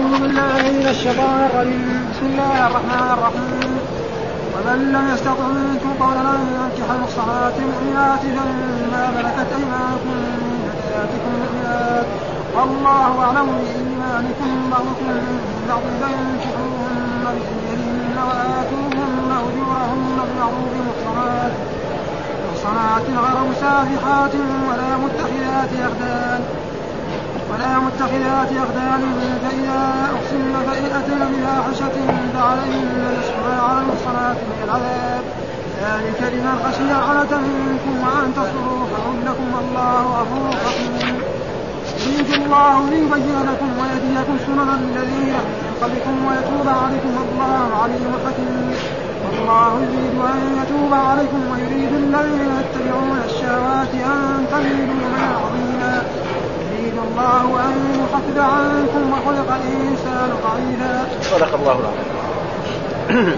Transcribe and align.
أعوذ 0.00 0.20
بالله 0.20 0.62
من 0.80 0.86
الشيطان 0.94 1.38
الرجيم. 1.48 2.00
بسم 2.10 2.24
الله 2.32 2.56
الرحمن 2.66 3.08
الرحيم. 3.16 3.72
ومن 4.54 4.78
لم 4.94 5.04
يستطع 5.14 5.46
منكم 5.60 5.92
قولا 6.04 6.30
أن 6.40 6.46
ينكح 6.58 6.86
المحصنات 6.96 7.54
المؤمنات 7.64 8.22
فمما 8.36 9.02
ملكت 9.16 9.50
أيمانكم 9.58 10.14
من 10.24 10.60
فتياتكم 10.68 11.30
المؤمنات 11.36 12.06
والله 12.56 13.12
أعلم 13.24 13.48
بإيمانكم 13.60 14.50
بعضكم 14.72 15.06
من 15.24 15.36
بعض 15.68 15.84
فانكحوهن 16.00 17.24
بإذنهن 17.36 18.16
وآتوهن 18.28 19.30
أجورهن 19.44 20.16
بالمعروف 20.26 20.72
محصنات. 20.88 21.52
محصنات 22.46 23.06
غير 23.24 23.38
مسافحات 23.50 24.34
ولا 24.68 24.90
متخذات 25.04 25.72
أخدان. 25.88 26.40
ولا 27.50 27.78
متخذات 27.86 28.50
أخدان 28.64 29.02
فإذا 29.42 29.80
أحسن 30.16 30.52
فإن 30.66 30.84
أتن 30.98 31.20
بفاحشة 31.32 31.96
فعليهن 32.34 33.16
نصف 33.18 33.36
ما 33.46 33.62
على 33.62 33.78
المحصنات 33.82 34.36
من 34.36 34.58
العذاب. 34.64 35.24
ذلك 35.82 36.20
لمن 36.34 36.54
خشي 36.64 36.90
العنة 36.98 37.32
منكم 37.66 37.94
وأن 38.02 38.26
تصبروا 38.38 38.84
خير 38.92 39.06
لكم 39.26 39.46
والله 39.56 40.02
غفور 40.18 40.50
رحيم. 40.66 41.16
يريد 42.06 42.30
الله 42.42 42.90
ليبين 42.90 43.40
لكم 43.50 43.68
ويهديكم 43.80 44.36
سنن 44.46 44.70
الذين 44.82 45.34
من 45.62 45.72
قبلكم 45.82 46.14
ويتوب 46.26 46.66
عليكم 46.82 47.10
والله 47.18 47.66
عليم 47.82 48.12
حكيم. 48.26 48.74
والله 49.24 49.72
يريد 49.86 50.16
أن 50.34 50.40
يتوب 50.60 50.92
عليكم 51.10 51.40
ويريد 51.52 51.92
الذين 52.04 52.50
يتبعون 52.60 53.18
الشهوات 53.28 53.92
أن 53.94 54.46
تميلوا 54.52 54.94
ميلا 55.00 55.26
عظيما 55.42 56.02
يريد 56.80 56.98
الله 56.98 57.44
أن 57.64 57.76
يخفف 58.00 58.36
عنكم 58.38 59.12
وخلق 59.12 59.48
الإنسان 59.54 60.30
ضعيفا. 60.44 61.06
صدق 61.22 61.54
الله 61.54 61.80
العظيم. 61.80 63.36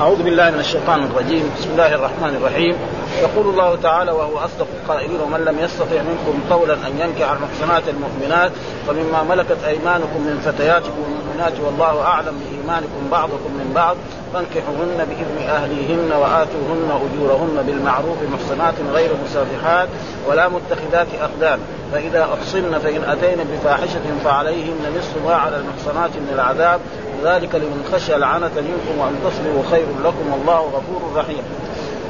أعوذ 0.00 0.22
بالله 0.22 0.50
من 0.50 0.60
الشيطان 0.60 1.02
الرجيم، 1.04 1.50
بسم 1.58 1.70
الله 1.70 1.94
الرحمن 1.94 2.36
الرحيم، 2.40 2.76
يقول 3.22 3.46
الله 3.46 3.76
تعالى 3.82 4.12
وهو 4.12 4.38
أصدق 4.38 4.66
القائلين 4.82 5.20
ومن 5.20 5.44
لم 5.44 5.58
يستطع 5.58 6.02
منكم 6.02 6.40
قولا 6.50 6.74
أن 6.74 7.00
ينكح 7.00 7.30
المحصنات 7.30 7.82
المؤمنات 7.88 8.52
فمما 8.86 9.22
ملكت 9.22 9.64
أيمانكم 9.66 10.20
من 10.20 10.40
فتياتكم 10.44 11.04
المؤمنات 11.08 11.52
والله 11.60 12.02
أعلم 12.02 12.40
بإيمانكم 12.40 13.10
بعضكم 13.10 13.50
من 13.58 13.72
بعض 13.74 13.96
فانكحوهن 14.34 15.06
بإذن 15.08 15.48
أهليهن 15.48 16.12
وآتوهن 16.12 16.90
أجورهن 16.90 17.62
بالمعروف 17.66 18.18
محصنات 18.32 18.74
غير 18.94 19.10
مسافحات 19.24 19.88
ولا 20.28 20.48
متخذات 20.48 21.06
أخدان 21.20 21.58
فإذا 21.92 22.22
أحصن 22.22 22.78
فإن 22.78 23.04
أتين 23.04 23.38
بفاحشة 23.52 24.00
فعليهن 24.24 24.96
نصف 24.98 25.26
ما 25.26 25.34
على 25.34 25.56
المحصنات 25.56 26.10
من 26.10 26.32
العذاب 26.34 26.80
ذلك 27.24 27.54
لمن 27.54 27.88
خشي 27.92 28.16
العنة 28.16 28.54
منكم 28.56 28.98
وأن 28.98 29.14
تصبروا 29.24 29.62
خير 29.70 29.86
لكم 30.04 30.32
والله 30.32 30.60
غفور 30.60 31.02
رحيم 31.16 31.42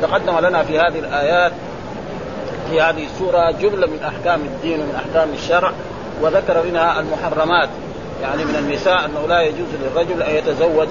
تقدم 0.02 0.38
لنا 0.38 0.62
في 0.62 0.78
هذه 0.78 0.98
الآيات 0.98 1.52
في 2.70 2.80
هذه 2.80 3.04
السورة 3.04 3.50
جملة 3.50 3.86
من 3.86 3.98
أحكام 4.02 4.40
الدين 4.40 4.80
ومن 4.80 4.94
أحكام 4.94 5.28
الشرع 5.34 5.72
وذكر 6.20 6.62
منها 6.66 7.00
المحرمات. 7.00 7.68
يعني 8.22 8.44
من 8.44 8.56
النساء 8.56 9.04
أنه 9.04 9.26
لا 9.28 9.40
يجوز 9.40 9.68
للرجل 9.82 10.22
أن 10.22 10.34
يتزوج 10.34 10.88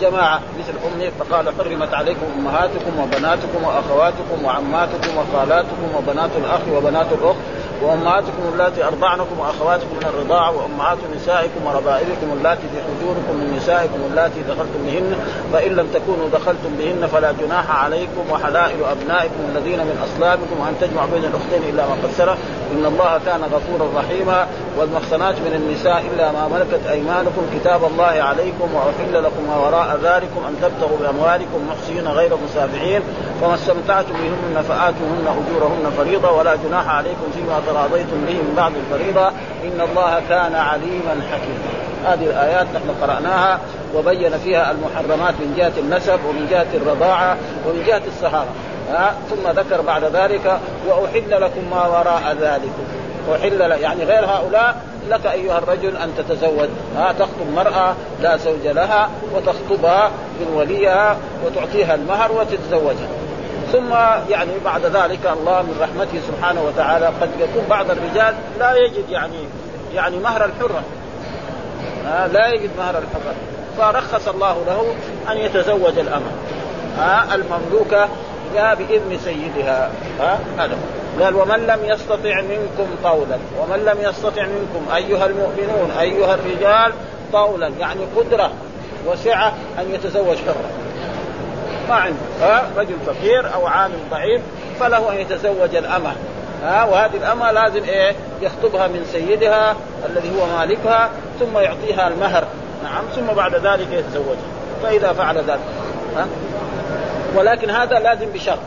جماعة 0.00 0.40
مثل 0.58 0.72
أمه 0.86 1.10
فقال 1.20 1.48
حرمت 1.58 1.94
عليكم 1.94 2.26
أمهاتكم 2.38 3.00
وبناتكم 3.02 3.64
وأخواتكم 3.64 4.44
وعماتكم 4.44 5.16
وخالاتكم 5.16 5.94
وبنات 5.96 6.30
الأخ 6.38 6.60
وبنات 6.72 7.06
الأخت 7.12 7.36
وأمهاتكم 7.82 8.42
اللاتي 8.52 8.84
أرضعنكم 8.84 9.38
وأخواتكم 9.38 9.96
من 9.96 10.06
الرضاعه 10.06 10.50
وأمهات 10.56 10.98
نسائكم 11.16 11.66
وربائبكم 11.66 12.28
اللاتي 12.36 12.62
في 12.62 12.78
حجوركم 12.86 13.34
من 13.40 13.56
نسائكم 13.56 13.98
اللاتي 14.10 14.42
دخلتم 14.42 14.80
بهن 14.86 15.16
فإن 15.52 15.76
لم 15.76 15.86
تكونوا 15.94 16.28
دخلتم 16.32 16.70
بهن 16.78 17.06
فلا 17.06 17.32
جناح 17.32 17.84
عليكم 17.84 18.30
وحلائل 18.32 18.84
أبنائكم 18.84 19.40
الذين 19.54 19.78
من 19.78 19.96
أصلابكم 20.06 20.58
أن 20.68 20.74
تجمعوا 20.80 21.08
بين 21.14 21.24
الأختين 21.24 21.62
إلا 21.70 21.86
ما 21.86 21.94
قد 22.02 22.36
إن 22.72 22.86
الله 22.86 23.20
كان 23.26 23.40
غفورا 23.40 24.00
رحيما. 24.00 24.46
والمحصنات 24.78 25.34
من 25.34 25.54
النساء 25.54 26.04
إلا 26.14 26.32
ما 26.32 26.48
ملكت 26.48 26.86
أيمانكم 26.86 27.42
كتاب 27.54 27.84
الله 27.84 28.14
عليكم 28.30 28.74
وأحل 28.74 29.24
لكم 29.24 29.42
ما 29.48 29.56
وراء 29.56 29.98
ذلكم 30.02 30.40
أن 30.48 30.54
تبتغوا 30.62 30.98
بأموالكم 31.00 31.58
محسنين 31.70 32.08
غير 32.08 32.30
مسافحين. 32.44 33.02
فما 33.40 33.54
استمتعتم 33.54 34.12
بهن 34.12 34.62
فآتوهن 34.62 35.26
أجورهن 35.26 35.90
فريضة 35.96 36.30
ولا 36.30 36.54
جناح 36.56 36.88
عليكم 36.88 37.26
فيما 37.34 37.60
تراضيتم 37.66 38.24
به 38.26 38.32
من 38.32 38.54
بعد 38.56 38.72
الفريضة. 38.76 39.28
إن 39.64 39.80
الله 39.90 40.22
كان 40.28 40.54
عليما 40.54 41.20
حكيما. 41.32 41.84
هذه 42.04 42.24
الآيات 42.24 42.66
نحن 42.74 42.94
قرأناها 43.02 43.58
وبين 43.94 44.38
فيها 44.38 44.70
المحرمات 44.70 45.34
من 45.34 45.54
جهة 45.56 45.72
النسب 45.78 46.18
ومن 46.28 46.46
جهة 46.50 46.66
الرضاعة 46.74 47.36
ومن 47.66 47.84
جهة 47.86 48.02
السهارة. 48.06 48.48
ها؟ 48.90 49.14
ثم 49.30 49.60
ذكر 49.60 49.80
بعد 49.80 50.04
ذلك 50.04 50.58
وأحل 50.88 51.42
لكم 51.42 51.70
ما 51.70 51.86
وراء 51.86 52.36
ذلكم. 52.40 52.84
أحل 53.34 53.60
يعني 53.82 54.04
غير 54.04 54.24
هؤلاء 54.24 54.76
لك 55.08 55.26
أيها 55.26 55.58
الرجل 55.58 55.96
أن 55.96 56.10
تتزوج. 56.18 56.68
ها؟ 56.96 57.12
تخطب 57.12 57.50
مرأة 57.56 57.94
لا 58.22 58.36
زوج 58.36 58.66
لها 58.66 59.08
وتخطبها 59.34 60.10
من 60.40 60.54
وليها 60.54 61.16
وتعطيها 61.46 61.94
المهر 61.94 62.32
وتتزوجها. 62.32 63.23
ثم 63.72 63.94
يعني 64.30 64.50
بعد 64.64 64.84
ذلك 64.84 65.26
الله 65.26 65.62
من 65.62 65.76
رحمته 65.80 66.20
سبحانه 66.28 66.62
وتعالى 66.62 67.06
قد 67.06 67.30
يكون 67.40 67.64
بعض 67.70 67.90
الرجال 67.90 68.34
لا 68.58 68.74
يجد 68.74 69.10
يعني 69.10 69.38
يعني 69.94 70.18
مهر 70.18 70.44
الحرة. 70.44 70.82
آه 72.06 72.26
لا 72.26 72.48
يجد 72.48 72.70
مهر 72.78 72.98
الحرة. 72.98 73.34
فرخص 73.78 74.28
الله 74.28 74.56
له 74.66 74.94
أن 75.32 75.36
يتزوج 75.36 75.98
الأمة. 75.98 76.30
آه 77.00 77.34
المملوكة 77.34 78.08
بإذن 78.54 79.18
سيدها. 79.24 79.90
آه 80.20 80.38
هذا. 80.58 80.76
قال 81.20 81.34
ومن 81.34 81.66
لم 81.66 81.78
يستطع 81.84 82.40
منكم 82.40 82.86
طولا 83.04 83.38
ومن 83.60 83.84
لم 83.84 84.08
يستطع 84.08 84.42
منكم 84.42 84.94
أيها 84.94 85.26
المؤمنون 85.26 85.90
أيها 86.00 86.34
الرجال 86.34 86.92
طولا. 87.32 87.68
يعني 87.68 88.00
قدرة 88.16 88.50
وسعة 89.06 89.52
أن 89.78 89.94
يتزوج 89.94 90.36
حرة. 90.36 90.70
ما 91.88 91.94
عنده 91.94 92.16
ها 92.40 92.70
رجل 92.76 92.94
فقير 93.06 93.54
أو 93.54 93.66
عامل 93.66 93.98
ضعيف 94.10 94.42
فله 94.80 95.12
أن 95.12 95.16
يتزوج 95.20 95.74
الأمة 95.74 96.12
ها 96.62 96.84
وهذه 96.84 97.16
الأمة 97.16 97.50
لازم 97.52 97.84
إيه؟ 97.84 98.14
يخطبها 98.40 98.88
من 98.88 99.06
سيدها 99.12 99.76
الذي 100.10 100.30
هو 100.40 100.58
مالكها 100.58 101.10
ثم 101.40 101.58
يعطيها 101.58 102.08
المهر 102.08 102.44
نعم 102.84 103.04
ثم 103.16 103.34
بعد 103.34 103.54
ذلك 103.54 103.86
يتزوجها 103.92 104.54
فإذا 104.82 105.12
فعل 105.12 105.36
ذلك 105.36 105.60
ها. 106.16 106.26
ولكن 107.36 107.70
هذا 107.70 107.98
لازم 107.98 108.26
بشرط 108.34 108.58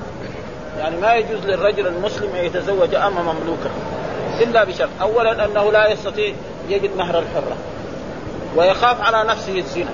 يعني 0.80 0.98
ما 0.98 1.14
يجوز 1.14 1.46
للرجل 1.46 1.88
المسلم 1.88 2.36
أن 2.36 2.46
يتزوج 2.46 2.96
أمة 2.96 3.22
مملوكة 3.22 3.70
إلا 4.42 4.64
بشرط 4.64 4.90
اولا 5.02 5.46
أنه 5.46 5.72
لا 5.72 5.88
يستطيع 5.92 6.34
يجد 6.70 6.96
مهر 6.98 7.20
الحرة 7.20 7.56
ويخاف 8.56 9.02
على 9.02 9.30
نفسه 9.30 9.58
الزنا 9.58 9.92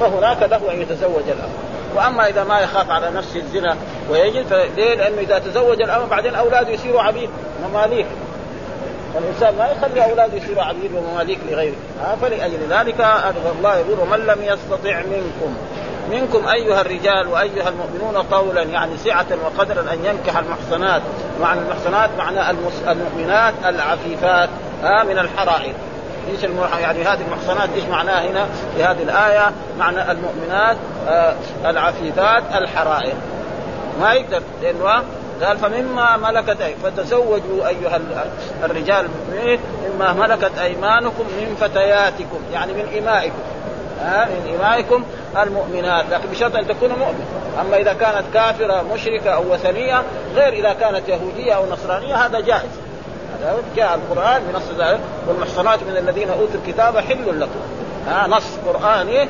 فهناك 0.00 0.42
له 0.42 0.72
أن 0.72 0.80
يتزوج 0.80 1.22
الأمة. 1.28 1.69
وأما 1.94 2.28
إذا 2.28 2.44
ما 2.44 2.60
يخاف 2.60 2.90
على 2.90 3.10
نفسه 3.10 3.40
الزنا 3.40 3.76
ويجد 4.10 4.46
فليه؟ 4.46 4.94
لأنه 4.94 5.18
إذا 5.20 5.38
تزوج 5.38 5.82
الامر 5.82 6.04
بعدين 6.04 6.34
أولاده 6.34 6.68
يصيروا 6.68 7.02
عبيد 7.02 7.30
مماليك. 7.68 8.06
فالإنسان 9.14 9.54
ما 9.58 9.68
يخلي 9.70 10.04
أولاده 10.10 10.36
يصيروا 10.36 10.62
عبيد 10.62 10.90
ومماليك 10.94 11.38
لغيره. 11.50 11.74
فلأجل 12.22 12.58
ذلك 12.70 13.06
الله 13.58 13.76
يقول 13.76 13.98
ومن 14.00 14.18
لم 14.18 14.38
يستطع 14.42 15.02
منكم. 15.02 15.56
منكم 16.10 16.48
أيها 16.48 16.80
الرجال 16.80 17.28
وأيها 17.28 17.68
المؤمنون 17.68 18.22
طولا 18.30 18.62
يعني 18.62 18.96
سعة 18.96 19.26
وقدرا 19.44 19.80
أن 19.80 20.04
ينكح 20.04 20.38
المحصنات. 20.38 21.02
معنى 21.40 21.60
المحصنات 21.60 22.10
معنى 22.18 22.50
المؤمنات 22.90 23.54
العفيفات 23.64 24.48
من 24.82 25.18
الحرائر. 25.18 25.74
إيش. 26.28 26.42
يعني 26.80 27.02
هذه 27.02 27.20
المحصنات 27.20 27.68
إيش 27.74 27.84
معناها 27.84 28.30
هنا 28.30 28.46
في 28.76 28.84
هذه 28.84 29.02
الآية؟ 29.02 29.52
معنى 29.78 30.10
المؤمنات 30.10 30.76
آه 31.08 31.34
العفيفات 31.64 32.42
الحرائر. 32.54 33.14
ما 34.00 34.12
يقدر 34.12 34.42
لأنه 34.62 35.02
قال 35.44 35.58
فمما 35.58 36.16
ملكت 36.16 36.60
أي 36.60 36.74
فتزوجوا 36.84 37.68
أيها 37.68 38.00
الرجال 38.64 39.06
المؤمنين 39.06 39.60
مما 39.94 40.12
ملكت 40.12 40.58
أيمانكم 40.58 41.24
من 41.40 41.56
فتياتكم 41.60 42.40
يعني 42.52 42.72
من 42.72 42.98
امائكم 42.98 43.38
ها 44.00 44.24
من 44.24 44.54
امائكم 44.54 45.04
المؤمنات. 45.42 46.04
لكن 46.10 46.28
بشرط 46.30 46.56
أن 46.56 46.66
تكون 46.66 46.88
مؤمن. 46.88 47.24
أما 47.60 47.76
إذا 47.76 47.92
كانت 47.92 48.24
كافرة 48.34 48.84
مشركة 48.94 49.30
أو 49.30 49.52
وثنية 49.52 50.02
غير 50.34 50.52
إذا 50.52 50.72
كانت 50.72 51.08
يهودية 51.08 51.52
أو 51.52 51.66
نصرانية 51.66 52.14
هذا 52.14 52.40
جائز. 52.40 52.70
جاء 53.76 53.94
القرآن 53.94 54.42
بنص 54.52 54.86
ذلك 54.86 55.00
والمحصنات 55.28 55.82
من 55.82 55.96
الذين 55.96 56.28
أوتوا 56.28 56.60
الكتاب 56.64 56.98
حل 56.98 57.40
لكم. 57.40 57.60
ها 58.06 58.26
نص 58.28 58.44
قرآني 58.66 59.28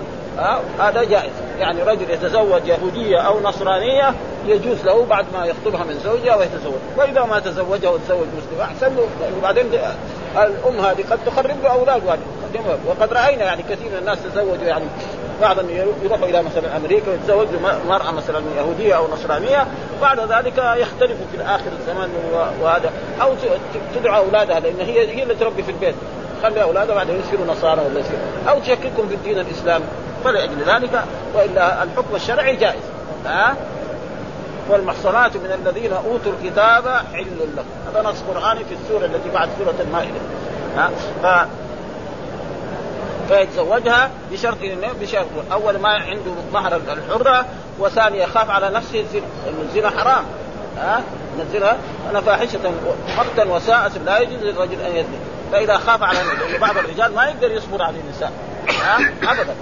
هذا 0.79 1.05
جائز. 1.05 1.33
يعني 1.59 1.83
رجل 1.83 2.11
يتزوج 2.11 2.67
يهودية 2.67 3.19
أو 3.19 3.41
نصرانية 3.41 4.15
يجوز 4.47 4.85
له 4.85 5.05
بعد 5.05 5.27
ما 5.33 5.47
يخطبها 5.47 5.85
من 5.85 6.01
زوجها 6.05 6.37
ويتزوج. 6.37 6.81
وإذا 6.97 7.25
ما 7.25 7.39
تزوجها 7.39 7.91
وتزوج 7.91 8.27
مسلم 8.37 8.61
أحسن 8.61 8.97
له. 8.97 9.07
لأنه 9.21 9.41
بعدين 9.43 9.67
الأم 10.37 10.81
هذه 10.81 11.05
قد 11.11 11.19
تخرب 11.27 11.63
له 11.63 11.71
اولاده 11.71 12.03
وقد 12.87 13.13
رأينا 13.13 13.45
يعني 13.45 13.63
كثير 13.63 13.89
من 13.91 13.99
الناس 13.99 14.19
تزوجوا 14.23 14.65
يعني 14.65 14.85
بعضهم 15.41 15.71
يروحوا 16.05 16.27
إلى 16.27 16.43
مثلا 16.43 16.77
أمريكا 16.77 17.11
ويتزوجوا 17.11 17.61
مرأة 17.89 18.11
مثلا 18.11 18.43
يهودية 18.57 18.97
أو 18.97 19.09
نصرانية 19.13 19.67
بعد 20.03 20.21
ذلك 20.21 20.59
يختلفوا 20.59 21.27
في 21.33 21.43
اخر 21.43 21.71
الزمان 21.81 22.11
وهذا. 22.63 22.93
أو 23.23 23.35
تدعو 23.95 24.25
أولادها 24.25 24.61
لأن 24.61 24.81
هي 24.81 25.17
هي 25.17 25.23
اللي 25.23 25.35
تربي 25.35 25.63
في 25.63 25.71
البيت. 25.71 25.95
خلي 26.43 26.63
أولادها 26.63 26.95
بعدين 26.95 27.21
يصيروا 27.21 27.47
نصارى 27.47 27.81
ولا 27.81 28.01
يصيروا 28.01 28.21
أو 28.49 28.59
تشككهم 28.59 29.09
في 29.09 29.15
الدين 29.15 29.39
الاسلامي 29.39 29.85
فلاجل 30.25 30.63
ذلك 30.67 31.05
وإلا 31.35 31.83
الحكم 31.83 32.15
الشرعي 32.15 32.57
جائز. 32.57 32.83
ها؟ 33.27 33.57
والمحصنات 34.69 35.37
من 35.37 35.61
الذين 35.65 35.93
أوتوا 35.93 36.33
الكتاب 36.43 36.85
حل 36.89 37.27
لكم. 37.57 37.69
هذا 37.89 38.09
نص 38.09 38.23
قرآني 38.35 38.65
في 38.65 38.75
السورة 38.83 39.05
التي 39.05 39.31
بعد 39.35 39.49
سورة 39.59 39.75
المائدة. 39.81 40.21
ها؟ 40.77 40.91
ف 41.23 41.47
فيتزوجها 43.31 44.11
بشرط 44.33 44.57
بشرط 45.01 45.27
أول 45.53 45.79
ما 45.79 45.89
عنده 45.89 46.33
مهر 46.53 46.77
الحرة 46.77 47.45
وثاني 47.79 48.19
يخاف 48.19 48.51
على 48.51 48.71
نفسه 48.71 49.05
الزنا 49.63 49.91
حرام. 49.91 50.25
ها؟ 50.79 51.03
نزلها 51.39 51.77
أنا 52.11 52.21
فاحشة 52.21 52.73
مقتا 53.19 53.45
وساءة 53.45 53.99
لا 54.07 54.19
يجوز 54.19 54.43
للرجل 54.43 54.81
أن 54.81 54.91
يزني. 54.97 55.19
فإذا 55.53 55.77
خاف 55.77 56.03
على 56.03 56.19
بعض 56.61 56.77
الرجال 56.77 57.15
ما 57.15 57.25
يقدر 57.25 57.51
يصبر 57.51 57.83
على 57.83 57.97
النساء. 58.01 58.33
ها؟ 58.83 58.99
ابدا. 59.23 59.55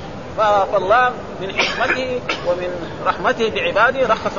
فالله 0.72 1.10
من 1.40 1.54
حكمته 1.54 2.20
ومن 2.46 2.90
رحمته 3.06 3.50
بعباده 3.50 4.06
رخص 4.08 4.38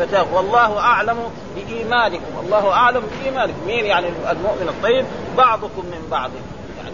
كتاب. 0.00 0.26
والله 0.32 0.78
أعلم 0.78 1.18
بإيمانكم. 1.56 2.38
الله 2.42 2.72
أعلم 2.72 3.02
بإيمانكم. 3.20 3.66
مين 3.66 3.84
يعني 3.84 4.06
المؤمن 4.30 4.68
الطيب؟ 4.68 5.06
بعضكم 5.36 5.86
من 5.86 6.08
بعض. 6.10 6.30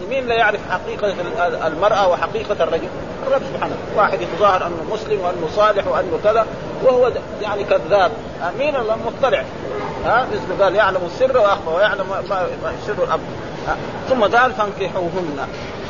يعني 0.01 0.15
مين 0.15 0.27
لا 0.27 0.35
يعرف 0.35 0.59
حقيقة 0.69 1.13
المرأة 1.67 2.07
وحقيقة 2.07 2.63
الرجل؟ 2.63 2.87
الرب 3.27 3.41
سبحانه. 3.53 3.75
واحد 3.95 4.21
يتظاهر 4.21 4.67
أنه 4.67 4.93
مسلم 4.93 5.21
وأنه 5.21 5.47
صالح 5.55 5.87
وأنه 5.87 6.19
كذا 6.23 6.45
وهو 6.83 7.11
يعني 7.41 7.63
كذاب. 7.63 8.11
مين 8.59 8.75
المطلع 8.75 9.43
ها؟ 10.05 10.27
مثل 10.31 10.63
قال 10.63 10.75
يعلم 10.75 11.01
السر 11.05 11.37
وأخفى 11.37 11.69
ويعلم 11.69 12.05
ما 12.63 12.73
سر 12.87 13.03
الاب 13.03 13.19
ثم 14.09 14.21
قال 14.21 14.53
فانكحوهن. 14.53 15.47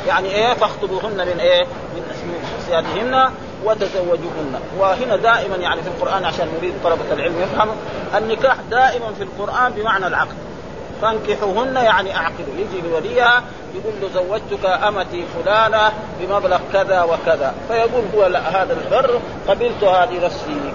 يعني 0.08 0.28
إيه؟ 0.28 0.54
فاخطبوهن 0.54 1.16
من 1.16 1.40
إيه؟ 1.40 1.64
من 1.94 2.34
اسيادهن 2.60 3.30
وتزوجوهن. 3.64 4.60
وهنا 4.78 5.16
دائما 5.16 5.56
يعني 5.56 5.82
في 5.82 5.88
القرآن 5.88 6.24
عشان 6.24 6.48
نريد 6.58 6.74
طلبة 6.84 7.12
العلم 7.12 7.42
يفهموا 7.42 7.74
النكاح 8.16 8.56
دائما 8.70 9.12
في 9.18 9.22
القرآن 9.22 9.72
بمعنى 9.72 10.06
العقد. 10.06 10.36
فانكحوهن 11.02 11.76
يعني 11.76 12.16
اعقدوا 12.16 12.54
يجي 12.56 12.88
لوليها 12.88 13.42
يقول 13.74 13.94
له 14.02 14.08
زوجتك 14.08 14.66
أمتي 14.66 15.24
فلانة 15.34 15.92
بمبلغ 16.20 16.60
كذا 16.72 17.02
وكذا. 17.02 17.54
فيقول 17.68 18.04
هو 18.14 18.26
لا 18.26 18.62
هذا 18.62 18.72
البر 18.72 19.20
قبلت 19.48 19.84
هذه 19.84 20.24
نفسي. 20.24 20.72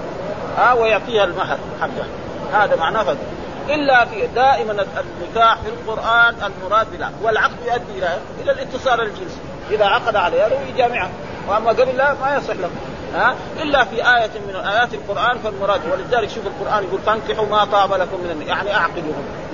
ها 0.57 0.73
ويعطيها 0.73 1.23
المهر 1.23 1.57
حقه. 1.81 2.05
هذا 2.53 2.75
معناه 2.75 3.03
فضل 3.03 3.17
إلا 3.69 4.05
في 4.05 4.27
دائما 4.35 4.71
النكاح 4.71 5.57
في 5.61 5.69
القرآن 5.69 6.35
المراد 6.35 6.87
بلا 6.91 7.09
والعقد 7.23 7.57
يؤدي 7.65 7.97
إلى 7.97 8.17
إلى 8.43 8.51
الاتصال 8.51 9.01
الجنسي. 9.01 9.39
إذا 9.71 9.85
عقد 9.85 10.15
عليها 10.15 10.49
لو 10.49 10.57
يجامعها 10.73 11.09
وأما 11.47 11.69
قبل 11.69 11.97
لا 11.97 12.13
ما 12.13 12.37
يصح 12.37 12.53
له. 12.53 12.69
ها 13.15 13.35
إلا 13.61 13.83
في 13.83 13.95
آية 13.95 14.29
من 14.47 14.55
آيات 14.55 14.93
القرآن 14.93 15.37
فالمراد 15.37 15.81
ولذلك 15.91 16.29
شوف 16.29 16.43
القرآن 16.47 16.83
يقول 16.83 16.99
فانكحوا 16.99 17.45
ما 17.45 17.65
طاب 17.65 17.93
لكم 17.93 18.17
من 18.17 18.43
يعني 18.47 18.75
اعقدوهم 18.75 19.46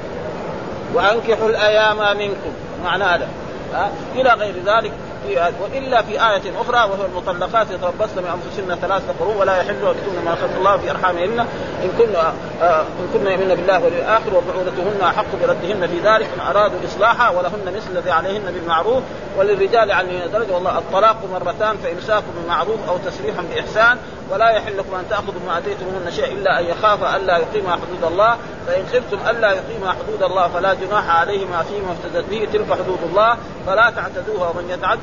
وأنكحوا 0.94 1.50
الأيام 1.50 2.18
منكم. 2.18 2.54
معنى 2.84 3.04
هذا. 3.04 3.28
ها؟ 3.74 3.92
إلى 4.16 4.30
غير 4.30 4.54
ذلك 4.66 4.92
في 5.28 5.54
وإلا 5.62 6.02
في 6.02 6.12
آية 6.12 6.62
أخرى 6.62 6.92
وهو 6.92 7.06
المطلقات 7.06 7.68
يتربصن 7.72 8.16
بأنفسهن 8.16 8.78
ثلاثة 8.82 9.14
قروء 9.20 9.38
ولا 9.38 9.58
يحل 9.58 9.76
يكتمن 9.76 10.22
ما 10.26 10.36
خلق 10.36 10.58
الله 10.58 10.78
في 10.78 10.92
أرحامهن 10.92 11.40
إن 11.84 11.90
كن 11.98 12.16
إن 12.64 13.10
كن 13.14 13.28
يؤمن 13.28 13.56
بالله 13.56 13.84
والآخر 13.84 14.34
وبعولتهن 14.36 15.02
أحق 15.02 15.26
بردهن 15.42 15.88
في 15.88 16.00
ذلك 16.00 16.28
إن 16.36 16.56
أرادوا 16.56 16.80
إصلاحا 16.86 17.30
ولهن 17.30 17.74
مثل 17.76 17.92
الذي 17.92 18.12
عليهن 18.12 18.44
بالمعروف 18.54 19.04
وللرجال 19.38 19.92
عليهن 19.92 20.32
درجة 20.32 20.54
والله 20.54 20.78
الطلاق 20.78 21.18
مرتان 21.34 21.78
فإمساك 21.78 22.24
بمعروف 22.36 22.90
أو 22.90 22.98
تسريح 22.98 23.36
بإحسان. 23.54 23.98
ولا 24.32 24.50
يحل 24.50 24.78
لكم 24.78 24.96
أن 24.96 25.10
تأخذوا 25.10 25.42
ما 25.48 25.58
آتيتموهن 25.58 26.12
شيئا 26.12 26.28
إلا 26.28 26.60
أن 26.60 26.66
يخاف 26.66 27.16
الا 27.16 27.38
يقيما 27.38 27.72
حدود 27.72 28.12
الله. 28.12 28.38
فإن 28.68 28.86
خفتم 28.86 29.30
الا 29.30 29.52
يقيما 29.52 29.92
حدود 29.92 30.24
الله 30.24 30.48
فلا 30.48 30.74
جناح 30.74 31.20
عليهما 31.20 31.64
فيما 31.64 31.92
افتدت 31.92 32.30
به 32.30 32.48
تلك 32.54 32.74
حدود 32.74 33.00
الله. 33.10 33.38
فلا 33.68 33.94
تعتدوها. 33.96 34.50
ومن 34.50 34.70
يتعد 34.70 35.00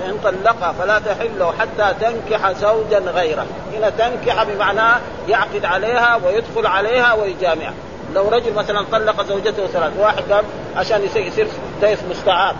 فان 0.00 0.18
طلقها 0.24 0.72
فلا 0.72 0.98
تحل 0.98 1.52
حتى 1.58 1.94
تنكح 2.00 2.52
زوجا 2.52 2.98
غيره. 2.98 3.46
هنا 3.74 3.90
تنكح 3.90 4.42
بمعنى 4.42 5.00
يعقد 5.28 5.64
عليها 5.64 6.20
ويدخل 6.24 6.66
عليها 6.66 6.97
ويجامعها 6.98 7.74
لو 8.14 8.28
رجل 8.28 8.54
مثلا 8.54 8.84
طلق 8.92 9.22
زوجته 9.26 9.66
ثلاث 9.66 9.92
واحد 9.98 10.32
قام 10.32 10.44
عشان 10.76 11.02
يصير 11.04 11.48
ديس 11.80 11.98
مستعار 12.10 12.54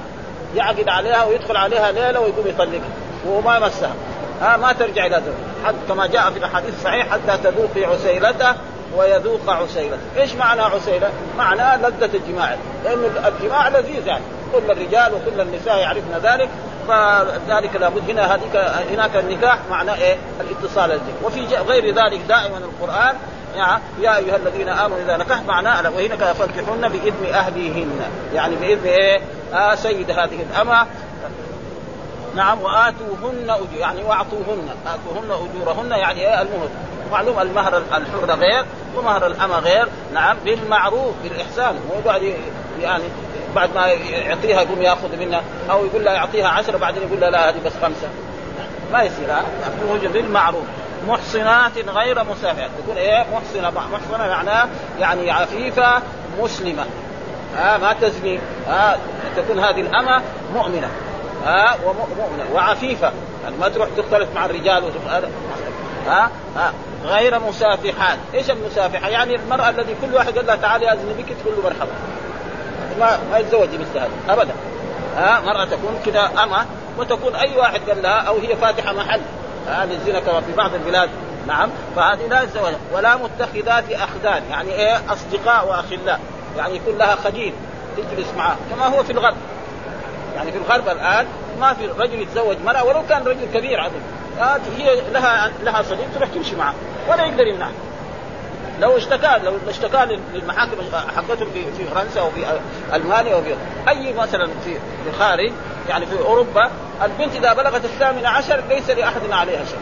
يعقد 0.56 0.88
عليها 0.88 1.24
ويدخل 1.24 1.56
عليها 1.56 1.92
ليلة 1.92 2.20
ويقوم 2.20 2.46
يطلقها 2.46 2.90
وهو 3.26 3.40
ما 3.40 3.56
يمسها 3.56 3.94
ها 4.40 4.56
ما 4.56 4.72
ترجع 4.72 5.06
إلى 5.06 5.22
زوج 5.26 5.66
حتى 5.66 5.76
كما 5.88 6.06
جاء 6.06 6.30
في 6.30 6.38
الأحاديث 6.38 6.74
الصحيح 6.74 7.08
حتى 7.08 7.38
تذوقي 7.42 7.84
عسيلته 7.84 8.54
ويذوق 8.96 9.50
عسيلته، 9.50 9.98
إيش 10.16 10.34
معنى 10.34 10.60
عسيلة؟ 10.60 11.10
معنى 11.38 11.82
لذة 11.82 12.10
الجماع، 12.16 12.56
لأن 12.84 12.98
الجماع 13.26 13.68
لذيذ 13.68 14.06
يعني، 14.06 14.24
كل 14.52 14.70
الرجال 14.70 15.12
وكل 15.14 15.40
النساء 15.40 15.78
يعرفن 15.78 16.18
ذلك، 16.22 16.48
فذلك 16.88 17.76
لابد. 17.76 18.10
هنا 18.10 18.34
هذيك 18.34 18.56
هناك 18.92 19.16
النكاح 19.16 19.58
معناه 19.70 19.94
إيه؟ 19.94 20.16
الاتصال 20.40 20.92
الجنسي، 20.92 21.12
وفي 21.24 21.56
غير 21.56 21.94
ذلك 21.94 22.20
دائما 22.28 22.58
القرآن 22.58 23.14
يا 24.00 24.16
أيها 24.16 24.36
الذين 24.36 24.68
آمنوا 24.68 24.98
إذا 24.98 25.16
نكحت 25.16 25.46
معناه 25.46 25.90
وهنا 25.90 26.32
فانكحون 26.32 26.88
بإذن 26.88 27.34
أهلهن. 27.34 28.00
يعني 28.34 28.56
بإذن 28.56 28.86
إيه؟ 28.86 29.20
آه 29.54 29.74
سيد 29.74 30.10
هذه 30.10 30.46
الأمة. 30.50 30.86
نعم 32.36 32.62
وآتوهن 32.62 33.50
أجور 33.50 33.66
يعني 33.78 34.02
وأعطوهن. 34.02 34.68
آتوهن 34.86 35.30
أجورهن 35.30 35.90
يعني 35.90 36.20
إيه؟ 36.20 36.42
المهر. 36.42 36.68
معلوم 37.12 37.38
المهر 37.38 37.78
الحر 37.78 38.40
غير 38.40 38.64
ومهر 38.96 39.26
الأمة 39.26 39.58
غير. 39.58 39.88
نعم 40.14 40.36
بالمعروف 40.44 41.14
بالإحسان. 41.22 41.74
مو 41.74 42.00
بعد 42.06 42.34
يعني 42.82 43.04
بعد 43.54 43.74
ما 43.74 43.86
يعطيها 43.86 44.62
يقوم 44.62 44.82
يأخذ 44.82 45.16
منها 45.16 45.42
أو 45.70 45.86
يقول 45.86 46.04
لها 46.04 46.12
يعطيها 46.12 46.48
عشرة 46.48 46.76
بعدين 46.76 47.02
يقول 47.02 47.20
لها 47.20 47.30
لا 47.30 47.48
هذه 47.48 47.56
بس 47.66 47.72
خمسة. 47.82 48.08
ما 48.92 49.02
يصير 49.02 49.30
ها؟ 49.30 49.42
بالمعروف. 50.12 50.64
محصنات 51.06 51.78
غير 51.88 52.24
مسافحات 52.24 52.70
تكون 52.82 52.96
إيه؟ 52.96 53.26
محصنة 53.32 53.70
محصنة 53.70 54.28
معناه 54.28 54.68
يعني 54.98 55.30
عفيفة 55.30 56.02
مسلمة. 56.40 56.86
ها 57.56 57.74
آه 57.74 57.78
ما 57.78 57.92
تزني. 57.92 58.40
آه 58.68 58.96
تكون 59.36 59.58
هذه 59.58 59.80
الأمة 59.80 60.22
مؤمنة. 60.54 60.88
ها 61.46 61.76
ومؤمنة 61.84 62.44
وعفيفة. 62.54 63.12
يعني 63.44 63.56
ما 63.60 63.68
تروح 63.68 63.88
تختلط 63.96 64.28
مع 64.34 64.44
الرجال 64.44 64.82
ها 66.06 66.30
ها 66.56 66.72
غير 67.04 67.38
مسافحات، 67.38 68.18
إيش 68.34 68.50
المسافحة؟ 68.50 69.08
يعني 69.08 69.36
المرأة 69.36 69.68
الذي 69.68 69.94
كل 70.02 70.14
واحد 70.14 70.36
قال 70.36 70.46
لها 70.46 70.56
تعالي 70.56 70.92
اذن 70.92 71.14
بك 71.18 71.36
تقول 71.42 71.54
له 71.56 71.62
مرحبا. 71.64 71.92
ما 73.00 73.18
ما 73.30 73.38
يتزوج 73.38 73.68
مثل 73.68 73.98
هذا 73.98 74.10
أبدا. 74.28 74.52
ها 75.16 75.40
مرأة 75.40 75.64
تكون 75.64 76.00
كذا 76.06 76.30
أمة 76.42 76.66
وتكون 76.98 77.34
أي 77.34 77.56
واحد 77.56 77.80
قال 77.88 78.02
لها 78.02 78.20
أو 78.20 78.38
هي 78.38 78.56
فاتحة 78.56 78.92
محل. 78.92 79.20
هذه 79.68 79.92
الزنا 79.94 80.20
كما 80.20 80.40
في 80.40 80.52
بعض 80.52 80.74
البلاد 80.74 81.10
نعم 81.46 81.70
فهذه 81.96 82.26
لا 82.26 82.42
الزواج 82.42 82.74
ولا 82.92 83.16
متخذات 83.16 83.84
أخدان 83.92 84.42
يعني 84.50 84.72
إيه 84.72 85.12
أصدقاء 85.12 85.68
وأخلاء 85.68 86.20
يعني 86.56 86.76
يكون 86.76 86.98
لها 86.98 87.16
خديم 87.16 87.52
تجلس 87.96 88.28
معه 88.36 88.56
كما 88.70 88.86
هو 88.86 89.02
في 89.02 89.12
الغرب. 89.12 89.36
يعني 90.36 90.52
في 90.52 90.58
الغرب 90.58 90.88
الآن 90.88 91.26
ما 91.60 91.74
في 91.74 91.86
رجل 91.86 92.20
يتزوج 92.20 92.56
مرأة 92.64 92.84
ولو 92.84 93.02
كان 93.08 93.22
رجل 93.22 93.46
كبير 93.54 93.80
عظيم 93.80 94.02
هي 94.78 95.00
لها 95.12 95.50
لها 95.62 95.82
صديق 95.82 96.06
تروح 96.14 96.28
تمشي 96.28 96.56
معه 96.56 96.74
ولا 97.08 97.24
يقدر 97.24 97.46
يمنعها 97.46 97.72
لو 98.80 98.96
اشتكى 98.96 99.38
لو 99.44 99.52
اشتكى 99.68 100.18
للمحاكم 100.34 100.76
حقتهم 101.16 101.50
في 101.54 101.72
في 101.76 101.84
فرنسا 101.84 102.22
وفي 102.22 102.44
ألمانيا 102.94 103.36
وفي 103.36 103.54
أي 103.88 104.12
مثلا 104.12 104.48
في 104.64 104.76
الخارج 105.08 105.52
يعني 105.88 106.06
في 106.06 106.18
أوروبا 106.20 106.70
البنت 107.02 107.36
إذا 107.36 107.52
بلغت 107.52 107.84
الثامنه 107.84 108.28
عشر 108.28 108.62
ليس 108.68 108.90
لأحد 108.90 109.20
عليها 109.30 109.64
شيء. 109.64 109.78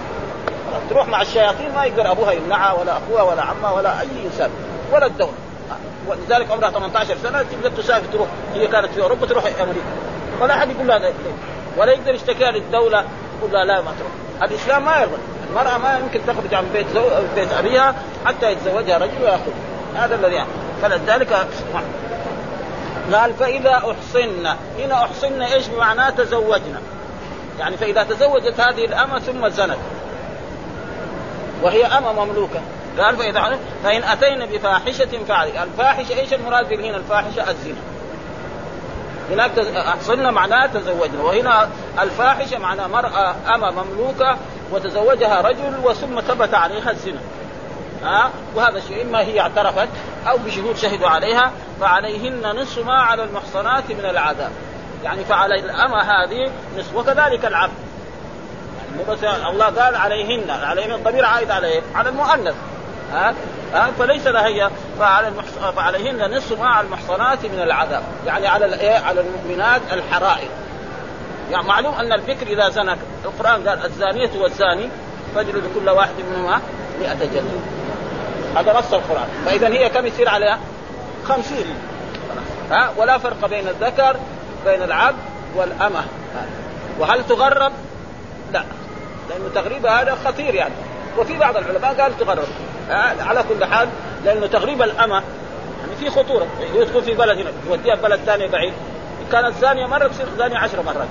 تروح 0.91 1.09
مع 1.09 1.23
الشياطين 1.23 1.75
ما 1.75 1.85
يقدر 1.85 2.11
أبوها 2.11 2.33
يمنعها 2.33 2.73
ولا 2.73 2.99
أخوها 2.99 3.23
ولا 3.23 3.43
عمها 3.43 3.73
ولا 3.73 4.01
أي 4.01 4.09
إنسان 4.25 4.51
ولا 4.93 5.07
الدولة. 5.07 5.33
ولذلك 6.07 6.51
عمرها 6.51 6.71
18 6.71 7.17
سنة 7.23 7.43
تقدر 7.43 7.71
تسافر 7.83 8.13
تروح. 8.13 8.29
هي 8.55 8.67
كانت 8.67 8.87
في 8.87 9.03
أوروبا 9.03 9.27
تروح 9.27 9.45
أمريكا. 9.45 9.87
ولا 10.41 10.55
أحد 10.55 10.71
يقول 10.71 10.87
لها 10.87 11.13
ولا 11.77 11.93
يقدر 11.93 12.15
يشتكي 12.15 12.45
للدولة 12.45 13.05
يقول 13.39 13.53
لها 13.53 13.65
لا 13.65 13.81
ما 13.81 13.93
تروح. 13.99 14.43
الإسلام 14.51 14.85
ما 14.85 15.01
يرضى. 15.01 15.17
المرأة 15.57 15.79
ما 15.79 15.99
يمكن 15.99 16.21
تخرج 16.27 16.55
عن 16.55 16.65
بيت 16.73 16.87
زو... 16.95 17.03
بيت 17.35 17.53
أبيها 17.53 17.95
حتى 18.27 18.53
يتزوجها 18.53 18.99
رجل 18.99 19.23
وياخذ 19.23 19.53
هذا 19.97 20.15
الذي 20.15 20.35
يعني. 20.35 20.49
فلذلك 20.83 21.47
قال 23.13 23.35
فإذا 23.35 23.71
أحصن. 23.71 24.47
هنا 24.79 24.95
أحصن 24.95 25.43
إيش 25.43 25.67
بمعناه 25.69 26.11
تزوجنا؟ 26.11 26.81
يعني 27.59 27.77
فإذا 27.77 28.03
تزوجت 28.03 28.61
هذه 28.61 28.85
الأمة 28.85 29.19
ثم 29.19 29.49
زنت. 29.49 29.79
وهي 31.63 31.87
أمة 31.87 32.25
مملوكة. 32.25 32.61
قال 32.99 33.17
فإذا 33.17 33.59
فإن 33.85 34.03
أتينا 34.03 34.47
بفاحشة 34.47 35.25
فعلي 35.29 35.63
الفاحشة 35.63 36.19
إيش 36.19 36.35
المراد 36.35 36.73
هنا 36.73 36.97
الفاحشة 36.97 37.51
الزنا. 37.51 37.81
هناك 39.31 39.59
أحصن 39.77 40.35
معناه 40.35 40.67
تزوجنا. 40.67 41.23
وهنا 41.23 41.69
الفاحشة 42.01 42.59
معناه 42.59 42.87
مرأة 42.87 43.35
أمة 43.55 43.71
مملوكة 43.71 44.37
وتزوجها 44.73 45.41
رجل 45.41 45.75
وثم 45.85 46.21
ثبت 46.21 46.55
عليها 46.55 46.91
الزنا. 46.91 47.21
ها 48.03 48.31
وهذا 48.55 48.79
الشيء 48.79 49.03
إما 49.03 49.21
هي 49.21 49.41
اعترفت 49.41 49.89
أو 50.29 50.37
بشهود 50.39 50.77
شهدوا 50.77 51.09
عليها 51.09 51.53
فعليهن 51.81 52.57
نصف 52.57 52.87
ما 52.87 52.95
على 52.95 53.25
المحصنات 53.25 53.91
من 53.91 54.05
العذاب. 54.05 54.51
يعني 55.05 55.25
فعلى 55.25 55.55
الأمة 55.55 56.01
هذه 56.01 56.51
نصف 56.79 56.97
وكذلك 56.97 57.45
العبد. 57.45 57.73
يعني 58.91 59.11
بس 59.11 59.25
الله 59.25 59.65
قال 59.65 59.97
عليهن 59.97 60.51
عليهن 60.51 60.93
الضمير 60.93 61.25
عائد 61.25 61.51
عليه 61.51 61.83
على 61.95 62.09
المؤنث. 62.09 62.55
ها 63.13 63.35
ها 63.73 63.91
فليس 63.99 64.27
لها 64.27 64.71
فعلى 64.99 65.29
المحص... 65.29 65.75
فعليهن 65.77 66.37
نصف 66.37 66.61
ما 66.61 66.69
على 66.69 66.87
المحصنات 66.87 67.47
من 67.47 67.61
العذاب. 67.63 68.03
يعني 68.27 68.47
على 68.47 68.67
الايه 68.67 68.99
على 68.99 69.21
المؤمنات 69.21 69.81
الحرائر. 69.93 70.49
يعني 71.51 71.67
معلوم 71.67 71.95
أن 71.95 72.13
البكر 72.13 72.47
إذا 72.47 72.69
زنى 72.69 72.97
القرآن 73.25 73.69
قال 73.69 73.85
الزانية 73.85 74.31
والزاني 74.41 74.89
فاجلد 75.35 75.65
كل 75.75 75.91
واحد 75.91 76.15
منهما 76.31 76.61
100 77.01 77.15
جلده 77.15 77.41
هذا 78.57 78.79
نص 78.79 78.93
القرآن. 78.93 79.29
فإذا 79.47 79.69
هي 79.69 79.89
كم 79.89 80.07
يصير 80.07 80.29
عليها؟ 80.29 80.59
خمسين. 81.25 81.67
ها؟ 82.71 82.93
ولا 82.97 83.19
فرق 83.19 83.47
بين 83.47 83.69
الذكر 83.69 84.17
بين 84.65 84.83
العبد 84.83 85.17
والأمة. 85.57 86.05
وهل 86.99 87.27
تغرب؟ 87.27 87.73
لا. 88.53 88.65
لأنه 89.31 89.49
تغريب 89.55 89.87
هذا 89.87 90.17
خطير 90.25 90.55
يعني. 90.55 90.75
وفي 91.19 91.39
بعض 91.39 91.57
العلماء 91.57 92.01
قال 92.01 92.19
تغرب. 92.19 92.49
على 93.21 93.45
كل 93.49 93.65
حال 93.65 93.89
لأنه 94.25 94.47
تغريب 94.47 94.83
الأمة 94.83 95.23
يعني 95.81 95.97
في 96.01 96.11
خطورة. 96.11 96.47
هي 96.75 96.85
تكون 96.85 97.03
في 97.03 97.15
بلد 97.15 97.39
هنا 97.39 97.51
توديها 97.69 97.95
بلد 97.95 98.21
ثاني 98.27 98.49
بعيد. 98.49 98.73
كانت 99.33 99.55
زانية 99.61 99.87
مرة 99.87 100.09
تصير 100.09 100.27
زانية 100.39 100.59
عشر 100.59 100.83
مرات. 100.83 101.09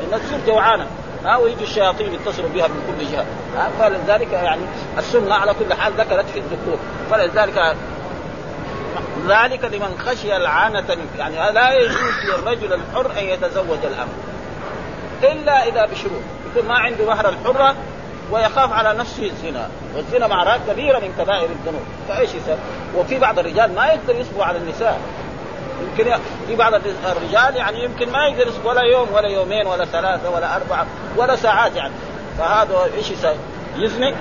لأنها 0.00 0.26
تصير 0.26 0.38
جوعانة 0.46 0.86
ها 1.24 1.36
ويجي 1.36 1.64
الشياطين 1.64 2.14
يتصلوا 2.14 2.48
بها 2.48 2.68
من 2.68 2.94
كل 2.98 3.06
جهة. 3.12 3.24
ها 3.56 3.70
فلذلك 3.78 4.32
يعني 4.32 4.62
السنة 4.98 5.34
على 5.34 5.54
كل 5.54 5.74
حال 5.74 5.92
ذكرت 5.92 6.26
في 6.28 6.38
الذكور. 6.38 6.78
فلذلك 7.10 7.76
ذلك 9.28 9.64
لمن 9.64 9.98
خشي 10.06 10.36
العنة 10.36 10.96
يعني 11.18 11.52
لا 11.52 11.72
يجوز 11.72 12.14
للرجل 12.28 12.72
الحر 12.72 13.18
أن 13.18 13.24
يتزوج 13.24 13.78
الأمر 13.84 14.12
إلا 15.22 15.68
إذا 15.68 15.86
بشروط. 15.86 16.22
يكون 16.50 16.68
ما 16.68 16.78
عنده 16.78 17.06
مهر 17.06 17.28
الحرة 17.28 17.74
ويخاف 18.30 18.72
على 18.72 18.98
نفسه 18.98 19.24
الزنا. 19.24 19.68
والزنا 19.96 20.26
معركة 20.26 20.60
كبيرة 20.68 20.98
من 20.98 21.14
كبائر 21.18 21.48
الذنوب. 21.50 21.82
فإيش 22.08 22.30
يسوي؟ 22.30 22.56
وفي 22.96 23.18
بعض 23.18 23.38
الرجال 23.38 23.74
ما 23.74 23.86
يقدر 23.86 24.14
يصبر 24.14 24.42
على 24.42 24.58
النساء. 24.58 25.00
يمكن 25.82 26.18
في 26.46 26.56
بعض 26.56 26.74
الرجال 26.74 27.56
يعني 27.56 27.84
يمكن 27.84 28.12
ما 28.12 28.26
يصبر 28.26 28.68
ولا 28.68 28.82
يوم 28.82 29.08
ولا 29.12 29.28
يومين 29.28 29.66
ولا 29.66 29.84
ثلاثة 29.84 30.30
ولا 30.30 30.56
أربعة 30.56 30.86
ولا 31.16 31.36
ساعات 31.36 31.76
يعني. 31.76 31.92
فهذا 32.38 32.90
إيش 32.96 33.10
يسوي؟ 33.10 33.36
يزني. 33.76 34.14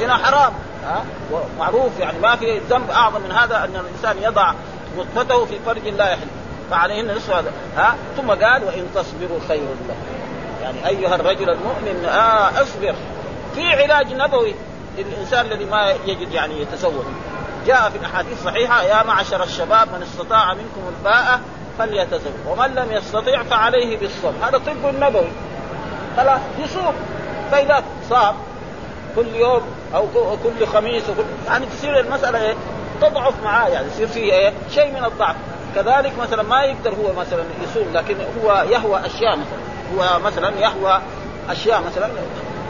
زنا 0.00 0.16
حرام. 0.16 0.52
ها؟ 0.84 1.04
معروف 1.58 2.00
يعني 2.00 2.18
ما 2.18 2.36
في 2.36 2.58
ذنب 2.58 2.90
أعظم 2.90 3.20
من 3.20 3.32
هذا 3.32 3.56
أن 3.56 3.76
الإنسان 3.76 4.22
يضع 4.22 4.52
نطفته 4.98 5.44
في 5.44 5.58
فرج 5.66 5.88
لا 5.88 6.10
يحل. 6.10 6.26
فعليهن 6.70 7.14
نصف 7.14 7.30
هذا. 7.30 7.52
ها؟ 7.76 7.94
ثم 8.16 8.30
قال 8.30 8.64
وإن 8.64 8.86
تصبروا 8.94 9.40
خير 9.48 9.62
لكم. 9.62 10.16
يعني 10.62 10.86
أيها 10.86 11.14
الرجل 11.14 11.50
المؤمن 11.50 12.04
آه 12.04 12.62
اصبر. 12.62 12.94
في 13.54 13.62
علاج 13.62 14.14
نبوي 14.14 14.54
للإنسان 14.98 15.46
الذي 15.46 15.64
ما 15.64 15.94
يجد 16.06 16.32
يعني 16.32 16.60
يتزوج 16.60 17.04
جاء 17.66 17.90
في 17.90 17.98
الأحاديث 17.98 18.32
الصحيحه 18.32 18.82
يا 18.82 19.02
معشر 19.02 19.42
الشباب 19.42 19.88
من 19.88 20.02
استطاع 20.02 20.54
منكم 20.54 20.80
الباءة 20.98 21.40
فليتزوج 21.78 22.32
ومن 22.48 22.74
لم 22.74 22.92
يستطع 22.92 23.42
فعليه 23.42 23.98
بالصوم. 23.98 24.34
هذا 24.42 24.58
طب 24.58 24.94
نبوي. 25.00 25.28
خلاص 26.16 26.40
يصوم. 26.58 26.94
فإذا 27.50 27.84
صام 28.10 28.34
كل 29.16 29.34
يوم 29.34 29.62
أو 29.94 30.06
كل 30.44 30.66
خميس 30.66 31.02
وكل 31.08 31.24
يعني 31.46 31.66
تصير 31.66 32.00
المسألة 32.00 32.42
إيه؟ 32.42 32.54
تضعف 33.00 33.34
معاه 33.44 33.68
يعني 33.68 33.86
يصير 33.86 34.06
فيه 34.06 34.32
إيه؟ 34.32 34.52
شيء 34.74 34.92
من 34.92 35.04
الضعف. 35.04 35.36
كذلك 35.74 36.12
مثلا 36.18 36.42
ما 36.42 36.62
يقدر 36.62 36.90
هو 36.90 37.12
مثلا 37.20 37.44
يصوم 37.64 37.92
لكن 37.94 38.16
هو 38.42 38.64
يهوى 38.70 39.06
أشياء 39.06 39.36
مثلا. 39.36 39.58
هو 39.96 40.18
مثلا 40.18 40.60
يهوى 40.60 41.00
أشياء 41.48 41.82
مثلا. 41.82 42.10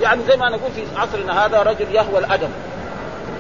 يعني 0.01 0.23
زي 0.29 0.37
ما 0.37 0.51
نقول 0.51 0.73
في 0.73 0.83
عصرنا 0.97 1.47
هذا 1.47 1.63
رجل 1.63 1.95
يهوى 1.95 2.19
الأدب. 2.19 2.51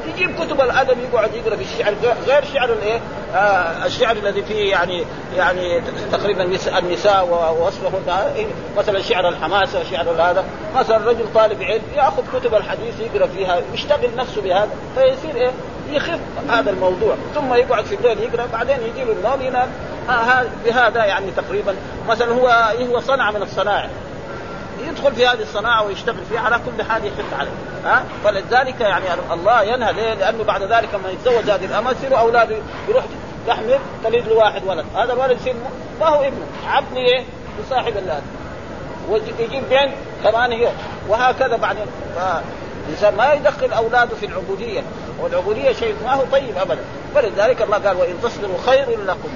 يجيب 0.08 0.30
كتب 0.40 0.60
الأدب 0.60 0.98
يقعد 0.98 1.34
يقرأ 1.34 1.56
في 1.56 1.62
الشعر. 1.62 1.94
غير 2.26 2.44
شعر 2.54 2.72
الايه؟ 2.72 3.00
آه 3.34 3.86
الشعر 3.86 4.16
الذي 4.16 4.42
فيه 4.42 4.70
يعني 4.70 5.04
يعني 5.36 5.82
تقريبا 6.12 6.42
النساء 6.78 7.26
ووصفهن 7.26 8.32
إيه، 8.36 8.46
مثلا 8.78 9.02
شعر 9.02 9.28
الحماسه 9.28 9.80
وشعر 9.80 10.10
هذا. 10.10 10.44
مثلا 10.76 10.96
رجل 10.96 11.24
طالب 11.34 11.62
علم 11.62 11.82
يأخذ 11.96 12.22
كتب 12.38 12.54
الحديث 12.54 12.94
يقرأ 13.00 13.26
فيها 13.26 13.60
يشتغل 13.74 14.16
نفسه 14.16 14.42
بهذا 14.42 14.70
فيصير 14.94 15.36
إيه؟ 15.36 15.50
يخف 15.90 16.18
هذا 16.50 16.70
الموضوع. 16.70 17.16
ثم 17.34 17.54
يقعد 17.54 17.84
في 17.84 17.94
الليل 17.94 18.18
يقرأ 18.22 18.46
بعدين 18.52 18.76
يجي 18.76 19.04
له 19.04 19.12
النوم 19.12 19.42
ينام. 19.42 19.68
بهذا 20.64 21.04
يعني 21.04 21.30
تقريبا. 21.36 21.74
مثلا 22.08 22.32
هو 22.32 22.48
هو 22.90 23.00
صنعه 23.00 23.30
من 23.30 23.42
الصنائع 23.42 23.90
يدخل 24.96 25.14
في 25.14 25.26
هذه 25.26 25.42
الصناعة 25.42 25.82
ويشتغل 25.84 26.24
فيها 26.30 26.40
على 26.40 26.58
كل 26.58 26.82
حال 26.82 27.04
يحث 27.04 27.34
عليه. 27.38 27.50
ها؟ 27.84 28.04
فلذلك 28.24 28.80
يعني 28.80 29.04
الله 29.32 29.62
ينهى 29.62 29.92
ليه؟ 29.92 30.14
لأنه 30.14 30.44
بعد 30.44 30.62
ذلك 30.62 30.88
لما 30.94 31.10
يتزوج 31.10 31.50
هذه 31.50 31.64
الأمة 31.64 31.90
يصيروا 31.90 32.18
اولاده 32.18 32.56
يروح 32.88 33.04
يحمل 33.48 33.78
تلد 34.04 34.28
له 34.28 34.34
واحد 34.34 34.62
ولد. 34.66 34.84
هذا 34.96 35.12
الولد 35.12 35.40
يصير 35.40 35.54
ما 36.00 36.06
هو 36.06 36.20
ابنه. 36.20 36.46
عبد 36.66 36.96
إيه؟ 36.96 37.24
لصاحب 37.60 37.96
الولد 37.96 38.22
ويجيب 39.10 39.62
بنت 39.70 39.94
كمان 40.24 40.52
هي 40.52 40.68
وهكذا 41.08 41.56
بعدين 41.56 41.86
الانسان 42.86 43.16
ما 43.16 43.32
يدخل 43.32 43.72
أولاده 43.72 44.16
في 44.16 44.26
العبودية. 44.26 44.82
والعبودية 45.20 45.72
شيء 45.72 45.94
ما 46.04 46.14
هو 46.14 46.24
طيب 46.32 46.58
ابدا. 46.58 46.80
فلذلك 47.14 47.62
الله 47.62 47.78
قال 47.78 47.96
وإن 47.96 48.14
تصبروا 48.22 48.58
خير 48.66 49.00
لكم. 49.06 49.28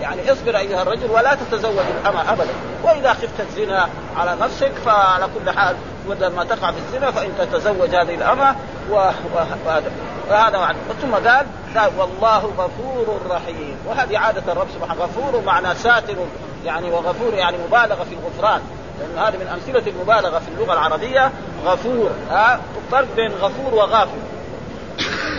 يعني 0.00 0.32
اصبر 0.32 0.56
أيها 0.56 0.82
الرجل 0.82 1.10
ولا 1.10 1.34
تتزوج 1.34 1.84
الأمة 2.00 2.32
ابدا. 2.32 2.50
وإذا 2.82 3.12
خفت 3.12 3.40
الزنا 3.40 3.88
على 4.16 4.36
نفسك 4.40 4.72
فعلى 4.84 5.28
كل 5.38 5.50
حال 5.50 5.76
بدل 6.08 6.26
ما 6.26 6.44
تقع 6.44 6.70
في 6.70 6.78
الزنا 6.78 7.10
فإن 7.10 7.30
تتزوج 7.38 7.94
هذه 7.94 8.14
الأمة 8.14 8.56
وهذا 8.90 10.58
معنى 10.58 10.78
ثم 11.02 11.14
قال 11.14 11.46
قال 11.76 11.90
والله 11.98 12.52
غفور 12.58 13.20
رحيم. 13.30 13.76
وهذه 13.86 14.18
عادة 14.18 14.52
الرب 14.52 14.66
سبحانه. 14.74 15.02
غفور 15.02 15.42
معنى 15.46 15.74
ساتر 15.74 16.16
يعني 16.64 16.90
وغفور 16.90 17.34
يعني 17.34 17.56
مبالغه 17.68 18.04
في 18.04 18.14
الغفران. 18.14 18.60
لأن 18.98 19.24
هذه 19.24 19.36
من 19.36 19.46
أمثلة 19.46 19.92
المبالغة 19.92 20.38
في 20.38 20.48
اللغة 20.48 20.72
العربية. 20.72 21.32
غفور 21.64 22.10
ها 22.30 22.60
فرق 22.92 23.08
بين 23.16 23.32
غفور 23.32 23.74
وغافر 23.74 24.18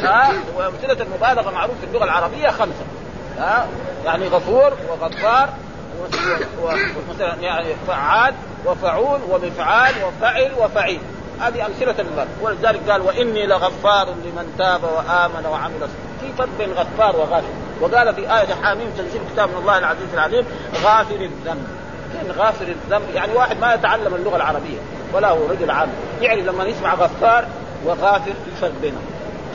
ها 0.04 0.32
وأمثلة 0.58 0.98
المبالغة 1.04 1.52
معروف 1.52 1.76
في 1.80 1.86
اللغة 1.86 2.04
العربية 2.04 2.50
خمسة. 2.50 2.86
ها؟ 3.40 3.68
يعني 4.06 4.28
غفور 4.28 4.74
وغفار 4.90 5.50
ومثلا 6.62 7.36
يعني 7.42 7.76
فعال 7.88 8.34
وفعول 8.66 9.20
ومفعال 9.30 9.94
وفعل 10.04 10.52
وفعيل. 10.60 11.00
هذه 11.42 11.66
أمثلة 11.66 11.96
المبالغة 12.00 12.28
ولذلك 12.42 12.90
قال 12.90 13.02
وإني 13.02 13.46
لغفار 13.46 14.08
لمن 14.08 14.56
تاب 14.58 14.84
وآمن 14.84 15.46
وعمل 15.46 15.88
في 16.22 16.34
فرق 16.38 16.50
بين 16.58 16.72
غفار 16.72 17.16
وغافر 17.16 17.48
وقال 17.82 18.16
في 18.16 18.22
آية 18.22 18.54
حاميم 18.64 18.90
تنزيل 18.98 19.22
كتاب 19.34 19.50
من 19.50 19.58
الله 19.58 19.78
العزيز 19.78 20.14
العليم 20.14 20.46
غافر 20.84 21.16
الذنب. 21.16 21.68
كان 22.14 22.32
غافر 22.38 22.68
الذنب 22.68 23.16
يعني 23.16 23.34
واحد 23.34 23.60
ما 23.60 23.74
يتعلم 23.74 24.16
اللغة 24.16 24.36
العربية 24.36 24.78
ولا 25.14 25.30
هو 25.30 25.48
رجل 25.48 25.72
عام. 25.72 25.90
يعني 26.22 26.42
لما 26.42 26.64
يسمع 26.64 26.94
غفار 26.94 27.46
وغافر 27.86 28.34
في 28.46 28.62
فرق 28.62 28.72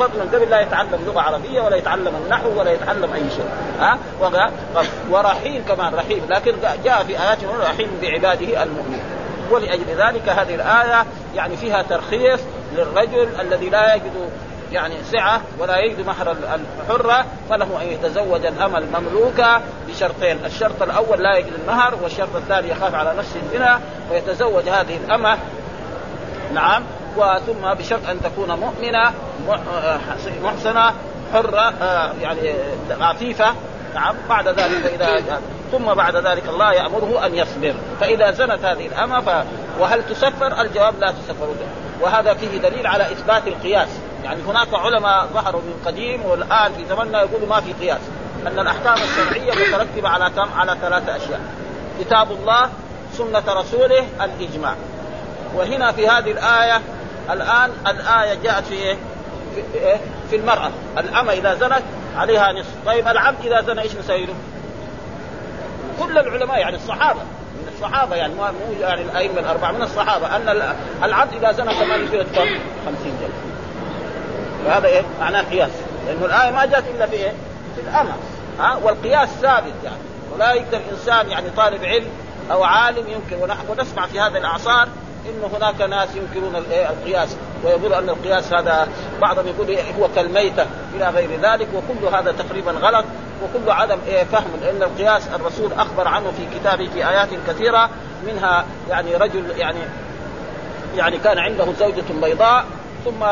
فضلا 0.01 0.23
قبل 0.23 0.51
لا 0.51 0.61
يتعلم 0.61 1.05
لغة 1.07 1.21
عربية 1.21 1.61
ولا 1.61 1.77
يتعلم 1.77 2.13
النحو 2.25 2.59
ولا 2.59 2.73
يتعلم 2.73 3.13
أي 3.13 3.31
شيء. 3.31 3.49
ها؟ 3.81 3.99
ورحيم 5.11 5.65
كمان 5.69 5.95
رحيم 5.95 6.27
لكن 6.29 6.55
جاء 6.85 7.05
في 7.05 7.23
آيات 7.23 7.39
رحيم 7.45 7.91
بعباده 8.03 8.63
المؤمنين. 8.63 9.03
ولأجل 9.51 9.85
ذلك 9.99 10.29
هذه 10.29 10.55
الآية 10.55 11.07
يعني 11.35 11.57
فيها 11.57 11.83
ترخيص 11.83 12.41
للرجل 12.77 13.29
الذي 13.41 13.71
لا 13.71 13.95
يجد 13.95 14.31
يعني 14.73 14.95
سعة 15.13 15.41
ولا 15.59 15.79
يجد 15.79 16.07
مهر 16.07 16.37
الحرة 16.81 17.25
فله 17.51 17.83
أن 17.83 17.87
يتزوج 17.87 18.47
الأمة 18.47 18.79
المملوكة 18.79 19.61
بشرطين. 19.89 20.39
الشرط 20.45 20.83
الأول 20.83 21.23
لا 21.23 21.37
يجد 21.37 21.53
المهر 21.63 21.95
والشرط 22.03 22.37
الثاني 22.37 22.69
يخاف 22.69 22.95
على 22.95 23.15
نفسه 23.19 23.41
الزنا 23.47 23.81
ويتزوج 24.11 24.69
هذه 24.69 24.97
الأمة. 25.07 25.39
نعم. 26.55 26.83
وثم 27.17 27.75
بشرط 27.75 28.09
أن 28.09 28.23
تكون 28.23 28.51
مؤمنة 28.51 29.13
محسنة 30.43 30.93
حرة 31.33 31.75
آه، 31.83 32.13
يعني 32.21 32.55
عفيفة. 33.01 33.55
نعم 33.95 34.15
بعد 34.29 34.49
ذلك 34.49 35.01
إذا 35.01 35.41
ثم 35.73 35.95
بعد 35.95 36.17
ذلك 36.17 36.49
الله 36.49 36.73
يأمره 36.73 37.27
أن 37.27 37.35
يصبر. 37.35 37.75
فإذا 38.01 38.31
زنت 38.31 38.65
هذه 38.65 38.87
الأمة 38.87 39.21
ف... 39.21 39.45
وهل 39.81 40.03
تسفر؟ 40.07 40.61
الجواب 40.61 40.95
لا 41.01 41.11
تسفر 41.11 41.49
وهذا 42.01 42.35
فيه 42.35 42.59
دليل 42.59 42.87
على 42.87 43.05
إثبات 43.05 43.47
القياس. 43.47 43.89
يعني 44.25 44.43
هناك 44.43 44.75
علماء 44.75 45.27
ظهروا 45.27 45.61
من 45.61 45.83
قديم 45.87 46.27
والآن 46.27 46.73
في 46.73 46.85
زمننا 46.89 47.23
يقولوا 47.23 47.49
ما 47.49 47.61
في 47.61 47.73
قياس. 47.73 48.01
أن 48.47 48.59
الأحكام 48.59 48.95
الشرعية 48.95 49.53
مترتبة 49.53 50.09
على 50.09 50.31
كم؟ 50.37 50.49
على 50.57 50.77
ثلاثة 50.81 51.17
أشياء. 51.17 51.41
كتاب 52.01 52.33
الله 52.33 52.71
سنة 53.13 53.61
رسوله 53.61 54.05
الإجماع. 54.21 54.75
وهنا 55.55 55.93
في 55.93 56.09
هذه 56.09 56.31
الآية 56.31 56.81
الآن 57.31 57.71
الآية 57.87 58.35
جاءت 58.35 58.65
في 58.65 58.75
إيه؟ 58.75 58.97
في, 59.55 59.79
إيه؟ 59.79 60.01
في 60.31 60.37
المرأة. 60.37 60.71
الأمة 60.99 61.33
إذا 61.33 61.55
زنت 61.55 61.83
عليها 62.17 62.53
نصف. 62.53 62.75
طيب 62.87 63.09
العبد 63.09 63.47
إذا 63.47 63.61
زنى 63.61 63.81
إيش 63.81 63.97
نسوي 63.97 64.27
كل 66.01 66.19
العلماء 66.19 66.59
يعني 66.59 66.77
الصحابة. 66.77 67.21
من 67.55 67.73
الصحابة 67.75 68.17
يعني 68.17 68.35
مو 68.35 68.45
يعني 68.81 69.03
الأئمة 69.03 69.41
الأربعة 69.41 69.73
من 69.73 69.83
الصحابة 69.83 70.37
أن 70.37 70.75
العبد 71.03 71.35
إذا 71.35 71.53
زنى 71.53 71.75
كمان 71.75 72.05
يصير 72.05 72.27
50 72.35 72.59
جلد. 73.05 73.33
فهذا 74.67 74.87
إيه؟ 74.87 75.03
معناه 75.21 75.43
قياس. 75.43 75.71
لأنه 76.07 76.25
الآية 76.25 76.51
ما 76.51 76.67
جاءت 76.67 76.85
إلا 76.97 77.07
في 77.07 77.13
إيه؟ 77.13 77.33
في 77.77 77.81
الامه 77.81 78.13
ها؟ 78.61 78.79
والقياس 78.83 79.29
ثابت 79.29 79.75
يعني. 79.85 79.97
ولا 80.35 80.53
يقدر 80.53 80.81
إنسان 80.93 81.31
يعني 81.31 81.51
طالب 81.57 81.85
علم 81.85 82.09
أو 82.51 82.65
عالم 82.65 83.05
يمكن. 83.09 83.43
ونحن 83.43 83.81
نسمع 83.81 84.07
في 84.07 84.21
هذا 84.21 84.39
الاعصار 84.39 84.89
انه 85.27 85.57
هناك 85.57 85.81
ناس 85.81 86.09
ينكرون 86.17 86.57
القياس 86.91 87.37
ويقول 87.65 87.95
أن 87.95 88.09
القياس 88.09 88.53
هذا 88.53 88.89
بعضهم 89.21 89.47
يقول 89.47 89.77
هو 90.01 90.09
كالميتة 90.17 90.67
إلى 90.97 91.09
غير 91.09 91.41
ذلك 91.43 91.69
وكل 91.75 92.15
هذا 92.15 92.33
تقريبا 92.33 92.73
غلط 92.73 93.05
وكل 93.43 93.71
عدم 93.71 93.99
فهم 94.33 94.51
لأن 94.63 94.83
القياس 94.83 95.23
الرسول 95.35 95.73
أخبر 95.73 96.09
عنه 96.09 96.31
في 96.31 96.59
كتابه 96.59 96.89
في 96.95 97.09
آيات 97.09 97.29
كثيرة 97.49 97.91
منها 98.27 98.65
يعني 98.91 99.17
رجل 99.17 99.45
يعني 99.57 99.79
يعني 100.97 101.19
كان 101.19 101.39
عنده 101.39 101.67
زوجة 101.81 102.05
بيضاء 102.23 102.65
ثم 103.05 103.23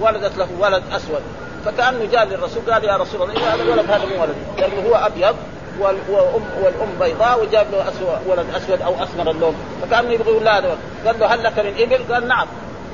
ولدت 0.00 0.38
له 0.38 0.48
ولد 0.58 0.82
أسود 0.92 1.22
فكأنه 1.64 2.04
جاء 2.12 2.24
للرسول 2.24 2.72
قال 2.72 2.84
يا 2.84 2.96
رسول 2.96 3.22
الله 3.22 3.54
هذا 3.54 3.62
الولد 3.62 3.90
هذا 3.90 4.04
مو 4.04 4.22
ولد 4.22 4.34
لأنه 4.58 4.88
هو 4.88 4.94
أبيض 4.94 5.36
والام 5.80 6.42
والأم 6.62 6.88
بيضاء 7.00 7.42
وجاب 7.42 7.66
له 7.72 7.88
أسود 7.88 8.18
ولد 8.26 8.46
أسود 8.56 8.82
أو 8.82 8.94
أسمر 9.02 9.30
اللون. 9.30 9.54
يقول 9.92 10.44
لا 10.44 10.58
هذا 10.58 10.78
قال 11.06 11.20
له 11.20 11.26
هل 11.26 11.44
لك 11.44 11.58
من 11.58 11.74
إبل؟ 11.78 12.14
قال 12.14 12.28
نعم. 12.28 12.46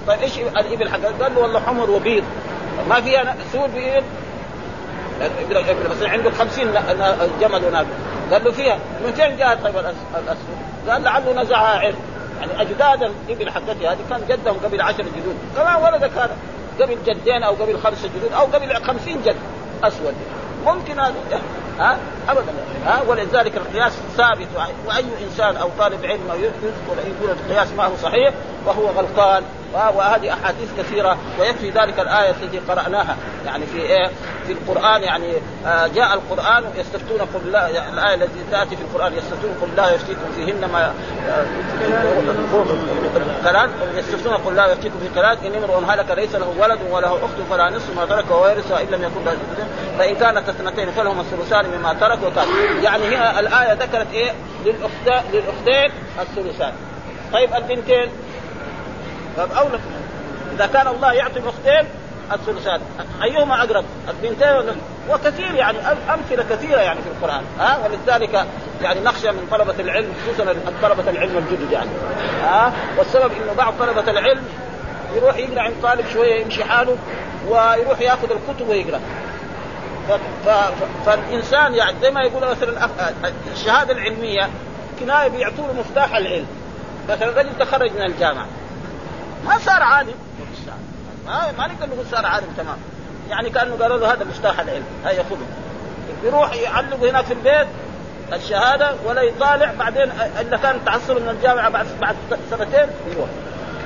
طيب 0.06 0.20
إيش 0.20 0.38
الإبل 0.38 0.88
حقك؟ 0.88 1.22
قال 1.22 1.34
له 1.34 1.40
والله 1.40 1.60
حمر 1.60 1.90
وبيض. 1.90 2.25
ما 2.88 3.00
فيها 3.00 3.37
سود 3.52 3.75
بيض 3.75 4.02
بس 5.90 6.02
عنده 6.02 6.30
50 6.30 6.72
جمل 7.40 7.64
وناقه 7.64 7.87
قال 8.32 8.44
له 8.44 8.50
فيها؟ 8.50 8.78
من 9.04 9.12
فين 9.12 9.37
جاءت 9.37 9.64
طيب 9.64 9.76
الأسود؟ 9.76 10.56
قال 10.88 11.02
لعله 11.02 11.42
نزعها 11.42 11.78
عرق 11.78 11.94
يعني 12.40 12.62
اجداد 12.62 13.02
الابل 13.28 13.50
حقتي 13.50 13.88
هذه. 13.88 13.99
كان 14.10 14.20
جدهم 14.28 14.56
قبل 14.64 14.80
10 14.80 15.02
جدود. 15.02 15.37
كمان 15.56 15.82
ولدك 15.82 16.10
هذا 16.12 16.37
قبل 16.80 16.96
جدين 17.06 17.42
أو 17.42 17.54
قبل 17.54 17.78
خمسة 17.78 18.08
جدود 18.16 18.32
أو 18.32 18.44
قبل 18.44 18.76
50 18.76 19.22
جد 19.22 19.37
أسود. 19.84 20.14
ممكن 20.67 20.99
هذا 21.00 21.14
ها؟ 21.79 21.99
ابدا. 22.29 22.52
ها؟ 22.87 23.02
ولذلك 23.09 23.57
القياس 23.57 23.93
ثابت. 24.17 24.49
وأي 24.87 25.05
إنسان 25.25 25.57
أو 25.57 25.69
طالب 25.79 26.05
علم 26.05 26.29
يذكر 26.35 27.09
يقول 27.09 27.31
القياس 27.31 27.69
ما 27.76 27.85
هو 27.85 27.97
صحيح 28.02 28.35
فهو 28.67 28.87
غلطان. 28.87 29.43
وهذه 29.74 30.32
أحاديث 30.32 30.68
كثيرة 30.78 31.18
ويكفي 31.40 31.70
ذلك 31.70 32.00
الآية 32.00 32.30
التي 32.30 32.58
قرأناها. 32.58 33.16
يعني 33.46 33.66
في 33.66 33.78
إيه؟ 33.78 34.10
في 34.46 34.52
القرآن 34.52 35.02
يعني 35.02 35.32
آه 35.66 35.86
جاء 35.86 36.14
القرآن 36.14 36.64
يستفتون 36.76 37.20
قل 37.20 37.40
الله 37.46 37.68
يعني 37.68 37.92
الآية 37.92 38.14
التي 38.14 38.38
تأتي 38.50 38.76
في 38.76 38.82
القرآن 38.82 39.12
يستفتون 39.12 39.50
قل 39.62 39.68
الله 39.70 39.92
يفتيكم 39.92 40.32
فيهن 40.36 40.70
ما 40.72 40.94
كلام 43.44 43.70
يستفتون 43.94 44.32
قل 44.34 44.50
الله 44.50 44.72
يفتيكم 44.72 44.98
في 44.98 45.14
كلام 45.14 45.38
ان 45.46 45.54
امرؤ 45.54 45.84
هلك 45.88 46.10
ليس 46.10 46.34
له 46.34 46.54
ولد 46.58 46.78
وله 46.90 47.14
أخت 47.14 47.50
فلا 47.50 47.70
نصف 47.70 47.96
ما 47.96 48.04
ترك 48.04 48.30
ويرثها 48.30 48.83
ان 48.83 48.87
لم 48.90 49.02
يكن 49.02 49.24
له 49.24 49.37
فإن 49.98 50.14
كانت 50.14 50.48
اثنتين 50.48 50.90
فلهما 50.90 51.20
الثلثان 51.20 51.64
مما 51.78 51.94
ترك 51.94 52.18
وكان. 52.22 52.46
يعني 52.83 53.16
هنا 53.16 53.40
الآية 53.40 53.72
ذكرت 53.72 54.12
إيه؟ 54.12 54.30
للاختين 54.64 55.33
للأختين 55.33 55.92
الثلثان. 56.20 56.72
طيب 57.33 57.54
البنتين؟ 57.54 58.09
طيب 59.40 59.53
اولى 59.53 59.79
إذا 60.55 60.66
كان 60.66 60.87
الله 60.87 61.12
يعطي 61.12 61.38
الاختين 61.38 61.88
الثلثان 62.33 62.81
أيهما 63.22 63.62
أقرب؟ 63.62 63.85
البنتين 64.09 64.76
وكثير 65.11 65.55
يعني 65.55 65.79
أمثلة 66.14 66.44
كثيرة 66.50 66.81
يعني 66.81 67.00
في 67.03 67.09
القرآن. 67.09 67.42
ها؟ 67.59 67.79
ولذلك 67.85 68.46
يعني 68.83 69.00
نخشى 69.00 69.31
من 69.31 69.48
طلبة 69.50 69.74
العلم 69.81 70.12
خصوصا 70.26 70.55
طلبة 70.83 71.11
العلم 71.11 71.38
الجدد 71.38 71.72
يعني. 71.72 71.90
ها؟ 72.42 72.72
والسبب 72.98 73.33
إنه 73.33 73.53
بعض 73.59 73.74
طلبة 73.81 74.11
العلم 74.11 74.44
يروح 75.16 75.37
يقرأ 75.37 75.61
عند 75.61 75.74
طالب 75.83 76.05
شوية 76.12 76.40
يمشي 76.42 76.64
حاله 76.64 76.96
ويروح 77.48 78.00
يأخذ 78.00 78.29
الكتب 78.33 78.68
ويقرأ. 78.68 79.00
فالإنسان 81.07 81.74
يعني 81.74 81.96
زي 82.03 82.11
ما 82.11 82.20
يقول 82.20 82.48
مثلا 82.50 82.88
الشهادة 83.53 83.92
العلمية 83.92 84.48
كناية 85.00 85.29
بيعطوا 85.29 85.66
له 85.66 85.72
مفتاح 85.72 86.16
العلم. 86.16 86.46
مثلا 87.09 87.40
رجل 87.40 87.59
تخرج 87.59 87.92
من 87.92 88.03
الجامعة. 88.03 88.46
ما 89.44 89.59
صار 89.59 89.83
عالم. 89.83 90.14
ما 91.26 91.53
ما 91.59 91.66
نقدر 91.66 91.87
نقول 91.87 92.07
صار 92.11 92.26
عالم 92.26 92.46
تمام. 92.57 92.76
يعني 93.31 93.50
كأنه 93.50 93.76
قالوا 93.76 93.98
له 93.98 94.12
هذا 94.12 94.24
مفتاح 94.24 94.61
العلم 94.61 94.85
هيا 95.05 95.22
خذه 95.22 95.46
يروح 96.24 96.55
يعلقه 96.55 97.11
هناك 97.11 97.24
في 97.24 97.33
البيت 97.33 97.66
الشهادة 98.33 98.94
ولا 99.05 99.22
يطالع 99.22 99.72
بعدين 99.79 100.11
اذا 100.40 100.57
كان 100.57 100.85
تحصل 100.87 101.22
من 101.22 101.29
الجامعة 101.29 101.68
بعد 101.68 101.87
بعد 102.00 102.16
سنتين 102.50 102.87
يروح. 103.12 103.29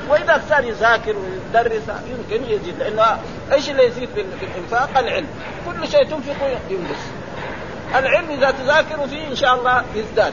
واذا 0.08 0.42
صار 0.50 0.64
يذاكر 0.64 1.14
ويدرس 1.16 1.82
يمكن 2.06 2.44
يزيد 2.50 2.78
لأنه 2.78 3.18
إيش 3.52 3.70
اللي 3.70 3.86
يزيد 3.86 4.08
في 4.14 4.44
الإنفاق؟ 4.44 4.98
العلم. 4.98 5.26
كل 5.66 5.88
شيء 5.88 6.04
تنفقه 6.04 6.46
ينقص. 6.70 7.02
العلم 7.94 8.30
إذا 8.30 8.50
تذاكر 8.50 9.08
فيه 9.08 9.28
إن 9.28 9.36
شاء 9.36 9.54
الله 9.54 9.84
يزداد. 9.94 10.32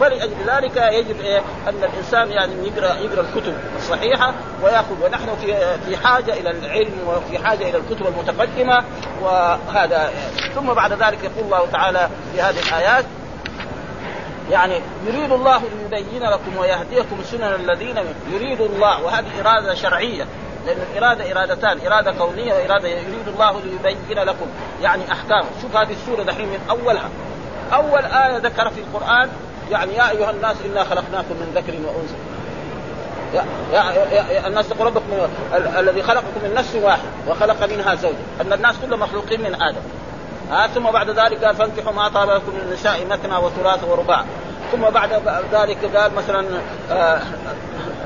فلأجل 0.00 0.34
ذلك 0.46 0.76
يجب 0.76 1.20
إيه؟ 1.20 1.38
أن 1.68 1.84
الإنسان 1.84 2.30
يعني 2.30 2.52
يقرأ 2.68 2.94
يقرأ 2.94 3.20
الكتب 3.20 3.54
الصحيحة 3.76 4.34
ويأخذ 4.62 5.04
ونحن 5.04 5.36
في 5.40 5.76
في 5.86 5.96
حاجة 5.96 6.32
إلى 6.32 6.50
العلم 6.50 6.92
وفي 7.06 7.38
حاجة 7.38 7.68
إلى 7.68 7.78
الكتب 7.78 8.06
المتقدمة 8.06 8.84
وهذا 9.22 10.10
ثم 10.54 10.66
بعد 10.72 10.92
ذلك 10.92 11.24
يقول 11.24 11.44
الله 11.44 11.66
تعالى 11.72 12.08
في 12.32 12.42
هذه 12.42 12.58
الآيات 12.68 13.04
يعني 14.50 14.80
يريد 15.06 15.32
الله 15.32 15.62
ليبين 15.90 16.22
لكم 16.22 16.56
ويهديكم 16.56 17.22
سنن 17.22 17.54
الذين 17.54 17.96
يريد 18.32 18.60
الله 18.60 19.04
وهذه 19.04 19.40
إرادة 19.40 19.74
شرعية 19.74 20.26
لأن 20.66 20.78
الإرادة 20.92 21.32
إرادتان 21.32 21.78
إرادة 21.86 22.12
كونية 22.12 22.54
وإرادة 22.54 22.88
يريد 22.88 23.28
الله 23.28 23.60
ليبين 23.60 24.18
لكم 24.18 24.46
يعني 24.82 25.12
أحكام. 25.12 25.44
شوف 25.62 25.76
هذه 25.76 25.92
السورة 25.92 26.22
دحين 26.22 26.46
من 26.46 26.60
أولها. 26.70 27.08
أول 27.72 28.04
آية 28.04 28.38
ذكر 28.38 28.70
في 28.70 28.80
القرآن 28.80 29.28
يعني 29.70 29.94
يا 29.94 30.10
أيها 30.10 30.30
الناس 30.30 30.56
إنا 30.64 30.84
خلقناكم 30.84 31.34
من 31.34 31.52
ذكر 31.54 31.72
وأنثى. 31.72 32.14
يا, 33.34 33.44
يا, 33.72 33.92
يا, 34.12 34.32
يا 34.32 34.46
الناس 34.46 34.72
ربكم 34.80 35.02
الذي 35.78 36.02
خلقكم 36.02 36.40
من 36.44 36.54
نفس 36.54 36.74
واحد 36.74 37.08
وخلق 37.28 37.68
منها 37.70 37.94
زوجا 37.94 38.16
أن 38.40 38.52
الناس 38.52 38.76
كلهم 38.82 39.00
مخلوقين 39.00 39.40
من 39.40 39.62
آدم. 39.62 39.80
آه 40.52 40.66
ثم 40.66 40.82
بعد 40.82 41.10
ذلك 41.10 41.44
قال 41.44 41.56
فانكحوا 41.56 41.92
ما 41.92 42.08
طاب 42.08 42.30
لكم 42.30 42.52
من 42.54 42.60
النساء 42.60 43.06
مثنى 43.10 43.36
وثلاث 43.36 43.84
ورباع. 43.84 44.24
ثم 44.72 44.80
بعد 44.80 45.12
ذلك 45.52 45.96
قال 45.96 46.14
مثلا 46.14 46.46
آه 46.90 47.20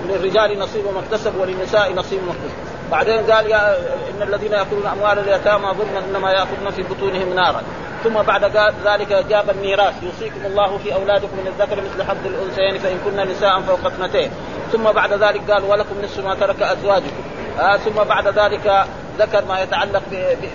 للرجال 0.09 0.59
نصيب 0.59 0.85
ما 0.85 1.01
اكتسب 1.01 1.33
وللنساء 1.41 1.93
نصيب 1.93 2.21
ما 2.23 2.31
اكتسب. 2.31 2.57
بعدين 2.91 3.31
قال 3.31 3.51
يا 3.51 3.77
إن 3.77 4.23
الذين 4.23 4.53
يأكلون 4.53 4.87
أموال 4.87 5.19
اليتامى 5.19 5.67
ظلما 5.67 6.03
إنما 6.11 6.31
يأكلون 6.31 6.71
في 6.71 6.83
بطونهم 6.83 7.35
نارا. 7.35 7.63
ثم 8.05 8.23
بعد 8.23 8.45
ذلك 8.85 9.27
جاب 9.29 9.51
الميراث. 9.51 10.03
يوصيكم 10.03 10.47
الله 10.47 10.79
في 10.79 10.95
أولادكم 10.95 11.37
من 11.37 11.47
الذكر 11.47 11.77
مثل 11.77 12.03
حظ 12.03 12.27
الأنثيين 12.27 12.79
فإن 12.79 12.99
كن 13.05 13.31
نساء 13.31 13.61
فوق 13.61 13.87
اثنتين. 13.87 14.31
ثم 14.73 14.83
بعد 14.83 15.13
ذلك 15.13 15.51
قال 15.51 15.65
ولكم 15.65 15.95
نصف 16.05 16.25
ما 16.25 16.35
ترك 16.35 16.63
أزواجكم. 16.63 17.23
آه 17.61 17.77
ثم 17.77 18.03
بعد 18.03 18.29
ذلك 18.29 18.87
ذكر 19.23 19.45
ما 19.45 19.61
يتعلق 19.61 20.03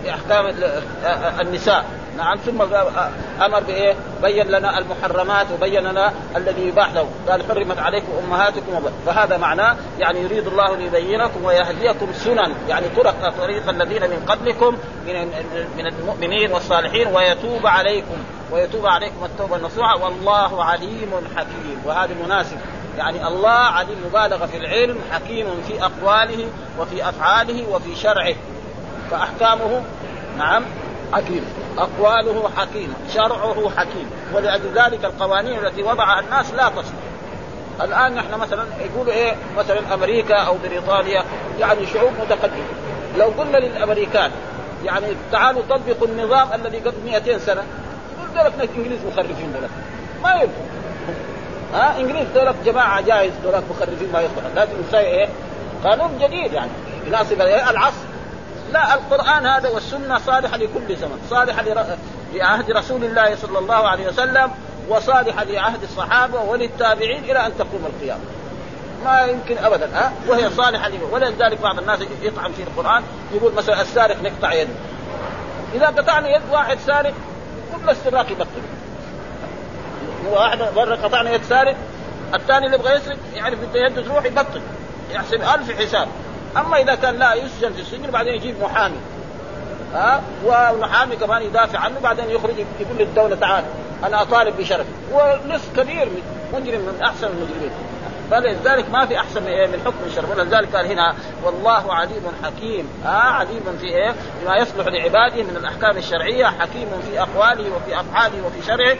بأحكام 0.03 0.55
النساء. 1.39 1.85
نعم 2.17 2.37
ثم 2.37 2.61
أمر 3.41 3.59
بإيه؟ 3.59 3.95
بين 4.21 4.47
لنا 4.47 4.77
المحرمات 4.77 5.47
وبين 5.53 5.83
لنا 5.83 6.13
الذي 6.35 6.67
يباح 6.67 6.93
له، 6.93 7.09
قال 7.29 7.43
حرمت 7.49 7.79
عليكم 7.79 8.07
أمهاتكم 8.27 8.81
فهذا 9.05 9.37
معناه 9.37 9.75
يعني 9.99 10.19
يريد 10.19 10.47
الله 10.47 10.75
ليبينكم 10.75 11.43
ويهديكم 11.43 12.13
سنن 12.13 12.55
يعني 12.67 12.85
طرق 12.89 13.29
طريق 13.39 13.69
الذين 13.69 14.01
من 14.01 14.25
قبلكم 14.27 14.77
من 15.07 15.27
من 15.77 15.87
المؤمنين 15.87 16.51
والصالحين 16.51 17.07
ويتوب 17.07 17.67
عليكم. 17.67 18.17
ويتوب 18.51 18.85
عليكم 18.85 19.25
التوبة 19.25 19.55
النصوحة. 19.55 20.03
والله 20.03 20.63
عليم 20.63 21.11
حكيم. 21.35 21.81
وهذا 21.85 22.13
مناسب. 22.25 22.57
يعني 22.97 23.27
الله 23.27 23.49
عليم 23.49 23.97
مبالغة 24.05 24.45
في 24.45 24.57
العلم 24.57 24.97
حكيم 25.11 25.45
في 25.67 25.83
أقواله 25.83 26.47
وفي 26.79 27.09
أفعاله 27.09 27.69
وفي 27.69 27.95
شرعه. 27.95 28.35
فأحكامه 29.11 29.81
نعم 30.37 30.63
حكيم. 31.13 31.45
أقواله 31.77 32.49
حكيمة 32.57 32.93
شرعه 33.13 33.69
حكيم. 33.77 34.11
ولأجل 34.33 34.69
ذلك 34.75 35.05
القوانين 35.05 35.65
التي 35.65 35.83
وضعها 35.83 36.19
الناس 36.19 36.53
لا 36.53 36.69
تصلح. 36.69 36.93
الآن 37.81 38.15
نحن 38.15 38.39
مثلا 38.39 38.65
يقولوا 38.79 39.13
إيه؟ 39.13 39.35
مثلا 39.57 39.93
أمريكا 39.93 40.35
أو 40.35 40.55
بريطانيا 40.63 41.23
يعني 41.59 41.85
شعوب 41.93 42.11
متقدمة. 42.21 42.65
لو 43.17 43.25
قلنا 43.25 43.57
للأمريكان 43.57 44.31
يعني 44.85 45.05
تعالوا 45.31 45.61
طبقوا 45.69 46.07
النظام 46.07 46.47
الذي 46.53 46.77
قبل 46.77 46.97
200 47.05 47.37
سنة 47.37 47.63
يقول 48.35 48.45
لك 48.45 48.53
الانجليز 48.59 48.99
مخرفين 49.11 49.53
دولك. 49.53 49.69
ما 50.23 50.33
ينفع. 50.33 50.61
ها؟ 51.73 51.99
إنجليز 51.99 52.27
دولك 52.35 52.55
جماعة 52.65 53.01
جايز 53.01 53.33
دولك 53.43 53.63
مخرفين 53.69 54.11
ما 54.13 54.21
يصلح. 54.21 54.43
لازم 54.55 54.73
نسوي 54.87 54.99
إيه؟ 54.99 55.27
قانون 55.83 56.19
جديد 56.21 56.53
يعني. 56.53 56.71
يناسب 57.07 57.41
إيه؟ 57.41 57.69
العصر 57.69 58.06
القرآن 58.77 59.45
هذا 59.45 59.69
والسنة 59.69 60.17
صالحة 60.17 60.57
لكل 60.57 60.95
زمن 60.95 61.27
صالحة 61.29 61.63
لعهد 62.33 62.71
رسول 62.71 63.03
الله 63.03 63.35
صلى 63.35 63.59
الله 63.59 63.87
عليه 63.87 64.07
وسلم 64.07 64.51
وصالحة 64.89 65.43
لعهد 65.43 65.83
الصحابة 65.83 66.41
وللتابعين 66.41 67.23
إلى 67.23 67.45
أن 67.45 67.51
تقوم 67.57 67.85
القيامة. 67.85 68.21
ما 69.05 69.21
يمكن 69.21 69.57
ابدا 69.57 69.89
ها؟ 69.93 70.11
وهي 70.27 70.49
صالحة 70.49 70.91
ولذلك 71.11 71.61
بعض 71.61 71.79
الناس 71.79 71.99
يطعن 72.21 72.51
في 72.51 72.63
القرآن 72.63 73.03
يقول 73.33 73.53
مثلا 73.53 73.81
السارق 73.81 74.17
نقطع 74.23 74.53
يده. 74.53 74.73
إذا 75.73 75.85
قطعنا 75.85 76.35
يد 76.35 76.41
واحد 76.51 76.77
سارق 76.79 77.13
كل 77.73 77.89
السراق 77.89 78.31
يبطل 78.31 78.61
واحد 80.29 80.59
مرة 80.75 80.95
قطعنا 80.95 81.31
يد 81.31 81.43
سارق 81.43 81.75
الثاني 82.33 82.65
اللي 82.65 82.77
يبغى 82.77 82.95
يسرق 82.95 83.17
أنت 83.45 83.75
يده 83.75 84.01
تروح 84.01 84.25
يبطل 84.25 84.61
يحسب 85.11 85.41
ألف 85.41 85.81
حساب. 85.81 86.07
أما 86.59 86.77
إذا 86.77 86.95
كان 86.95 87.15
لا 87.15 87.33
يسجن 87.33 87.73
في 87.73 87.81
السجن 87.81 88.11
بعدين 88.11 88.33
يجيب 88.33 88.55
محامي. 88.61 88.97
ها؟ 89.93 90.21
والمحامي 90.45 91.15
كمان 91.15 91.41
يدافع 91.41 91.79
عنه 91.79 91.99
بعدين 92.03 92.29
يخرج 92.29 92.53
يقول 92.79 92.97
للدولة 92.99 93.35
تعال 93.35 93.63
أنا 94.03 94.21
أطالب 94.21 94.57
بشرفي. 94.57 94.89
ونصف 95.13 95.79
كبير 95.79 96.09
مجرم 96.53 96.79
من 96.79 97.01
أحسن 97.03 97.27
المجرمين. 97.27 97.71
فلذلك 98.31 98.89
ما 98.91 99.05
في 99.05 99.17
أحسن 99.19 99.41
من 99.41 99.47
إيه؟ 99.47 99.67
من 99.67 99.81
حكم 99.85 99.97
الشرع 100.05 100.29
ولذلك 100.29 100.75
قال 100.75 100.85
هنا 100.85 101.15
والله 101.43 101.93
عليم 101.93 102.23
حكيم. 102.43 102.89
آه 103.05 103.09
عليم 103.09 103.77
في 103.79 103.85
إيه؟ 103.85 104.15
بما 104.41 104.55
يصلح 104.57 104.87
لعباده 104.87 105.43
من 105.43 105.57
الأحكام 105.57 105.97
الشرعية 105.97 106.45
حكيم 106.45 106.87
في 107.05 107.19
أقواله 107.21 107.75
وفي 107.75 107.99
أفعاله 107.99 108.45
وفي 108.45 108.67
شرعه. 108.67 108.97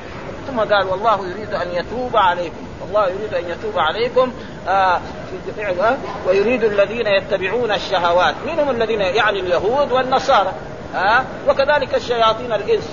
ثم 0.48 0.60
قال 0.60 0.88
والله 0.88 1.28
يريد 1.28 1.54
أن 1.54 1.68
يتوب 1.72 2.18
عليكم. 2.18 2.68
الله 2.88 3.08
يريد 3.08 3.34
أن 3.34 3.50
يتوب 3.50 3.80
عليكم 3.80 4.32
آه 4.68 5.02
فعل 5.58 5.98
ويريد 6.28 6.64
الذين 6.64 7.08
يتبعون 7.08 7.72
الشهوات. 7.72 8.36
من 8.46 8.60
هم 8.60 8.70
الذين 8.70 9.02
يعني 9.02 9.40
اليهود 9.40 9.92
والنصارى 9.92 10.52
آه 10.96 11.24
وكذلك 11.48 11.96
الشياطين 11.96 12.54
الإنس. 12.54 12.90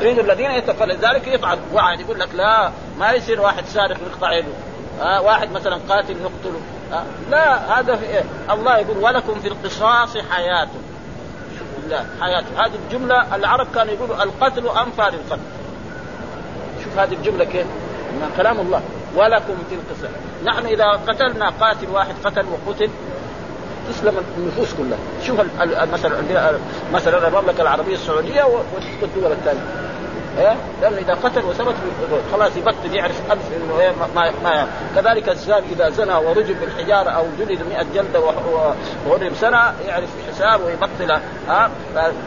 يريد 0.00 0.18
الذين 0.18 0.50
يتفعل 0.50 0.96
ذلك 0.96 1.26
يفعل. 1.26 1.58
واحد 1.72 2.00
يقول 2.00 2.20
لك 2.20 2.34
لا 2.34 2.70
ما 2.98 3.12
يصير 3.12 3.40
واحد 3.40 3.64
سارق 3.64 3.96
نقطع 4.10 4.32
يده 4.32 4.52
آه 5.02 5.22
واحد 5.22 5.52
مثلا 5.52 5.80
قاتل 5.88 6.16
نقتله 6.22 6.60
آه 6.92 7.02
لا 7.30 7.80
هذا 7.80 7.96
في 7.96 8.04
إيه؟ 8.04 8.24
الله 8.50 8.78
يقول 8.78 8.96
ولكم 8.98 9.40
في 9.40 9.48
القصاص 9.48 10.16
حياة. 10.30 10.68
الله 11.90 12.06
حياة. 12.20 12.44
هذه 12.56 12.72
الجملة 12.86 13.36
العرب 13.36 13.66
كانوا 13.74 13.92
يقولوا 13.94 14.22
القتل 14.22 14.68
انفى 14.68 15.02
للقتل 15.02 15.42
شوف 16.84 16.98
هذه 16.98 17.12
الجملة 17.12 17.44
كيف؟ 17.44 17.66
من 18.12 18.32
كلام 18.36 18.60
الله. 18.60 18.82
ولكم 19.16 19.54
في 19.68 19.74
القصاص 19.74 20.10
نحن 20.44 20.66
إذا 20.66 20.84
قتلنا 20.84 21.52
قاتل 21.60 21.90
واحد 21.90 22.14
قتل 22.24 22.44
وقتل 22.46 22.90
تسلم 23.88 24.14
النفوس 24.38 24.74
كلها. 24.74 24.98
شوف 25.26 25.40
مثلا 25.92 26.58
مثلا 26.92 27.28
المملكه 27.28 27.62
العربية 27.62 27.94
السعودية 27.94 28.44
والدول 29.02 29.32
الثانية. 29.32 29.89
إيه؟ 30.38 30.56
لأنه 30.82 30.98
إذا 30.98 31.14
قتل 31.14 31.44
وثبت 31.44 31.74
خلاص 32.32 32.56
يبطل 32.56 32.94
يعرف 32.94 33.32
ألف 33.32 33.42
إنه 33.56 33.80
إيه 33.80 33.92
ما, 34.14 34.32
ما 34.44 34.66
كذلك 34.96 35.28
الزاني 35.28 35.66
إذا 35.72 35.90
زنى 35.90 36.14
ورجم 36.14 36.54
بالحجاره 36.54 37.10
أو 37.10 37.24
جلد 37.38 37.62
100 37.68 37.86
جلدة 37.94 38.20
وغرم 39.06 39.34
سنه 39.34 39.74
يعرف 39.86 40.08
حساب 40.28 40.60
ويبطل 40.64 41.20
ها؟ 41.48 41.70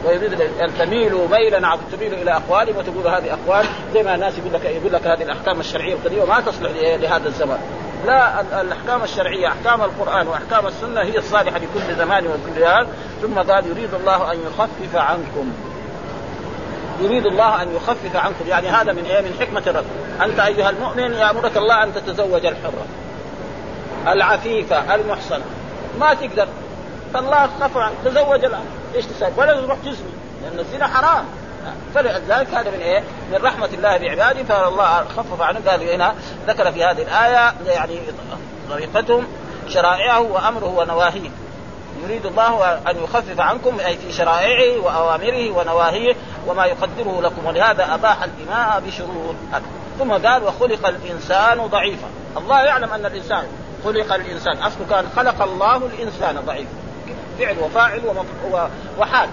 ويريد 0.05 0.41
أن 0.41 0.77
تميلوا 0.79 1.27
ميلا 1.27 1.77
تميلوا 1.91 2.17
إلى 2.17 2.31
أقوال 2.31 2.69
وتقول 2.77 3.07
هذه 3.07 3.33
أقوال 3.33 3.65
زي 3.93 4.03
ما 4.03 4.15
الناس 4.15 4.37
يقول 4.37 4.53
لك 4.53 4.65
يقول 4.65 4.93
لك 4.93 5.07
هذه 5.07 5.23
الأحكام 5.23 5.59
الشرعية 5.59 5.93
القديمة 5.93 6.25
ما 6.25 6.41
تصلح 6.41 6.71
لهذا 6.75 7.27
الزمان 7.27 7.59
لا 8.05 8.41
الأحكام 8.61 9.03
الشرعية 9.03 9.47
أحكام 9.47 9.81
القرآن 9.81 10.27
وأحكام 10.27 10.67
السنة 10.67 11.01
هي 11.01 11.17
الصالحة 11.17 11.57
لكل 11.57 11.95
زمان 11.95 12.27
وكل 12.27 12.63
هذا 12.63 12.87
ثم 13.21 13.39
قال 13.39 13.67
يريد 13.67 13.93
الله 13.93 14.31
أن 14.31 14.37
يخفف 14.39 14.95
عنكم. 14.95 15.53
يريد 17.03 17.25
الله 17.25 17.61
أن 17.61 17.75
يخفف 17.75 18.15
عنكم 18.15 18.47
يعني 18.47 18.67
هذا 18.67 18.91
من 18.93 19.05
إيه؟ 19.05 19.21
من 19.21 19.35
حكمة 19.39 19.63
الرب. 19.67 19.85
أنت 20.21 20.39
أيها 20.39 20.69
المؤمن 20.69 21.13
يأمرك 21.13 21.57
الله 21.57 21.83
أن 21.83 21.93
تتزوج 21.93 22.45
الحرة 22.45 22.85
العفيفة 24.07 24.95
المحصنة. 24.95 25.43
ما 25.99 26.13
تقدر. 26.13 26.47
فالله 27.13 27.49
خف 27.61 27.77
عنك. 27.77 27.93
تزوج 28.05 28.45
الآن. 28.45 28.65
إيش 28.95 29.05
تسوي 29.05 29.29
ولا 29.37 29.61
تروح 29.61 29.77
تزني 29.77 30.13
لأن 30.43 30.59
الزنا 30.59 30.87
حرام. 30.87 31.25
فلذلك 31.95 32.47
هذا 32.53 32.71
من 32.71 32.79
إيه؟ 32.81 33.03
من 33.31 33.39
رحمة 33.43 33.69
الله 33.73 33.97
بعباده. 33.97 34.43
فالله 34.43 35.05
خفف 35.17 35.41
عنه 35.41 35.59
قال 35.67 35.89
هنا 35.89 36.13
ذكر 36.47 36.71
في 36.71 36.83
هذه 36.83 37.01
الآية 37.01 37.53
يعني 37.65 37.99
طريقتهم 38.69 39.27
شرائعه 39.67 40.21
وأمره 40.21 40.73
ونواهيه. 40.77 41.29
يريد 42.03 42.25
الله 42.25 42.73
أن 42.89 43.03
يخفف 43.03 43.39
عنكم 43.39 43.79
أي 43.79 43.97
في 43.97 44.11
شرائعه 44.11 44.79
وأوامره 44.85 45.51
ونواهيه 45.51 46.15
وما 46.47 46.65
يقدره 46.65 47.21
لكم 47.21 47.45
ولهذا 47.45 47.93
أباح 47.93 48.23
الدماء 48.23 48.83
بشروط 48.87 49.35
ثم 49.99 50.11
قال 50.11 50.43
وخلق 50.43 50.87
الإنسان 50.87 51.67
ضعيفا. 51.67 52.07
الله 52.37 52.63
يعلم 52.63 52.93
أن 52.93 53.05
الإنسان 53.05 53.43
خلق 53.83 54.13
الإنسان. 54.13 54.57
أصله 54.57 54.85
كان 54.89 55.05
خلق 55.15 55.41
الله 55.41 55.77
الإنسان 55.77 56.43
ضعيفا 56.45 56.69
فعل 57.39 57.59
وفاعل 57.59 58.01
وحال. 58.99 59.29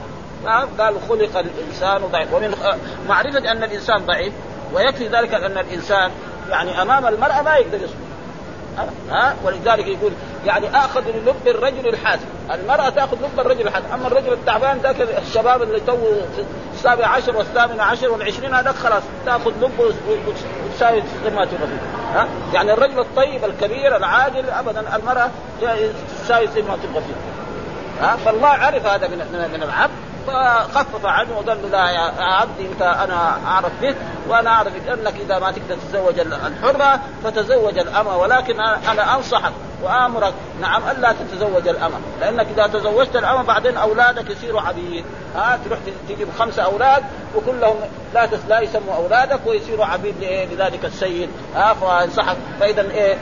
قال 0.79 0.95
خلق 1.09 1.39
الإنسان 1.39 2.03
ضعيف. 2.13 2.35
ومن 2.35 2.55
معرفة 3.09 3.51
أن 3.51 3.65
الإنسان 3.65 4.07
ضعيف 4.07 4.33
ويكفي 4.73 5.09
ذلك 5.09 5.35
أن 5.35 5.59
الإنسان 5.59 6.11
يعني 6.51 6.83
أمام 6.83 7.07
المرأة 7.07 7.43
ما 7.43 7.57
يقدر 7.57 7.77
يصبر. 7.77 8.10
ها؟ 9.11 9.35
ولذلك 9.45 9.87
يقول 9.87 10.13
يعني 10.47 10.77
آخذ 10.77 11.01
لب 11.01 11.47
الرجل 11.47 11.89
الحازم، 11.89 12.27
المرأة 12.55 12.89
تأخذ 12.89 13.17
لب 13.17 13.41
الرجل 13.41 13.67
الحازم، 13.67 13.87
أما 13.95 14.07
الرجل 14.07 14.33
التعبان 14.33 14.79
ذاك 14.79 15.01
الشباب 15.01 15.63
اللي 15.63 15.81
تو 15.81 15.97
السابع 16.75 17.07
عشر 17.07 17.37
والثامن 17.37 17.81
عشر 17.81 18.11
والعشرين 18.11 18.55
هذاك 18.55 18.75
خلاص 18.75 19.03
تأخذ 19.27 19.51
لب 19.51 19.95
وتساوي 20.69 21.03
قمات 21.27 21.49
الرجل 21.53 21.79
ها؟ 22.15 22.29
يعني 22.55 22.73
الرجل 22.73 22.99
الطيب 23.01 23.45
الكبير 23.45 23.97
العاقل 23.97 24.51
ابدا 24.51 24.97
المرأة 24.97 25.31
تساوي 26.25 26.47
قمات 26.47 26.79
الغفير 26.85 27.17
ها؟ 28.01 28.17
فالله 28.17 28.49
عرف 28.49 28.87
هذا 28.87 29.09
من 29.09 29.49
من 29.53 29.63
العبد. 29.63 30.10
فخفف 30.27 31.07
عنه 31.07 31.31
وقال 31.33 31.63
له 31.63 31.69
لا 31.69 31.91
يا 31.91 32.13
عبدي 32.19 32.67
انت 32.73 32.83
أنا 32.83 33.39
اعرف 33.47 33.73
بك 33.83 33.97
وأنا 34.29 34.51
اعرف 34.51 34.73
انك 34.89 35.15
اذا 35.21 35.39
ما 35.39 35.51
تقدر 35.51 35.77
تتزوج 35.77 36.19
الحرة 36.19 37.01
فتزوج 37.25 37.79
الامة 37.79 38.17
ولكن 38.17 38.61
أنا 38.61 39.17
انصحك 39.17 39.53
وآمرك 39.83 40.35
نعم 40.61 40.83
ألا 40.91 41.13
تتزوج 41.13 41.69
الامة 41.69 41.97
لانك 42.21 42.47
اذا 42.55 42.67
تزوجت 42.67 43.17
الامة 43.17 43.43
بعدين 43.43 43.77
اولادك 43.77 44.31
يصيروا 44.31 44.61
عبيد. 44.61 45.05
ها 45.37 45.59
تروح 45.65 45.79
تجيب 46.09 46.29
خمسة 46.39 46.63
أولاد 46.63 47.03
وكلهم 47.37 47.77
لا 48.15 48.29
لا 48.49 48.61
يسموا 48.61 48.95
اولادك 48.95 49.41
ويصيروا 49.47 49.85
عبيد 49.85 50.15
لذلك 50.53 50.85
السيد. 50.85 51.31
ها 51.55 51.75
فانصحك. 51.75 52.37
فإذا 52.61 52.91
إيه؟ 52.91 53.19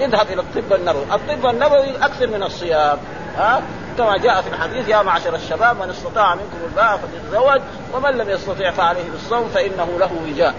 إذهب 0.00 0.26
إلى 0.30 0.40
الطب 0.40 0.72
النبوي، 0.72 1.02
الطب 1.02 1.46
النبوي 1.46 1.96
أكثر 1.96 2.26
من 2.26 2.42
الصيام. 2.42 2.98
ها؟ 3.36 3.62
كما 3.98 4.16
جاء 4.16 4.42
في 4.42 4.48
الحديث 4.48 4.88
يا 4.88 5.02
معشر 5.02 5.34
الشباب 5.34 5.76
من 5.76 5.90
استطاع 5.90 6.34
منكم 6.34 6.58
الباء 6.70 6.96
فليتزوج 6.96 7.60
ومن 7.94 8.10
لم 8.10 8.30
يستطع 8.30 8.70
فعليه 8.70 9.10
بالصوم 9.10 9.48
فإنه 9.48 9.98
له 9.98 10.10
وجاء. 10.26 10.54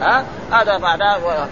ها؟ 0.00 0.24
هذا 0.52 0.78
معناه 0.78 1.18
و... 1.26 1.46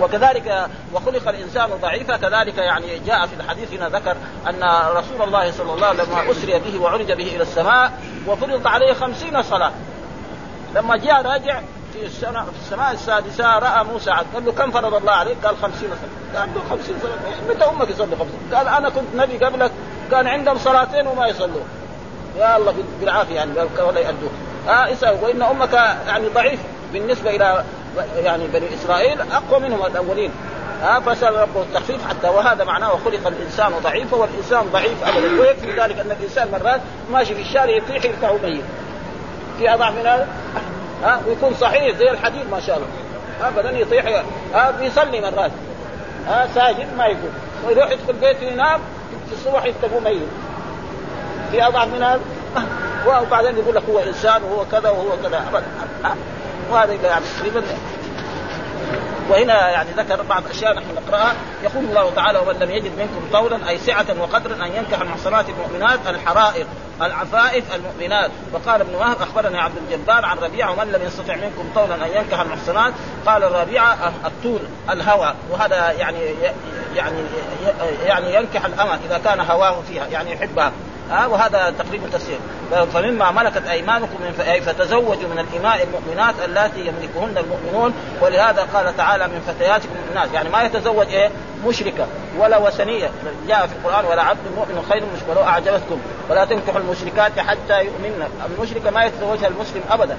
وكذلك 0.00 0.66
وخلق 0.94 1.28
الإنسان 1.28 1.68
ضعيفا 1.82 2.16
كذلك 2.16 2.58
يعني 2.58 2.98
جاء 3.06 3.26
في 3.26 3.34
الحديث 3.40 3.72
هنا 3.72 3.88
ذكر 3.88 4.16
أن 4.48 4.64
رسول 4.96 5.22
الله 5.22 5.52
صلى 5.52 5.72
الله 5.72 5.86
عليه 5.86 6.02
وسلم 6.02 6.12
لما 6.12 6.30
أسري 6.30 6.58
به 6.58 6.82
وعرج 6.82 7.12
به 7.12 7.36
إلى 7.36 7.42
السماء 7.42 7.92
وفرض 8.26 8.66
عليه 8.66 8.92
خمسين 8.92 9.42
صلاة. 9.42 9.72
لما 10.74 10.96
جاء 10.96 11.22
راجع 11.22 11.60
في 12.00 12.06
السنة 12.06 12.42
في 12.42 12.50
السماء 12.62 12.92
السادسة 12.92 13.58
رأى 13.58 13.84
موسى 13.84 14.10
عد 14.10 14.26
قال 14.34 14.44
له 14.44 14.52
كم 14.52 14.70
فرض 14.70 14.94
الله 14.94 15.12
عليك؟ 15.12 15.36
قال 15.44 15.56
خمسين 15.56 15.88
سنة 15.88 16.40
قال 16.40 16.48
له 16.54 16.60
خمسين 16.70 16.94
سنة 17.02 17.12
متى 17.48 17.64
أمك 17.64 17.90
يصلي 17.90 18.16
خمسين؟ 18.16 18.54
قال 18.54 18.68
أنا 18.68 18.88
كنت 18.88 19.04
نبي 19.14 19.44
قبلك 19.44 19.70
كان 20.10 20.26
عندهم 20.26 20.58
صلاتين 20.58 21.06
وما 21.06 21.26
يصلون. 21.26 21.64
يا 22.38 22.56
الله 22.56 22.74
بالعافية 23.00 23.34
يعني 23.34 23.50
ولا 23.88 24.00
يأدوه 24.00 24.30
آه 24.68 24.92
اسأل. 24.92 25.18
وإن 25.22 25.42
أمك 25.42 25.72
يعني 26.06 26.28
ضعيف 26.28 26.60
بالنسبة 26.92 27.30
إلى 27.30 27.64
يعني 28.16 28.46
بني 28.46 28.74
إسرائيل 28.74 29.20
أقوى 29.20 29.60
منهم 29.60 29.86
الأولين. 29.86 30.30
ها 30.82 31.00
فسأل 31.00 31.34
ربه 31.34 31.62
التخفيف 31.62 32.08
حتى 32.08 32.28
وهذا 32.28 32.64
معناه 32.64 32.94
وخلق 32.94 33.26
الإنسان 33.26 33.72
ضعيفا 33.82 34.16
والإنسان 34.16 34.62
ضعيف 34.72 35.04
ابدا 35.04 35.40
ويكفي 35.40 35.70
ذلك 35.80 35.98
أن 35.98 36.10
الإنسان 36.10 36.48
مرات 36.52 36.80
ماشي 37.12 37.34
في 37.34 37.40
الشارع 37.40 37.76
يطيح 37.76 38.04
يرفعه 38.04 38.38
ميت. 38.42 38.64
في 39.58 39.74
أضعف 39.74 39.94
من 39.94 40.06
هذا؟ 40.06 40.28
ها 41.02 41.20
ويكون 41.28 41.54
صحيح 41.54 41.96
زي 41.96 42.10
الحديد 42.10 42.50
ما 42.50 42.60
شاء 42.60 42.76
الله. 42.76 42.88
ابدا 43.48 43.78
يطيح 43.78 44.22
ها 44.54 44.70
بيصلي 44.70 45.20
مرات. 45.20 45.50
ها 46.26 46.48
ساجد 46.54 46.86
ما 46.96 47.06
يقول. 47.06 47.30
ويروح 47.66 47.90
يدخل 47.90 48.12
بيته 48.12 48.42
ينام 48.42 48.80
في 49.28 49.32
الصبح 49.32 49.64
يكتبوا 49.64 50.00
ميت. 50.00 50.28
في 51.50 51.66
أضعف 51.66 51.88
من 51.88 52.02
هذا؟ 52.02 52.20
وبعدين 53.22 53.56
يقول 53.56 53.74
لك 53.74 53.82
هو 53.90 53.98
إنسان 53.98 54.42
وهو 54.42 54.64
كذا 54.72 54.90
وهو 54.90 55.16
كذا. 55.22 55.44
ابدا 55.48 55.66
وهذا 56.70 56.92
يعني 56.92 57.24
تقريبا 57.38 57.62
وهنا 59.30 59.70
يعني 59.70 59.90
ذكر 59.96 60.22
بعض 60.22 60.44
الأشياء 60.44 60.74
نحن 60.74 60.86
نقرأها. 60.94 61.34
يقول 61.62 61.84
الله 61.84 62.10
تعالى 62.14 62.38
ومن 62.38 62.54
لم 62.58 62.70
يجد 62.70 62.98
منكم 62.98 63.28
طولا 63.32 63.68
أي 63.68 63.78
سعة 63.78 64.06
وقدرا 64.20 64.66
أن 64.66 64.72
ينكح 64.76 65.00
المحصنات 65.00 65.46
المؤمنات 65.48 65.98
الحرائر 66.06 66.66
العفائف 67.02 67.74
المؤمنات. 67.74 68.30
وقال 68.52 68.80
ابن 68.80 68.94
وهب 68.94 69.22
أخبرني 69.22 69.58
عبد 69.58 69.74
الجبار 69.76 70.24
عن 70.24 70.38
ربيعة 70.38 70.70
ومن 70.72 70.92
لم 70.92 71.02
يستطع 71.02 71.34
منكم 71.34 71.70
طولا 71.74 71.94
أن 71.94 72.10
ينكح 72.16 72.40
المحصنات 72.40 72.92
قال 73.26 73.44
الربيعه 73.44 74.12
الطول 74.24 74.60
الهوى 74.90 75.34
وهذا 75.50 75.90
يعني 75.90 76.18
يعني 76.96 77.18
يعني 78.04 78.34
ينكح 78.34 78.64
الأمة 78.64 78.98
إذا 79.06 79.20
كان 79.24 79.40
هواه 79.40 79.80
فيها 79.88 80.06
يعني 80.06 80.32
يحبها. 80.32 80.72
ها 81.10 81.26
وهذا 81.26 81.74
تقريبا 81.78 82.08
تفسير 82.12 82.38
فمما 82.70 83.30
ملكت 83.30 83.66
أيمانكم 83.66 84.14
من 84.20 84.40
أي 84.40 84.60
فتزوجوا 84.60 85.28
من 85.28 85.38
الإماء 85.38 85.82
المؤمنات 85.82 86.34
اللاتي 86.44 86.80
يملكهن 86.80 87.38
المؤمنون 87.38 87.94
ولهذا 88.20 88.68
قال 88.74 88.96
تعالى 88.96 89.28
من 89.28 89.40
فتياتكم 89.46 89.88
المؤمنات 90.02 90.34
يعني 90.34 90.48
ما 90.48 90.62
يتزوج 90.62 91.06
إيه؟ 91.06 91.30
مشركة 91.66 92.06
ولا 92.38 92.58
وثنية. 92.58 93.10
جاء 93.48 93.66
في 93.66 93.72
القرآن 93.72 94.04
ولا 94.04 94.22
عبد 94.22 94.38
مؤمن 94.56 94.86
خير 94.88 95.02
مشرك 95.14 95.28
ولو 95.28 95.42
أعجبتكم. 95.42 96.00
ولا 96.30 96.44
تنكحوا 96.44 96.80
المشركات 96.80 97.38
حتى 97.38 97.84
يؤمن. 97.84 98.28
المشركة 98.46 98.90
ما 98.90 99.04
يتزوجها 99.04 99.48
المسلم 99.48 99.82
أبدا. 99.90 100.16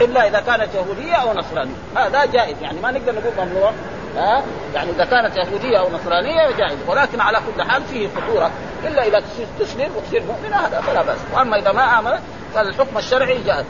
إلا 0.00 0.28
إذا 0.28 0.40
كانت 0.40 0.74
يهودية 0.74 1.14
أو 1.14 1.32
نصرانية. 1.32 1.74
هذا 1.96 2.24
جائز. 2.24 2.56
يعني 2.62 2.80
ما 2.80 2.90
نقدر 2.90 3.12
نقول 3.12 3.46
ممنوع. 3.46 3.72
ها؟ 4.16 4.42
يعني 4.74 4.90
إذا 4.90 5.04
كانت 5.04 5.36
يهودية 5.36 5.78
أو 5.78 5.90
نصرانية 5.90 6.50
جائز. 6.50 6.78
ولكن 6.86 7.20
على 7.20 7.38
كل 7.38 7.62
حال 7.62 7.82
فيه 7.82 8.08
خطورة. 8.08 8.50
إلا 8.84 9.06
إذا 9.06 9.22
تسلم 9.60 9.90
وتصير 9.96 10.22
مؤمنة 10.22 10.56
هذا 10.56 10.80
فلا 10.80 11.02
بأس. 11.02 11.18
وأما 11.34 11.56
إذا 11.56 11.72
ما 11.72 11.98
امنت 11.98 12.20
فالحكم 12.54 12.98
الشرعي 12.98 13.38
جائز. 13.42 13.66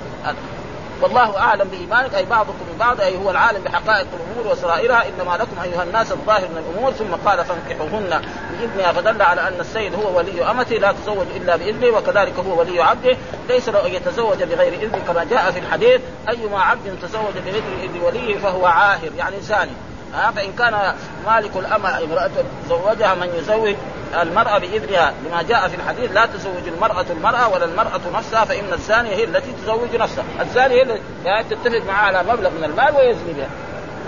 والله 1.02 1.38
أعلم 1.38 1.68
بإيمانك 1.68 2.14
أي 2.14 2.24
بعضكم 2.24 2.64
ببعض 2.74 3.00
أي 3.00 3.16
هو 3.16 3.30
العالم 3.30 3.62
بحقائق 3.64 4.06
الأمور 4.14 4.52
وسرائرها. 4.52 5.04
إنما 5.08 5.36
لكم 5.36 5.60
أيها 5.64 5.82
الناس 5.82 6.12
الظاهر 6.12 6.48
من 6.48 6.64
الأمور. 6.70 6.92
ثم 6.92 7.28
قال 7.28 7.44
فانكحوهن 7.44 8.22
باذنها 8.50 8.92
فدل 8.92 9.22
على 9.22 9.40
أن 9.40 9.60
السيد 9.60 9.94
هو 9.94 10.18
ولي 10.18 10.50
أمته 10.50 10.76
لا 10.76 10.92
تزوج 10.92 11.26
إلا 11.36 11.56
بإذنه 11.56 11.96
وكذلك 11.96 12.34
هو 12.38 12.60
ولي 12.60 12.82
عبده. 12.82 13.16
ليس 13.48 13.68
له 13.68 13.86
أن 13.86 13.92
يتزوج 13.92 14.42
بغير 14.42 14.72
إذن 14.72 15.00
كما 15.06 15.24
جاء 15.24 15.50
في 15.50 15.58
الحديث. 15.58 16.00
أيما 16.28 16.60
عبد 16.60 16.98
تزوج 17.02 17.38
بغير 17.46 17.62
إذن 17.82 18.00
وليه 18.02 18.38
فهو 18.38 18.66
عاهر 18.66 19.10
يعني 19.18 19.40
زاني. 19.40 19.72
ها 20.14 20.30
فإن 20.30 20.52
كان 20.52 20.94
مالك 21.26 21.56
الأمة 21.56 21.98
امرأة 21.98 22.30
زوجها 22.68 23.14
من 23.14 23.28
يزوج 23.38 23.74
المرأة 24.22 24.58
بإذنها 24.58 25.12
لما 25.26 25.42
جاء 25.42 25.68
في 25.68 25.74
الحديث 25.74 26.12
لا 26.12 26.26
تزوج 26.26 26.68
المرأة 26.74 27.04
المرأة 27.10 27.48
ولا 27.48 27.64
المرأة 27.64 28.00
نفسها 28.14 28.44
فإن 28.44 28.72
الزانية 28.72 29.14
هي 29.14 29.24
التي 29.24 29.52
تزوج 29.62 29.96
نفسها، 29.96 30.24
الزانية 30.40 30.82
هي 31.24 31.40
التي 31.40 31.54
تتفق 31.54 31.86
معها 31.86 32.06
على 32.06 32.22
مبلغ 32.22 32.50
من 32.50 32.64
المال 32.64 32.96
ويزني 32.96 33.32
بها. 33.32 33.48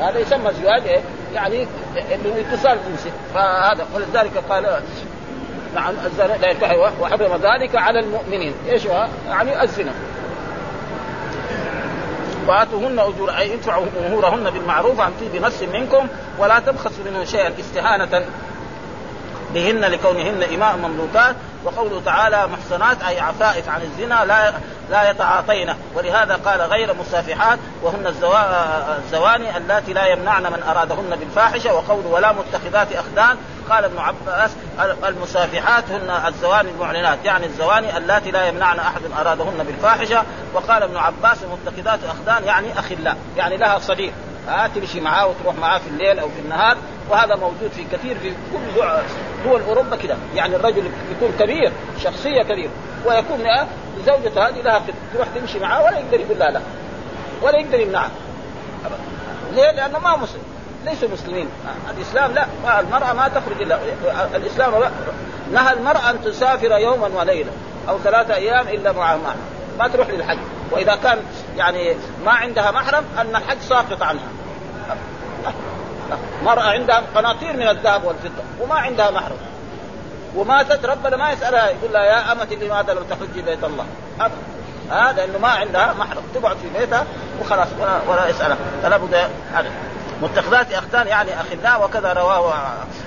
هذا 0.08 0.18
يسمى 0.18 0.50
زواج 0.62 0.82
إيه؟ 0.86 1.00
يعني 1.34 1.66
اتصال 2.22 2.78
جنسي 2.88 3.10
فهذا 3.34 3.86
ولذلك 3.94 4.32
قال 4.48 4.82
نعم 5.74 5.94
لا 6.18 6.90
وحرم 7.00 7.40
ذلك 7.42 7.76
على 7.76 8.00
المؤمنين، 8.00 8.54
إيش 8.68 8.86
هو؟ 8.86 9.06
يعني 9.28 9.62
الزنا. 9.62 9.92
وآتوهن 12.48 12.98
أجور 12.98 13.31
أي 13.31 13.55
ادفعوا 13.55 13.87
مهورهن 14.03 14.50
بالمعروف 14.50 15.00
عن 15.00 15.12
طيب 15.20 15.42
نفس 15.42 15.62
منكم 15.62 16.07
ولا 16.38 16.59
تبخسوا 16.59 17.05
منه 17.05 17.24
شيئا 17.24 17.53
استهانة 17.61 18.24
بهن 19.55 19.81
لكونهن 19.81 20.42
إماء 20.55 20.76
مملوكات. 20.76 21.37
وقوله 21.64 22.03
تعالى 22.05 22.46
محصنات 22.46 23.03
أي 23.03 23.20
عفائف 23.20 23.68
عن 23.68 23.83
الزنا 23.83 24.25
لا 24.25 24.53
لا 24.90 25.11
يتعاطين 25.11 25.75
ولهذا 25.94 26.35
قال 26.35 26.61
غير 26.61 26.94
مسافحات 26.94 27.59
وهن 27.83 28.07
الزواني 29.05 29.57
اللاتي 29.57 29.92
لا 29.92 30.07
يمنعن 30.07 30.42
من 30.42 30.62
أرادهن 30.68 31.16
بالفاحشة. 31.20 31.75
وقوله 31.75 32.09
ولا 32.09 32.33
متخذات 32.33 32.92
أخدان 32.92 33.37
قال 33.70 33.85
ابن 33.85 33.99
عباس 33.99 34.51
المسافحات 35.09 35.85
هن 35.90 36.23
الزواني 36.27 36.70
المعلنات. 36.70 37.18
يعني 37.25 37.46
الزواني 37.46 37.96
اللاتي 37.96 38.31
لا 38.31 38.46
يمنعن 38.46 38.79
أحد 38.79 39.01
أرادهن 39.20 39.64
بالفاحشة. 39.66 40.23
وقال 40.55 40.83
ابن 40.83 40.96
عباس 40.96 41.38
المتخذات 41.42 42.01
أخدان 42.05 42.44
يعني 42.44 42.79
أخلاء 42.79 43.16
يعني 43.37 43.57
لها 43.57 43.79
صديق. 43.79 44.12
ها 44.49 44.68
تمشي 44.75 45.01
معاه 45.01 45.27
وتروح 45.27 45.55
معاه 45.55 45.79
في 45.79 45.87
الليل 45.87 46.18
أو 46.18 46.29
في 46.29 46.40
النهار 46.44 46.77
وهذا 47.11 47.37
موجود 47.37 47.70
في 47.77 47.85
كثير 47.92 48.18
في 48.18 48.31
كل 48.31 48.83
دول 49.44 49.61
أوروبا 49.68 49.96
كذا 49.96 50.18
يعني 50.35 50.57
الرجل 50.57 50.90
يكون 51.11 51.33
كبير 51.38 51.73
شخصية 52.05 52.42
كبيرة 52.42 52.70
ويكون 53.07 53.44
زوجته 54.07 54.49
هذه 54.49 54.61
لها 54.62 54.83
تروح 55.14 55.29
تمشي 55.35 55.59
معاه 55.59 55.85
ولا 55.85 55.99
يقدر 55.99 56.20
يقول 56.20 56.38
لا 56.38 56.51
لا 56.51 56.61
ولا 57.42 57.59
يقدر 57.59 57.81
يمنعها 57.81 58.11
ليه؟ 59.53 59.70
لأنه 59.70 59.99
ما 59.99 60.16
مسلم 60.16 60.42
ليسوا 60.85 61.09
مسلمين. 61.09 61.49
الإسلام 61.96 62.33
لا 62.33 62.46
المرأة 62.81 63.12
ما 63.12 63.29
تخرج 63.29 63.62
الا 63.62 63.79
الإسلام 64.37 64.73
نهى 65.53 65.73
المرأة 65.73 66.11
أن 66.11 66.25
تسافر 66.25 66.79
يوما 66.79 67.09
وليلة 67.14 67.51
أو 67.88 67.99
ثلاثة 67.99 68.35
أيام 68.35 68.68
إلا 68.68 68.92
مع 68.92 69.16
محرم 69.16 69.40
ما 69.79 69.88
تروح 69.88 70.11
للحج. 70.11 70.38
وإذا 70.70 70.94
كان 71.03 71.18
يعني 71.57 71.94
ما 72.25 72.33
عندها 72.33 72.70
محرم 72.70 73.05
أن 73.18 73.37
الحج 73.37 73.59
ساقط 73.61 74.03
عنها. 74.03 74.29
مرأة 76.44 76.62
عندها 76.62 77.03
قناطير 77.14 77.53
من 77.53 77.68
الذهب 77.68 78.05
والفضة 78.05 78.42
وما 78.61 78.75
عندها 78.75 79.11
محرم. 79.11 79.37
وماتت 80.37 80.85
ربنا 80.85 81.16
ما 81.16 81.31
يسألها 81.31 81.68
يقول 81.68 81.92
لها 81.92 82.05
يا 82.05 82.33
أمتي 82.33 82.57
لماذا 82.57 82.94
لم 82.94 83.05
تحجي 83.11 83.42
بيت 83.42 83.64
الله؟ 83.64 83.85
هذا 84.90 85.12
لأنه 85.27 85.38
ما 85.38 85.49
عندها 85.49 85.94
محرم 85.99 86.23
تقعد 86.35 86.57
في 86.57 86.79
بيتها 86.79 87.05
وخلاص 87.40 87.68
ولا, 87.81 88.01
ولا 88.09 88.29
يسألها. 88.29 88.57
فلا 88.83 88.96
بد 88.96 89.14
هذا. 89.55 89.70
متخذات 90.22 90.72
أخدان 90.72 91.06
يعني 91.06 91.30
اخلاء 91.40 91.85
وكذا 91.85 92.12
رواه 92.12 92.54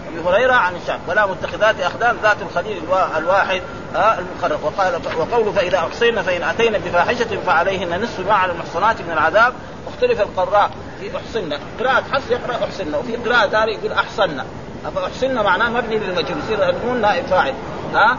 أبي 0.07 0.29
هريرة 0.29 0.53
عن 0.53 0.75
الشام 0.75 0.99
ولا 1.07 1.25
متخذات 1.25 1.79
أخدان 1.79 2.17
ذات 2.23 2.37
الخليل 2.41 2.81
الواحد 3.17 3.61
المقرب. 3.95 4.63
وقال 4.63 5.01
وقوله 5.17 5.51
فإذا 5.51 5.77
أحصينا 5.77 6.21
فإن 6.21 6.43
أتينا 6.43 6.77
بفاحشة 6.77 7.39
فعليهن 7.45 8.01
نصف 8.03 8.19
ما 8.19 8.33
على 8.33 8.51
المحصنات 8.51 9.01
من 9.01 9.11
العذاب. 9.11 9.53
اختلف 9.87 10.21
القراء 10.21 10.71
في 10.99 11.17
احصنا 11.17 11.59
قراءة 11.79 12.03
حفص 12.11 12.31
يقرأ 12.31 12.65
احصنا 12.65 12.97
وفي 12.97 13.15
قراءة 13.15 13.49
ثانية 13.49 13.77
يقول 13.77 13.91
احصنا 13.91 14.45
فاحصنا 14.95 15.41
معناه 15.41 15.69
مبني 15.69 15.97
للمجهول 15.97 16.39
يصير 16.39 16.69
النون 16.69 17.01
نائب 17.01 17.25
فاعل 17.25 17.53
ها؟ 17.93 18.17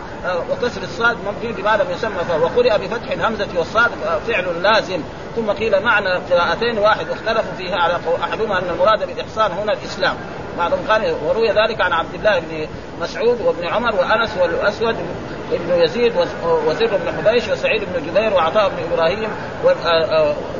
وكسر 0.50 0.82
الصاد 0.82 1.16
مبني 1.26 1.52
بما 1.52 1.76
لم 1.76 1.90
يسمى 1.90 2.42
وقرئ 2.42 2.78
بفتح 2.78 3.10
الهمزة 3.10 3.48
والصاد 3.56 3.90
فعل 4.28 4.62
لازم. 4.62 5.00
ثم 5.36 5.50
قيل 5.50 5.82
معنى 5.82 6.14
قراءتين 6.30 6.78
واحد 6.78 7.10
واختلفوا 7.10 7.52
فيها 7.58 7.76
على 7.76 7.98
أحدهما 8.22 8.58
أن 8.58 8.68
المراد 8.74 9.06
بالإحصان 9.06 9.52
هنا 9.52 9.72
الإسلام. 9.72 10.16
بعضهم 10.58 10.78
قال 10.88 11.14
وروي 11.24 11.48
ذلك 11.48 11.80
عن 11.80 11.92
عبد 11.92 12.14
الله 12.14 12.38
بن 12.38 12.66
مسعود 13.00 13.40
وابن 13.40 13.66
عمر 13.66 13.96
وأنس 13.96 14.30
والأسود 14.40 14.96
ابن 15.52 15.82
يزيد 15.82 16.12
وزر 16.44 16.96
بن 16.96 17.12
حبيش 17.18 17.48
وسعيد 17.48 17.82
بن 17.84 18.06
جبير 18.06 18.34
وعطاء 18.34 18.68
بن 18.68 18.92
إبراهيم 18.92 19.28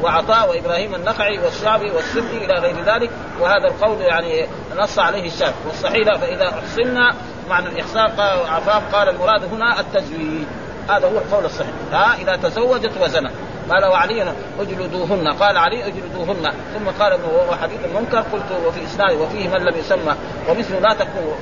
وعطاء 0.02 0.50
وإبراهيم 0.50 0.94
النخعي 0.94 1.38
والشعبي 1.38 1.90
والسدي 1.90 2.44
إلى 2.44 2.54
غير 2.54 2.84
ذلك 2.84 3.10
وهذا 3.40 3.68
القول 3.68 4.00
يعني 4.00 4.46
نص 4.76 4.98
عليه 4.98 5.26
الشاب 5.26 5.54
والصحيح 5.66 6.16
فإذا 6.16 6.48
احصنا 6.48 7.14
معنى 7.48 7.66
الاحصان 7.68 8.10
عفاف 8.48 8.94
قال 8.94 9.08
المراد 9.08 9.44
هنا 9.44 9.80
التزويج 9.80 10.46
هذا 10.88 11.06
هو 11.06 11.18
القول 11.18 11.44
الصحيح. 11.44 11.72
ها 11.92 12.14
إذا 12.14 12.36
تزوجت 12.36 12.92
وزنت. 13.00 13.30
قال 13.70 13.84
وعلي 13.84 14.32
اجلدوهن. 14.60 15.28
قال 15.28 15.56
علي 15.56 15.86
اجلدوهن. 15.86 16.52
ثم 16.74 17.02
قال 17.02 17.12
وهو 17.12 17.56
حديث 17.56 17.78
المنكر. 17.84 18.20
قلت 18.20 18.66
وفي 18.66 18.84
إسناد 18.84 19.12
وفيه 19.20 19.48
من 19.48 19.60
لم 19.60 19.78
يسمى. 19.78 20.14
ومثل 20.48 20.82
لا 20.82 20.94
تكون. 20.94 21.38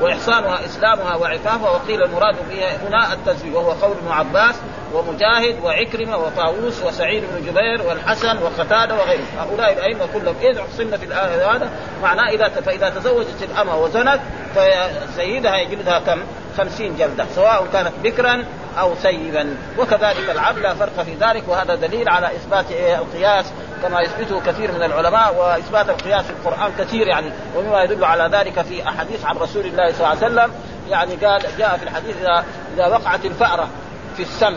واحصانها 0.00 0.64
إسلامها 0.64 1.16
وعفافها. 1.16 1.70
وقيل 1.70 2.02
المراد 2.02 2.36
بها 2.50 2.88
هنا 2.88 3.12
التزويج 3.12 3.54
وهو 3.54 3.70
قول 3.70 3.96
ابن 3.96 4.12
عباس 4.12 4.54
ومجاهد 4.94 5.56
وعكرمة 5.62 6.16
وطاووس 6.16 6.82
وسعيد 6.82 7.22
بن 7.22 7.46
جبير 7.46 7.82
والحسن 7.88 8.42
وقتادة 8.42 8.94
وغيرهم 8.94 9.26
هؤلاء 9.38 9.72
الأئمة 9.72 10.06
كلهم 10.14 10.34
اذا 10.42 10.60
احصن 10.60 10.96
في 10.96 11.04
الآية 11.04 11.56
هذا 11.56 11.70
معناه 12.02 12.28
إذا 12.28 12.48
فإذا 12.48 12.90
تزوجت 12.90 13.42
الأمة 13.42 13.76
وزنت 13.76 14.20
فسيدها 14.54 15.56
يجلدها 15.56 15.98
كم؟ 15.98 16.22
خمسين 16.60 16.96
جلدة 16.96 17.26
سواء 17.34 17.66
كانت 17.72 17.92
بكرا 18.02 18.44
أو 18.78 18.94
سيبا. 19.02 19.56
وكذلك 19.78 20.30
العبد 20.30 20.58
لا 20.58 20.74
فرق 20.74 21.02
في 21.02 21.14
ذلك 21.14 21.42
وهذا 21.48 21.74
دليل 21.74 22.08
على 22.08 22.26
إثبات 22.26 22.64
القياس 22.70 23.44
كما 23.82 24.00
يثبته 24.00 24.40
كثير 24.40 24.72
من 24.72 24.82
العلماء 24.82 25.34
وإثبات 25.34 25.88
القياس 25.88 26.24
في 26.24 26.30
القرآن 26.30 26.72
كثير 26.78 27.06
يعني. 27.06 27.30
ومما 27.56 27.82
يدل 27.82 28.04
على 28.04 28.36
ذلك 28.36 28.62
في 28.62 28.88
أحاديث 28.88 29.24
عن 29.24 29.36
رسول 29.36 29.66
الله 29.66 29.92
صلى 29.92 29.96
الله 29.96 30.08
عليه 30.08 30.18
وسلم. 30.18 30.52
يعني 30.88 31.14
قال 31.14 31.42
جاء 31.58 31.76
في 31.76 31.82
الحديث 31.82 32.16
إذا 32.20 32.44
إذا 32.74 32.86
وقعت 32.86 33.24
الفأرة 33.24 33.68
في 34.16 34.22
السم 34.22 34.56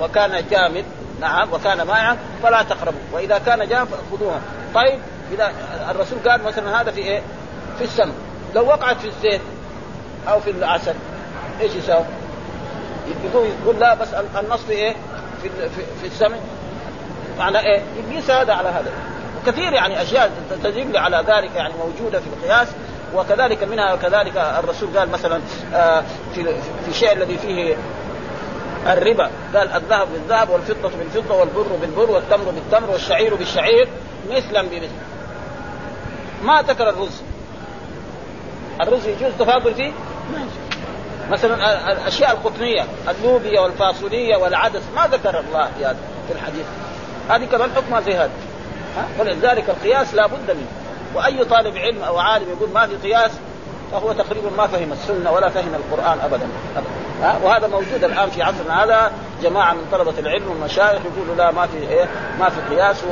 وكان 0.00 0.44
جامد 0.50 0.84
نعم 1.20 1.52
وكان 1.52 1.82
مائعا 1.82 2.16
فلا 2.42 2.62
تقربوا. 2.62 3.00
وإذا 3.12 3.38
كان 3.38 3.68
جامد 3.68 3.88
فخذوها. 3.88 4.40
طيب 4.74 4.98
إذا 5.32 5.52
الرسول 5.90 6.18
قال 6.28 6.42
مثلا 6.42 6.80
هذا 6.80 6.90
في 6.90 7.00
إيه؟ 7.00 7.22
في 7.78 7.84
السم. 7.84 8.12
لو 8.54 8.66
وقعت 8.66 8.96
في 9.00 9.06
الزيت 9.06 9.40
أو 10.28 10.40
في 10.40 10.50
العسل 10.50 10.94
إيش 11.60 11.74
يساوي؟ 11.74 12.04
يقول 13.24 13.48
يقول 13.62 13.80
لا 13.80 13.94
بس 13.94 14.08
النص 14.14 14.60
في 14.60 14.72
إيه؟ 14.72 14.94
في 15.42 15.48
في, 15.48 15.82
في 16.00 16.06
السمن 16.06 16.40
معنى 17.38 17.58
إيه؟ 17.58 17.82
يقيس 17.96 18.30
هذا 18.30 18.52
على 18.52 18.68
هذا 18.68 18.92
وكثير 19.42 19.72
يعني 19.72 20.02
أشياء 20.02 20.30
تدل 20.64 20.96
على 20.96 21.16
ذلك 21.16 21.54
يعني 21.56 21.74
موجودة 21.74 22.20
في 22.20 22.26
القياس 22.26 22.68
وكذلك 23.14 23.62
منها 23.64 23.96
كذلك 23.96 24.36
الرسول 24.36 24.98
قال 24.98 25.10
مثلا 25.10 25.40
آه، 25.74 26.02
في 26.34 26.44
في 26.84 26.88
الشيء 26.88 27.12
الذي 27.12 27.38
فيه 27.38 27.76
الربا 28.86 29.30
قال 29.54 29.72
الذهب 29.72 30.08
بالذهب 30.12 30.50
والفضة 30.50 30.90
بالفضة 30.98 31.34
والبر 31.34 31.66
بالبر 31.80 32.10
والتمر 32.10 32.44
بالتمر 32.44 32.90
والشعير 32.90 33.34
بالشعير 33.34 33.88
مثلا 34.30 34.62
بمثل 34.62 34.88
ما 36.44 36.62
ذكر 36.62 36.88
الرز 36.88 37.22
الرز 38.80 39.06
يجوز 39.06 39.32
تفاضل 39.38 39.74
فيه؟ 39.74 39.92
مثلا 41.30 41.92
الأشياء 41.92 42.32
القطنية 42.32 42.84
اللوبيا 43.08 43.60
والفاصوليه 43.60 44.36
والعدس 44.36 44.82
ما 44.96 45.06
ذكر 45.06 45.40
الله 45.40 45.70
في 45.78 45.84
هذا 45.84 45.98
في 46.28 46.34
الحديث. 46.34 46.66
هذه 47.28 47.44
كمان 47.44 47.70
حكمها 47.76 48.00
زي 48.00 48.14
هذا 48.14 48.30
ولذلك 49.18 49.70
القياس 49.70 50.14
لا 50.14 50.26
بد 50.26 50.50
منه. 50.50 50.66
وأي 51.14 51.44
طالب 51.44 51.76
علم 51.76 52.02
أو 52.02 52.18
عالم 52.18 52.48
يقول 52.48 52.70
ما 52.74 52.86
في 52.86 52.96
قياس 52.96 53.30
فهو 53.92 54.12
تقريبا 54.12 54.50
ما 54.56 54.66
فهم 54.66 54.92
السنة 54.92 55.32
ولا 55.32 55.48
فهم 55.48 55.74
القرآن 55.74 56.18
ابدا, 56.20 56.48
أبداً. 57.22 57.46
وهذا 57.46 57.66
موجود 57.66 58.04
الآن 58.04 58.30
في 58.30 58.42
عصرنا 58.42 58.84
هذا. 58.84 59.12
جماعة 59.42 59.72
من 59.72 59.86
طلبة 59.92 60.18
العلم 60.18 60.50
والمشايخ 60.50 61.00
يقولوا 61.14 61.34
لا 61.36 61.50
ما 61.50 61.66
في 61.66 61.78
إيه؟ 61.78 62.04
ما 62.40 62.48
في 62.48 62.74
قياس 62.74 63.04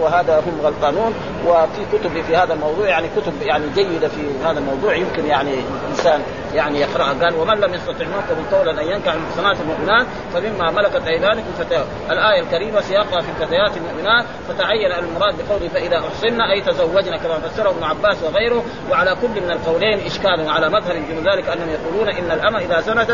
وهذا 0.00 0.38
هم 0.38 0.60
غلطانون. 0.62 1.14
وفي 1.46 1.98
كتب 1.98 2.22
في 2.22 2.36
هذا 2.36 2.54
الموضوع 2.54 2.88
يعني 2.88 3.08
كتب 3.16 3.32
يعني 3.42 3.64
جيدة 3.74 4.08
في 4.08 4.30
هذا 4.44 4.58
الموضوع. 4.58 4.94
يمكن 4.94 5.26
يعني 5.26 5.54
الإنسان 5.84 6.22
يعني 6.54 6.80
يقرأها. 6.80 7.14
قال 7.22 7.34
ومن 7.34 7.60
لم 7.60 7.74
يستطع 7.74 8.04
منكم 8.04 8.56
قولا 8.56 8.82
أن 8.82 8.86
ينكح 8.86 9.12
المحصنات 9.12 9.56
المؤمنات 9.60 10.06
فمما 10.34 10.70
ملكت 10.70 11.06
أيمانكم 11.06 11.52
فتيات 11.58 11.84
الآية 12.10 12.40
الكريمة 12.40 12.80
سياقها 12.80 13.20
في 13.20 13.28
الفتيات 13.28 13.76
المؤمنات 13.76 14.26
فتعين 14.48 14.92
المراد 14.92 15.34
بقوله 15.38 15.68
فإذا 15.68 15.98
أحصن 15.98 16.40
أي 16.40 16.60
تزوجن 16.60 17.16
كما 17.16 17.38
فسره 17.38 17.70
ابن 17.70 17.84
عباس 17.84 18.22
وغيره. 18.22 18.64
وعلى 18.90 19.16
كل 19.22 19.40
من 19.40 19.50
القولين 19.50 20.06
إشكال 20.06 20.46
وعلى 20.46 20.68
مظهر 20.68 20.94
من 20.94 21.30
ذلك 21.32 21.48
أنهم 21.48 21.68
يقولون 21.68 22.08
إن 22.08 22.30
الأمة 22.30 22.58
إذا 22.58 22.80
زنت 22.80 23.10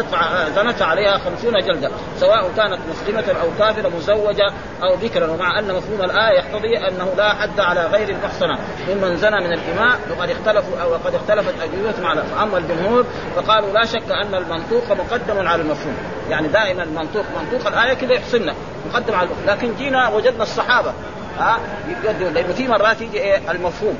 زنت 0.57 0.83
عليها 0.83 1.19
خمسون 1.19 1.53
جلده 1.53 1.91
سواء 2.17 2.51
كانت 2.57 2.79
مسلمة 2.91 3.41
أو 3.43 3.49
كافرة 3.59 3.89
مزوجة 3.89 4.53
أو 4.83 4.95
ذكرا 4.95 5.31
ومع 5.31 5.59
أن 5.59 5.75
مفهوم 5.75 6.01
الآية 6.05 6.39
يقتضي 6.39 6.79
أنه 6.79 7.15
لا 7.17 7.35
حد 7.35 7.61
على 7.61 7.87
غير 7.87 8.09
المحصنة 8.09 8.59
ممن 8.89 9.17
زنى 9.17 9.41
من 9.41 9.53
الاماء 9.53 9.99
وقد 10.11 10.31
اختلفوا 10.31 10.79
أو 10.83 10.95
قد 10.95 11.15
اختلفت 11.15 11.55
اجوبتهم 11.61 12.07
على 12.07 12.23
أما 12.43 12.59
الجمهور 12.59 13.05
فقالوا 13.37 13.73
لا 13.73 13.85
شك 13.85 14.11
أن 14.11 14.35
المنطوق 14.35 14.91
مقدم 14.91 15.49
على 15.49 15.63
المفهوم. 15.63 15.97
يعني 16.31 16.49
دائما 16.49 16.83
المنطوق 16.83 17.25
منطوق 17.41 17.67
الآية 17.67 17.95
كذا 17.95 18.13
يحصلنا 18.13 18.55
مقدم 18.93 19.15
على 19.15 19.29
المفهوم. 19.29 19.47
لكن 19.47 19.75
جينا 19.79 20.09
وجدنا 20.09 20.43
الصحابة 20.43 20.93
ها 21.39 21.59
يقدمون 21.89 22.33
لأنه 22.35 22.53
في 22.53 22.69
مرات 22.69 23.01
يجي 23.01 23.19
إيه؟ 23.19 23.51
المفهوم. 23.51 23.99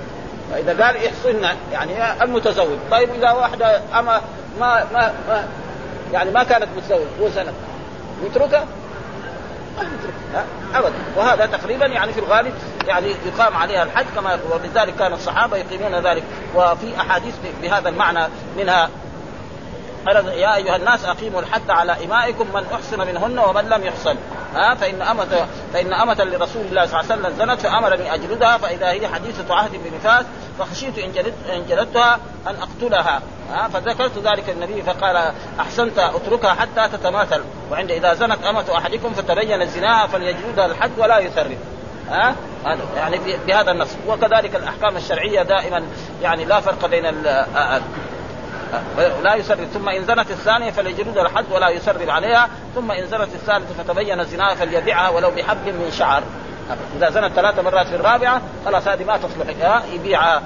فإذا 0.53 0.85
قال 0.85 0.97
احصلنا 1.07 1.55
يعني 1.73 2.23
المتزوج. 2.23 2.79
طيب 2.91 3.09
إذا 3.19 3.31
واحدة 3.31 3.81
أما 3.99 4.21
ما 4.61 4.85
ما, 4.93 5.13
ما 5.29 5.49
يعني 6.13 6.31
ما 6.31 6.43
كانت 6.43 6.69
متزوجه 6.77 7.07
وزنت 7.21 7.55
نتركها 8.25 8.67
ابدا. 10.75 10.93
وهذا 11.17 11.47
تقريبا 11.47 11.87
يعني 11.87 12.13
في 12.13 12.21
الغالب 12.21 12.55
يعني 12.87 13.15
يقام 13.27 13.57
عليها 13.57 13.83
الحج 13.83 14.07
كما 14.15 14.39
ولذلك 14.51 14.95
كان 14.97 15.13
الصحابة 15.13 15.57
يقيمون 15.57 15.95
ذلك. 15.95 16.23
وفي 16.55 17.01
أحاديث 17.01 17.35
بهذا 17.63 17.89
المعنى 17.89 18.27
منها 18.59 18.89
يا 20.17 20.57
أيها 20.57 20.77
الناس 20.77 21.05
أقيموا 21.05 21.41
الحد 21.41 21.71
على 21.71 22.05
إمائكم 22.05 22.47
من 22.55 22.65
أحسن 22.75 22.99
منهن 22.99 23.39
ومن 23.39 23.69
لم 23.69 23.85
يحسن. 23.85 24.17
ها 24.55 24.75
فإن 24.75 25.03
امه 25.03 25.47
فإن 25.73 25.93
أمة 25.93 26.25
لرسول 26.25 26.67
الله 26.67 26.87
صلى 26.87 27.01
الله 27.01 27.13
عليه 27.13 27.23
وسلم 27.23 27.39
زنت 27.39 27.61
فأمرني 27.61 28.15
أجلدها 28.15 28.59
فإذا 28.59 28.91
هي 28.91 29.09
حديثة 29.09 29.55
عهد 29.55 29.71
بنفاس 29.73 30.27
فخشيت 30.59 30.99
إن 30.99 31.13
إن 31.55 31.67
جلدتها 31.69 32.19
أن 32.47 32.55
أقتلها. 32.57 33.23
ها 33.53 33.69
فذكرت 33.69 34.19
ذلك 34.19 34.51
النبي 34.51 34.83
فقال 34.83 35.33
أحسنت 35.61 35.99
أتركها 35.99 36.55
حتى 36.55 36.89
تتماثل. 36.97 37.41
وعند 37.71 37.91
إذا 37.91 38.15
زنت 38.15 38.45
أمة 38.45 38.65
أحدكم 38.77 39.13
فتبين 39.13 39.67
زناها 39.67 40.07
فليجلدها 40.07 40.67
الحد 40.67 40.91
ولا 40.99 41.19
يثرب 41.19 41.57
ها 42.11 42.35
يعني 42.97 43.19
بهذا 43.47 43.71
النص. 43.71 43.97
وكذلك 44.09 44.57
الأحكام 44.57 44.97
الشرعية 44.97 45.43
دائما 45.43 45.83
يعني 46.23 46.45
لا 46.45 46.61
فرق 46.61 46.87
بين 46.87 47.07
لا 49.23 49.35
يثرب 49.35 49.65
ثم 49.65 49.89
إن 49.89 50.05
زنت 50.05 50.31
الثانية 50.31 50.71
فليجلدها 50.71 51.19
الحد 51.19 51.45
ولا 51.53 51.69
يثرب 51.69 52.11
عليها. 52.11 52.49
ثم 52.75 52.93
إن 52.93 53.07
زنت 53.07 53.35
الثالثة 53.35 53.83
فتبين 53.83 54.25
زناها 54.25 54.55
فليبعها 54.55 55.09
ولو 55.09 55.31
بحبل 55.31 55.73
من 55.73 55.91
شعر. 55.91 56.23
إذا 56.97 57.11
زنت 57.11 57.33
ثلاث 57.33 57.59
مرات 57.59 57.87
في 57.87 57.97
الرابعة 57.97 58.43
خلاص 58.65 58.89
هذه 58.89 59.05
ما 59.05 59.17
تصلح. 59.17 59.85
يبيعها. 59.93 60.43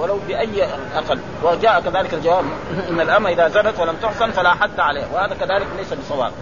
ولو 0.00 0.18
بأي 0.28 0.64
أقل. 0.94 1.18
وجاء 1.42 1.80
كذلك 1.80 2.14
الجواب. 2.14 2.44
إن 2.90 3.00
الأمة 3.00 3.30
إذا 3.30 3.48
زنت 3.48 3.80
ولم 3.80 3.96
تحصن 4.02 4.30
فلا 4.30 4.54
حد 4.54 4.80
عليها. 4.80 5.06
وهذا 5.14 5.34
كذلك 5.34 5.66
ليس 5.76 5.92
بصواب. 5.92 6.32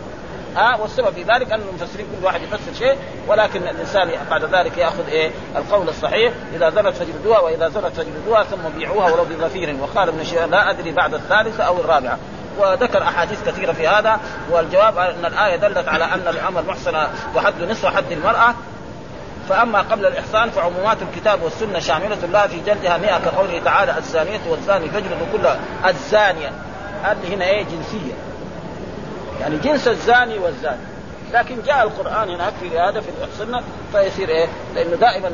ها 0.57 0.77
والسبب 0.77 1.11
في 1.11 1.23
ذلك 1.23 1.53
أن 1.53 1.61
المفسرين 1.61 2.07
كل 2.07 2.25
واحد 2.27 2.43
يفسر 2.43 2.73
شيء 2.79 2.97
ولكن 3.29 3.63
الإنسان 3.63 4.11
بعد 4.31 4.45
ذلك 4.45 4.79
يأخذ 4.79 5.07
إيه؟ 5.09 5.31
القول 5.57 5.89
الصحيح 5.89 6.33
إذا 6.55 6.71
زنت 6.71 6.95
فجلدوها 6.95 7.41
وإذا 7.41 7.69
زنت 7.69 7.93
فجلدوها 7.97 8.45
ثم 8.45 8.79
بيعوها 8.79 9.13
ولو 9.13 9.25
بظفير 9.25 9.77
وقال 9.81 10.09
ابن 10.09 10.25
شيخ 10.25 10.45
لا 10.45 10.71
أدري 10.71 10.93
بعد 10.93 11.15
الثالثة 11.15 11.65
أو 11.65 11.81
الرابعة. 11.81 12.19
وذكر 12.59 13.03
أحاديث 13.03 13.49
كثيرة 13.49 13.73
في 13.73 13.89
هذا 13.89 14.21
والجواب 14.51 14.99
أن 14.99 15.25
الآية 15.25 15.57
دلت 15.57 15.89
على 15.89 16.05
أن 16.05 16.29
الامر 16.29 16.63
محسنه 16.63 17.09
وحد 17.37 17.63
نصف 17.63 17.87
حد 17.87 18.13
المرأة. 18.13 18.55
فأما 19.49 19.81
قبل 19.81 20.07
الاحصان 20.07 20.51
فعمومات 20.51 20.97
الكتاب 21.03 21.43
والسنة 21.43 21.79
شاملة 21.79 22.27
لا 22.33 22.47
في 22.47 22.61
جلدها 22.67 22.97
100 22.99 23.19
كقوله 23.19 23.61
تعالى 23.65 23.99
الزانية 23.99 24.41
والزاني 24.49 24.89
فاجلدوا 24.89 25.27
كل 25.33 25.49
الزانية. 25.89 26.53
هذه 27.03 27.35
هنا 27.35 27.45
إيه؟ 27.45 27.63
جنسية. 27.63 28.32
يعني 29.41 29.57
جنس 29.57 29.89
الزاني 29.89 30.39
والزاني. 30.39 30.81
لكن 31.33 31.57
جاء 31.67 31.83
القرآن 31.83 32.31
هناك 32.31 32.53
في 32.61 32.79
هذا 32.79 33.01
في 33.01 33.09
الاحصنه 33.09 33.63
فيصير 33.93 34.29
إيه؟ 34.29 34.47
لأنه 34.75 34.97
دائما 34.97 35.29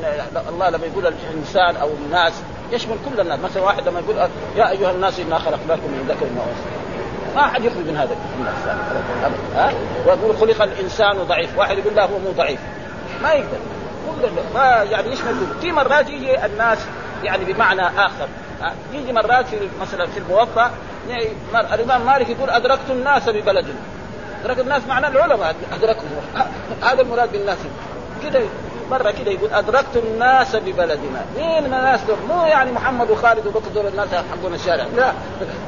الله 0.48 0.70
لما 0.70 0.86
يقول 0.86 1.06
الإنسان 1.06 1.76
أو 1.76 1.88
الناس 1.88 2.32
يشمل 2.72 2.96
كل 3.10 3.20
الناس، 3.20 3.40
مثلا 3.40 3.62
واحد 3.62 3.88
لما 3.88 4.00
يقول 4.00 4.16
يا 4.56 4.70
أيها 4.70 4.90
الناس 4.90 5.20
إنا 5.20 5.38
خلقناكم 5.38 5.82
من 5.82 6.06
ذكر 6.08 6.24
وأنثى. 6.24 6.78
ما 7.36 7.44
أحد 7.44 7.64
يخرج 7.64 7.86
من 7.86 7.96
هذا 7.96 8.16
الناس 8.38 8.78
ها؟ 9.54 9.72
ويقول 10.06 10.36
خلق 10.36 10.62
الإنسان 10.62 11.16
ضعيف، 11.22 11.58
واحد 11.58 11.78
يقول 11.78 11.94
لا 11.94 12.04
هو 12.04 12.18
مو 12.18 12.30
ضعيف. 12.36 12.60
ما 13.22 13.32
يقدر. 13.32 13.58
كل 14.22 14.28
ما 14.54 14.82
يعني 14.90 15.12
يشمل 15.12 15.32
كله، 15.40 15.60
في 15.60 15.72
مرات 15.72 16.08
يجي 16.08 16.46
الناس 16.46 16.78
يعني 17.22 17.52
بمعنى 17.52 17.82
آخر. 17.86 18.28
يجي 18.92 19.12
مرات 19.12 19.46
في 19.46 19.56
مثلا 19.80 20.06
في 20.06 20.18
الموفى 20.18 20.70
يعني 21.08 21.28
الإمام 21.74 22.06
مالك 22.06 22.28
يقول 22.28 22.50
أدركت 22.50 22.90
الناس 22.90 23.28
ببلدنا 23.28 23.80
ادرك 24.44 24.58
الناس 24.58 24.82
معناه 24.88 25.08
العلماء 25.08 25.54
أدركهم. 25.72 26.10
هذا 26.88 27.02
المراد 27.02 27.32
بالناس. 27.32 27.58
كده 28.22 28.40
مرة 28.90 29.10
كده 29.10 29.30
يقول 29.30 29.52
أدركت 29.52 29.96
الناس 29.96 30.56
ببلدنا 30.56 31.24
مين 31.36 31.64
الناس 31.64 32.00
دول؟ 32.00 32.16
مو 32.28 32.44
يعني 32.44 32.72
محمد 32.72 33.10
وخالد 33.10 33.46
وبكر 33.46 33.68
دول 33.74 33.86
الناس 33.86 34.08
حقون 34.08 34.54
الشارع. 34.54 34.84
لا. 34.96 35.12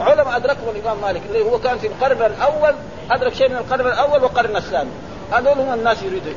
علماء 0.00 0.36
أدركهم 0.36 0.68
الإمام 0.76 1.00
مالك. 1.02 1.22
اللي 1.28 1.42
هو 1.42 1.58
كان 1.58 1.78
في 1.78 1.86
القرن 1.86 2.22
الأول 2.22 2.74
أدرك 3.10 3.34
شيء 3.34 3.48
من 3.48 3.56
القرن 3.56 3.86
الأول 3.86 4.22
والقرن 4.22 4.56
الثاني. 4.56 4.90
هذول 5.32 5.58
هم 5.58 5.74
الناس 5.74 6.02
يريدون. 6.02 6.34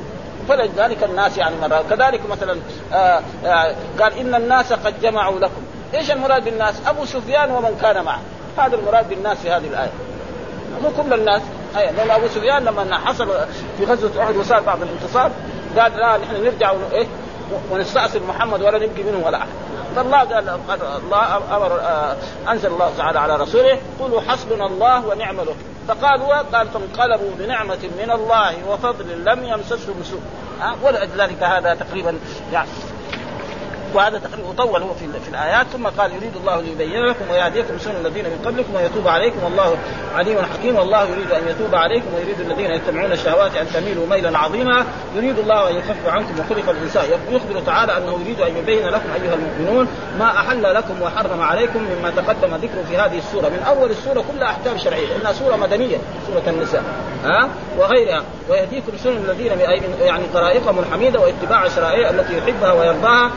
فلذلك 0.49 1.03
الناس 1.03 1.37
يعني 1.37 1.55
مرة. 1.61 1.83
كذلك 1.89 2.21
مثلا 2.29 2.59
آآ 2.93 3.21
آآ 3.45 3.75
قال 3.99 4.17
إن 4.19 4.35
الناس 4.35 4.73
قد 4.73 5.01
جمعوا 5.01 5.39
لكم. 5.39 5.62
إيش 5.93 6.11
المراد 6.11 6.43
بالناس؟ 6.43 6.75
أبو 6.87 7.05
سفيان 7.05 7.51
ومن 7.51 7.77
كان 7.81 8.03
معه. 8.05 8.19
هذا 8.57 8.75
المراد 8.75 9.09
بالناس 9.09 9.37
في 9.37 9.51
هذه 9.51 9.67
الآية. 9.67 9.91
مو 10.83 11.03
كل 11.03 11.13
الناس. 11.13 11.41
أي 11.77 11.91
لأن 11.91 12.11
أبو 12.11 12.27
سفيان 12.27 12.63
لما 12.63 12.97
حصل 12.97 13.27
في 13.77 13.85
غزوة 13.85 14.23
أحد 14.23 14.35
وصار 14.35 14.61
بعض 14.61 14.77
الانتصار 14.81 15.31
قال 15.77 15.97
لا 15.97 16.17
نحن 16.17 16.43
نرجع 16.43 16.73
إيه 16.91 17.07
ونستأصل 17.71 18.23
محمد 18.23 18.61
ولا 18.61 18.77
نبقي 18.77 19.03
منه 19.03 19.25
ولا 19.25 19.37
أحد. 19.37 19.47
فالله 19.95 20.17
قال 20.17 20.59
الله 20.79 21.37
أمر 21.37 21.79
آه 21.79 22.15
أنزل 22.51 22.71
الله 22.71 22.91
تعالى 22.97 23.19
على 23.19 23.35
رسوله 23.35 23.77
قولوا 23.99 24.21
حسبنا 24.21 24.65
الله 24.65 25.07
ونعم 25.07 25.35
الوكيل. 25.35 25.63
فقالوا 25.87 26.37
قال 26.37 26.67
فانقلبوا 26.67 27.29
بنعمة 27.39 27.89
من 27.97 28.11
الله 28.11 28.53
وفضل 28.69 29.25
لم 29.25 29.43
يمسسهم 29.43 30.03
سوء. 30.03 30.21
ولذلك 30.83 31.43
هذا 31.43 31.73
تقريبا 31.73 32.19
يعني 32.53 32.69
وهذا 33.95 34.17
تقريبا 34.17 34.51
طول 34.57 34.81
هو 34.81 34.93
في, 34.93 35.05
في 35.23 35.29
الآيات. 35.29 35.65
ثم 35.67 35.87
قال 35.87 36.11
يريد 36.11 36.35
الله 36.35 36.61
ليبين 36.61 37.05
لكم 37.05 37.31
ويهديكم 37.31 37.77
سنن 37.77 37.95
الذين 38.05 38.25
من 38.25 38.41
قبلكم 38.45 38.75
ويتوب 38.75 39.07
عليكم. 39.07 39.43
والله 39.43 39.77
عليم 40.15 40.37
حكيم. 40.53 40.75
والله 40.75 41.03
يريد 41.03 41.31
أن 41.31 41.47
يتوب 41.47 41.75
عليكم 41.75 42.13
ويريد 42.15 42.39
الذين 42.39 42.71
يتبعون 42.71 43.11
الشهوات 43.11 43.55
أن 43.55 43.67
تميلوا 43.73 44.07
ميلا 44.07 44.37
عظيما. 44.37 44.85
يريد 45.15 45.39
الله 45.39 45.69
أن 45.69 45.75
يخفف 45.75 46.07
عنكم 46.07 46.39
وخلق 46.39 46.69
الإنسان 46.69 47.05
يخبر 47.31 47.59
تعالى 47.65 47.97
أنه 47.97 48.19
يريد 48.21 48.41
أن 48.41 48.57
يبين 48.57 48.87
لكم 48.87 49.09
أيها 49.23 49.33
المؤمنون 49.33 49.87
ما 50.19 50.25
أحل 50.25 50.73
لكم 50.73 51.01
وحرم 51.01 51.41
عليكم 51.41 51.79
مما 51.79 52.09
تقدم 52.09 52.55
ذكره 52.55 52.83
في 52.89 52.97
هذه 52.97 53.17
السورة. 53.17 53.49
من 53.49 53.63
أول 53.67 53.91
السورة 53.91 54.23
كلها 54.31 54.49
أحكام 54.49 54.77
شرعية. 54.77 55.07
لانها 55.07 55.33
سورة 55.33 55.55
مدنية 55.55 55.97
سورة 56.27 56.43
النساء. 56.47 56.83
ها؟ 57.25 57.49
وغيرها. 57.77 58.23
ويهديكم 58.49 58.97
سنن 59.03 59.17
الذين 59.29 59.59
يعني 60.01 60.23
طرائقهم 60.33 60.79
الحميدة 60.79 61.19
واتباع 61.19 61.65
الشرائع 61.65 62.09
التي 62.09 62.37
يحبها 62.37 62.73
ويرضاها 62.73 63.31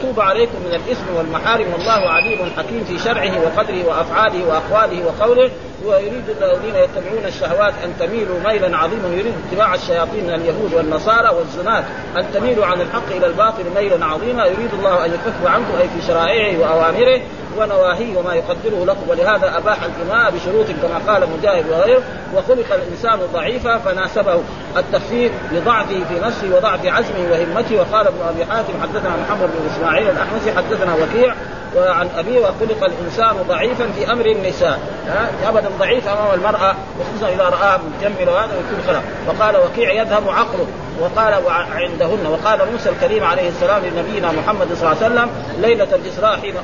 ويتوب 0.00 0.20
عليكم 0.20 0.58
من 0.60 0.74
الإثم 0.74 1.14
والمحارم 1.16 1.72
والله 1.72 2.08
عليم 2.08 2.38
حكيم 2.56 2.84
في 2.84 2.98
شرعه 2.98 3.40
وقدره 3.44 3.84
وأفعاله 3.86 4.46
وأقواله 4.48 5.06
وقوله 5.06 5.50
ويريد 5.86 6.24
الذين 6.28 6.76
يتبعون 6.76 7.24
الشهوات 7.24 7.74
أن 7.84 7.94
تميلوا 7.98 8.38
ميلا 8.44 8.76
عظيما 8.76 9.08
يريد 9.08 9.34
اتباع 9.48 9.74
الشياطين 9.74 10.24
من 10.24 10.34
اليهود 10.34 10.74
والنصارى 10.74 11.28
والزنات 11.36 11.84
أن 12.16 12.26
تميلوا 12.34 12.66
عن 12.66 12.80
الحق 12.80 13.10
إلى 13.10 13.26
الباطل 13.26 13.64
ميلا 13.76 14.06
عظيما 14.06 14.46
يريد 14.46 14.70
الله 14.78 15.04
أن 15.04 15.10
يخفف 15.10 15.46
عنكم 15.46 15.72
أي 15.80 15.88
في 15.88 16.06
شرائعه 16.06 16.60
وأوامره 16.60 17.20
ونواهيه 17.58 18.18
وما 18.18 18.34
يقدره 18.34 18.84
لكم. 18.84 19.08
ولهذا 19.08 19.56
أباح 19.56 19.78
الإماء 19.82 20.30
بشروط 20.30 20.66
كما 20.66 21.12
قال 21.12 21.28
مجاهد 21.38 21.64
وغيره 21.70 22.02
وخلق 22.34 22.74
الإنسان 22.74 23.18
ضعيفا 23.32 23.78
فناسبه. 23.78 24.42
التخفيف 24.76 25.32
لضعفه 25.52 26.04
في 26.08 26.20
نفسه 26.22 26.56
وضعف 26.56 26.86
عزمه 26.86 27.30
وهمته. 27.30 27.76
وقال 27.76 28.06
ابن 28.06 28.18
أبي 28.28 28.44
حاتم 28.44 28.72
حدثنا 28.82 29.16
محمد 29.16 29.48
بن 29.58 29.70
إسماعيل 29.74 30.10
الأحمسي 30.10 30.52
حدثنا 30.52 30.94
وكيع 30.94 31.34
وعن 31.76 32.08
أبيه 32.18 32.40
وخلق 32.40 32.84
الإنسان 32.84 33.36
ضعيفا 33.48 33.86
في 33.96 34.12
أمر 34.12 34.26
النساء. 34.26 34.80
ابدا 35.46 35.68
ضعيف 35.78 36.08
أمام 36.08 36.34
المرأة 36.34 36.74
وخصوصا 37.00 37.34
إذا 37.34 37.44
رآها 37.44 37.80
مجمله 38.00 38.32
وهذا 38.32 38.52
يكون 38.52 38.84
خلاف. 38.86 39.02
وقال 39.28 39.56
وكيع 39.56 39.92
يذهب 39.92 40.28
عقله. 40.28 40.66
وقال 41.00 41.34
عندهن 41.72 42.26
وقال 42.26 42.72
موسى 42.72 42.88
الكريم 42.88 43.24
عليه 43.24 43.48
السلام 43.48 43.82
لنبينا 43.84 44.32
محمد 44.32 44.66
صلى 44.74 44.92
الله 44.92 45.04
عليه 45.04 45.14
وسلم 45.14 45.30
ليلة 45.58 45.88
الإسراء 45.94 46.40
حين 46.40 46.54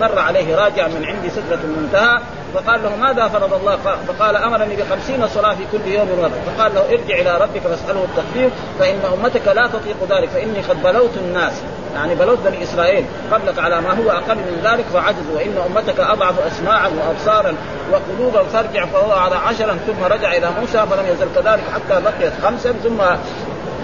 مر 0.00 0.18
عليه 0.18 0.56
راجع 0.56 0.88
من 0.88 1.04
عند 1.04 1.32
سدرة 1.32 1.58
المنتهى 1.64 2.20
فقال 2.54 2.82
له 2.82 2.96
ماذا 2.96 3.28
فرض 3.28 3.54
الله؟ 3.54 3.76
فقال 4.08 4.36
أمرني 4.36 4.76
بخمسين 4.76 5.28
صلاة 5.28 5.54
في 5.54 5.64
كل 5.72 5.92
يوم 5.92 6.08
مرة 6.22 6.30
فقال 6.56 6.74
له 6.74 6.80
ارجع 6.80 7.20
إلى 7.20 7.38
ربك 7.38 7.60
فاسأله 7.60 8.04
التخفيف 8.04 8.52
فإن 8.78 9.00
أمتك 9.12 9.48
لا 9.48 9.66
تطيق 9.66 9.96
ذلك 10.18 10.28
فإني 10.28 10.60
قد 10.60 10.82
بلوت 10.82 11.16
الناس. 11.16 11.52
يعني 11.94 12.14
بلوت 12.14 12.38
بني 12.38 12.62
إسرائيل 12.62 13.04
قبلك 13.32 13.58
على 13.58 13.80
ما 13.80 13.90
هو 13.90 14.10
أقل 14.10 14.36
من 14.36 14.60
ذلك 14.64 14.84
فعجزوا 14.84 15.34
وإن 15.34 15.54
أمتك 15.66 16.00
أضعف 16.00 16.40
اسماعا 16.46 16.88
وابصارا 16.88 17.54
وقلوبا 17.92 18.42
فارجع 18.42 18.86
فهو 18.86 19.12
على 19.12 19.34
عشرا 19.34 19.78
ثم 19.86 20.04
رجع 20.04 20.32
إلى 20.32 20.50
موسى 20.60 20.86
فلم 20.86 21.06
يزل 21.06 21.26
كذلك 21.34 21.64
حتى 21.74 22.00
بقيت 22.00 22.32
خمسا 22.42 22.72
ثم 22.72 23.02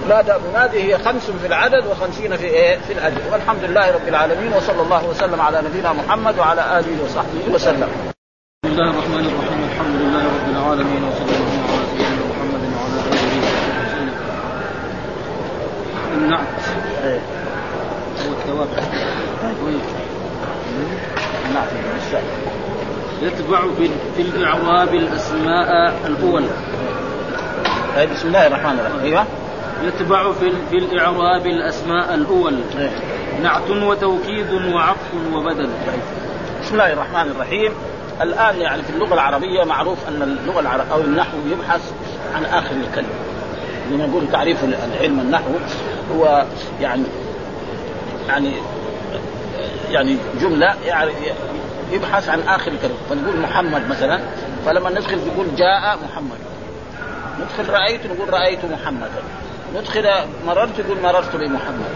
نادى 0.09 0.33
منادي 0.51 0.83
هي 0.83 0.99
خمس 0.99 1.31
في 1.41 1.47
العدد 1.47 1.87
وخمسين 1.87 2.37
في 2.37 2.47
إيه؟ 2.47 2.79
في 2.87 2.93
الاجر 2.93 3.21
والحمد 3.33 3.65
لله 3.65 3.91
رب 3.91 4.09
العالمين 4.09 4.53
وصلى 4.53 4.83
الله 4.83 5.07
وسلم 5.07 5.41
على 5.41 5.63
نبينا 5.63 5.93
محمد 5.93 6.39
وعلى 6.39 6.79
آله 6.79 7.05
وصحبه 7.05 7.55
وسلم. 7.55 7.89
بسم 8.65 8.73
الله 8.73 8.91
الرحمن 8.91 9.27
الرحيم 9.27 9.69
الحمد 9.73 9.95
لله 10.01 10.25
رب 10.25 10.49
العالمين 10.51 11.05
وصلى 11.05 11.37
الله 11.37 11.63
على 11.73 11.85
سيدنا 11.91 12.25
محمد 12.31 12.63
وعلى 12.77 12.99
آله 13.01 13.37
وصحبه 13.37 13.77
وسلم. 13.87 14.27
النعت 16.15 16.47
يتبع 23.23 23.61
في 24.17 24.23
الإعراب 24.23 24.95
الأسماء 24.95 25.95
الأول. 26.07 26.45
طيب 27.97 28.11
بسم 28.11 28.29
الله 28.29 28.47
الرحمن 28.47 28.79
الرحيم. 28.79 29.01
أيوه. 29.05 29.25
يتبع 29.85 30.33
في 30.33 30.53
في 30.71 30.77
الإعراب 30.77 31.47
الأسماء 31.47 32.15
الأول. 32.15 32.61
إيه. 32.79 32.91
نعت 33.43 33.71
وتوكيد 33.71 34.53
وعطف 34.53 35.15
وبدل. 35.35 35.69
بسم 36.63 36.73
الله 36.73 36.93
الرحمن 36.93 37.31
الرحيم. 37.31 37.73
الآن 38.23 38.61
يعني 38.61 38.83
في 38.83 38.91
اللغة 38.91 39.15
العربية 39.15 39.65
معروف 39.65 39.99
أن 40.09 40.23
اللغة 40.23 40.61
العربيه 40.61 40.93
أو 40.93 41.01
النحو 41.01 41.37
يبحث 41.51 41.93
عن 42.35 42.45
آخر 42.45 42.75
الكلمة. 42.89 43.09
لما 43.91 44.07
نقول 44.07 44.23
تعريف 44.33 44.65
العلم 44.65 45.21
النحو 45.21 45.51
هو 46.15 46.45
يعني 46.81 47.03
يعني 48.29 48.53
يعني 49.91 50.17
جملة 50.41 50.75
يعني 50.85 51.13
يبحث 51.93 52.29
عن 52.29 52.41
آخر 52.41 52.73
الكلمة 52.73 52.95
فنقول 53.11 53.41
محمد 53.41 53.89
مثلا 53.89 54.21
فلما 54.67 54.91
ندخل 54.91 55.19
نقول 55.27 55.47
جاء 55.57 55.99
محمد. 56.05 56.39
ندخل 57.41 57.73
رأيت 57.73 58.07
نقول 58.07 58.33
رأيت 58.33 58.65
محمدا 58.65 59.23
ندخل 59.75 60.09
مررت 60.47 60.79
يقول 60.79 61.01
مررت 61.01 61.37
بمحمد 61.37 61.87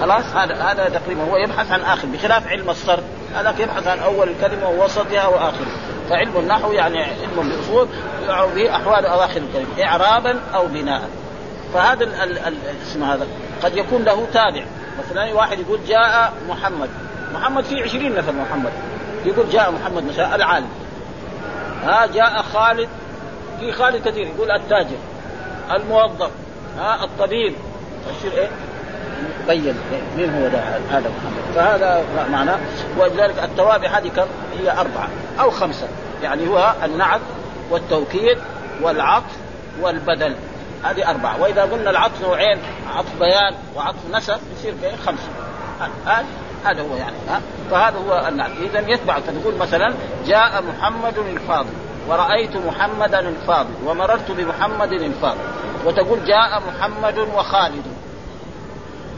خلاص؟ 0.00 0.24
هذا 0.24 0.54
هذا 0.54 0.88
تقريبا 0.88 1.22
هو 1.22 1.36
يبحث 1.36 1.72
عن 1.72 1.80
آخر 1.80 2.08
بخلاف 2.08 2.48
علم 2.48 2.70
الصرف. 2.70 3.04
هذاك 3.34 3.60
يبحث 3.60 3.86
عن 3.86 3.98
أول 3.98 4.28
الكلمة 4.28 4.68
ووسطها 4.68 5.26
واخرها 5.26 5.76
فعلم 6.10 6.36
النحو 6.36 6.72
يعني 6.72 7.02
علم 7.02 7.36
بالاصول 7.36 7.88
يعرف 8.28 8.54
به 8.54 8.76
احوال 8.76 9.06
أواخر 9.06 9.40
الكلمة 9.40 9.84
اعرابا 9.84 10.40
أو 10.54 10.66
بناء. 10.66 11.08
فهذا 11.74 12.04
ال- 12.04 12.14
ال- 12.14 12.56
الاسم 12.70 13.04
هذا 13.04 13.26
قد 13.62 13.76
يكون 13.76 14.02
له 14.02 14.26
تابع. 14.32 14.64
مثلا 14.98 15.34
واحد 15.34 15.58
يقول 15.58 15.80
جاء 15.88 16.32
محمد. 16.48 16.88
محمد 17.34 17.64
في 17.64 17.82
عشرين 17.82 18.14
نفر 18.14 18.32
محمد. 18.32 18.72
يقول 19.24 19.50
جاء 19.50 19.70
محمد 19.70 20.04
مثلا 20.04 20.34
العالم. 20.34 20.68
ها 21.84 22.06
جاء 22.06 22.42
خالد. 22.42 22.88
في 23.60 23.72
خالد 23.72 24.08
كثير 24.08 24.26
يقول 24.26 24.50
التاجر 24.50 24.96
الموظف 25.74 26.30
ها 26.78 27.04
الطبيب. 27.04 27.54
يصير 28.18 28.32
إيه؟ 28.38 28.48
بين 29.48 29.74
مين 30.16 30.34
هو 30.34 30.46
هذا 30.90 31.10
محمد. 31.18 31.54
فهذا 31.54 32.04
معناه. 32.32 32.58
ولذلك 32.98 33.34
التوابع 33.44 33.88
هذه 33.88 34.08
كم؟ 34.08 34.26
هي 34.60 34.70
أربعة 34.70 35.08
أو 35.40 35.50
خمسة. 35.50 35.88
يعني 36.22 36.48
هو 36.48 36.74
النعت 36.84 37.20
والتوكيد 37.70 38.38
والعطف 38.82 39.36
والبدل 39.80 40.34
هذه 40.84 41.10
أربعة. 41.10 41.42
وإذا 41.42 41.62
قلنا 41.62 41.90
العطف 41.90 42.22
نوعين 42.22 42.58
عطف 42.96 43.18
بيان 43.18 43.54
وعطف 43.76 43.98
نسب 44.12 44.38
يصير 44.58 44.74
كيف 44.82 45.06
خمسة. 45.06 45.28
هذا 46.06 46.24
هذا 46.64 46.82
هو 46.82 46.96
يعني 46.96 47.16
ها؟ 47.28 47.40
فهذا 47.70 47.98
هو 47.98 48.28
النعت 48.28 48.50
إذا 48.60 48.88
يتبع. 48.88 49.20
فتقول 49.20 49.54
مثلا 49.56 49.94
جاء 50.26 50.62
محمد 50.62 51.18
الفاضل 51.18 51.70
ورأيت 52.08 52.56
محمدا 52.56 53.20
الفاضل 53.20 53.74
ومررت 53.86 54.30
بمحمد 54.30 54.92
الفاضل. 54.92 55.40
وتقول 55.84 56.24
جاء 56.24 56.62
محمد 56.68 57.18
وخالد. 57.18 57.84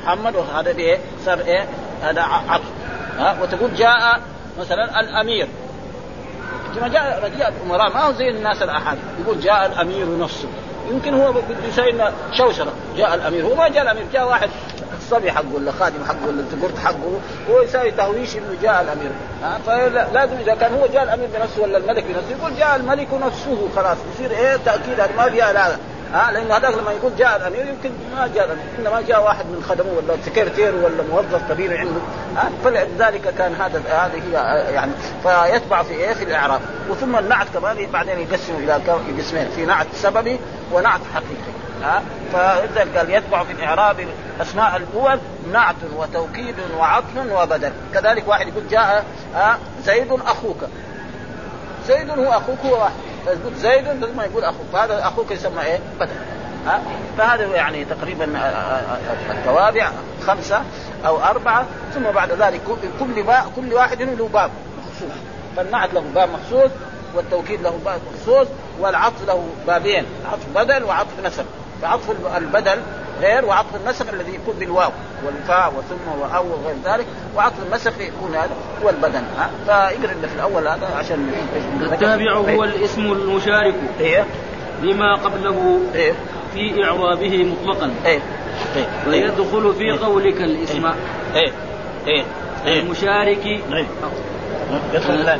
محمد 0.04 0.36
وهذا 0.36 0.72
بايه؟ 0.72 0.98
صار 1.24 1.40
إيه؟ 1.40 1.68
هذا 2.02 2.22
عطف. 2.22 2.64
ها؟ 3.18 3.36
وتقول 3.42 3.74
جاء 3.74 4.20
مثلا 4.60 5.00
الأمير. 5.00 5.48
كما 6.74 6.88
جاء 6.88 7.32
جاء 7.38 7.48
الامراء 7.48 7.94
ما 7.94 8.00
هو 8.00 8.12
زي 8.12 8.28
الناس 8.28 8.62
الاحاد 8.62 8.98
يقول 9.20 9.40
جاء 9.40 9.66
الأمير 9.66 10.18
نفسه. 10.18 10.48
يمكن 10.91 11.14
هو 11.14 11.32
بده 11.32 11.68
يسوي 11.68 12.12
شوشرة. 12.39 12.72
جاء 12.97 13.14
الأمير. 13.14 13.47
هو 13.47 13.55
ما 13.55 13.68
جاء 13.68 13.82
الأمير 13.82 14.05
جاء 14.12 14.28
واحد 14.28 14.51
الصبي 14.99 15.32
حقه 15.32 15.55
ولا 15.55 15.72
خادم 15.72 16.05
حقه 16.05 16.26
ولا 16.28 16.41
الزقرت 16.41 16.78
حقه 16.78 17.20
هو 17.51 17.61
يسوي 17.61 17.91
تهويش 17.91 18.37
إنه 18.37 18.57
جاء 18.62 18.82
الأمير. 18.82 19.11
ها؟ 19.43 19.59
فلازم 19.66 20.37
إذا 20.37 20.55
كان 20.55 20.74
هو 20.74 20.87
جاء 20.87 21.03
الأمير 21.03 21.28
بنفسه 21.35 21.62
ولا 21.62 21.78
الملك 21.78 22.05
بنفسه 22.05 22.30
يقول 22.39 22.57
جاء 22.57 22.76
الملك 22.76 23.09
نفسه 23.12 23.68
خلاص. 23.76 23.97
يصير 24.14 24.30
إيه؟ 24.30 24.57
تأكيد 24.57 25.16
ما 25.16 25.30
فيها 25.30 25.53
لا 25.53 25.76
ها 26.14 26.32
لأنه 26.32 26.56
هذاك 26.56 26.74
لما 26.74 26.92
يقول 26.92 27.16
جاء 27.16 27.36
الأمير 27.36 27.66
يمكن 27.66 27.90
ما 28.16 28.30
جاء 28.34 28.44
الأمير 28.44 28.64
إنما 28.78 29.00
جاء 29.00 29.24
واحد 29.24 29.46
من 29.46 29.64
خدمه 29.68 29.92
ولا 29.92 30.16
سكرتير 30.26 30.74
ولا 30.74 31.02
موظف 31.10 31.52
كبير 31.52 31.78
عنده. 31.78 32.00
ها 32.36 32.50
فلذلك 32.64 33.34
كان 33.38 33.54
هذا 33.54 33.82
هذه 33.88 34.22
يعني 34.70 34.92
فيتبع 35.22 35.82
في 35.82 35.94
إيه 35.94 36.12
في 36.12 36.24
الإعراب. 36.24 36.60
وثم 36.90 37.16
النعت 37.16 37.46
كمان 37.54 37.86
بعدين 37.92 38.18
يقسم 38.18 38.54
إلى 38.56 38.72
قسمين 39.18 39.50
في 39.50 39.64
نعت 39.66 39.86
سببي 39.94 40.40
ونعت 40.72 41.00
حقيقي. 41.14 41.54
ها 41.82 42.02
فلذلك 42.32 42.96
قال 42.96 43.10
يتبع 43.10 43.44
في 43.44 43.52
الإعراب 43.52 44.06
الاسماء 44.36 44.76
الأول 44.76 45.18
نعت 45.52 45.76
وتوكيد 45.96 46.54
وعطف 46.78 47.16
وبدل. 47.32 47.72
كذلك 47.94 48.28
واحد 48.28 48.48
يقول 48.48 48.68
جاء 48.68 49.04
زيد 49.84 50.12
أخوك. 50.12 50.58
زيد 51.86 52.10
هو 52.10 52.32
أخوك 52.32 52.58
هو 52.64 52.80
واحد. 52.80 53.03
فيقول 53.24 53.54
زيد 53.56 53.84
ثم 53.84 54.20
يقول 54.20 54.44
أخوك. 54.44 54.66
فهذا 54.72 55.06
أخوك 55.08 55.30
يسمى 55.30 55.62
إيه؟ 55.62 55.78
بدل 56.00 56.12
ها؟ 56.66 56.82
فهذا 57.18 57.44
يعني 57.44 57.84
تقريبا 57.84 58.28
التوابع 59.30 59.90
خمسة 60.26 60.62
أو 61.06 61.24
أربعة. 61.24 61.66
ثم 61.94 62.02
بعد 62.02 62.32
ذلك 62.32 62.60
كل 63.00 63.22
با 63.22 63.44
كل 63.56 63.74
واحد 63.74 64.02
له 64.02 64.28
باب 64.32 64.50
مخصوص. 64.78 65.16
فالنعت 65.56 65.94
له 65.94 66.04
باب 66.14 66.28
مخصوص 66.28 66.70
والتوكيد 67.14 67.62
له 67.62 67.78
باب 67.84 68.00
مخصوص 68.12 68.48
والعطف 68.80 69.26
له 69.26 69.48
بابين 69.66 70.04
عطف 70.32 70.46
بدل 70.54 70.84
وعطف 70.84 71.26
نسب. 71.26 71.44
فعطف 71.82 72.10
البدل 72.36 72.82
غير 73.20 73.44
وعطف 73.44 73.76
النسق 73.76 74.12
الذي 74.12 74.34
يكون 74.34 74.54
بالواو 74.58 74.90
والفاء 75.26 75.72
وثم 75.78 76.20
وأو 76.20 76.44
وغير 76.46 76.76
ذلك 76.84 77.06
وعطف 77.36 77.66
النسق 77.66 77.92
يكون 78.00 78.34
هذا 78.34 78.50
هو 78.84 78.90
البدن 78.90 79.24
ها؟ 79.38 79.50
فيقرا 79.66 80.12
اللي 80.12 80.28
في 80.28 80.34
الأول 80.34 80.68
هذا 80.68 80.86
عشان 80.96 81.30
التابع 81.80 82.32
هو 82.32 82.64
الاسم 82.64 83.12
المشارك 83.12 83.74
إيه. 84.00 84.24
لما 84.82 85.14
قبله 85.14 85.80
إيه. 85.94 86.12
في 86.54 86.84
إعرابه 86.84 87.44
مطلقا. 87.44 87.90
إيه. 88.06 88.20
إيه. 88.76 88.86
ويدخل 89.08 89.74
في 89.74 89.90
قولك 89.90 90.40
الاسم. 90.40 90.86
إيه. 91.34 91.52
إيه. 92.06 92.24
إيه. 92.66 92.80
المشارك. 92.80 93.46
إيه. 93.46 93.86
يدخل 94.94 95.38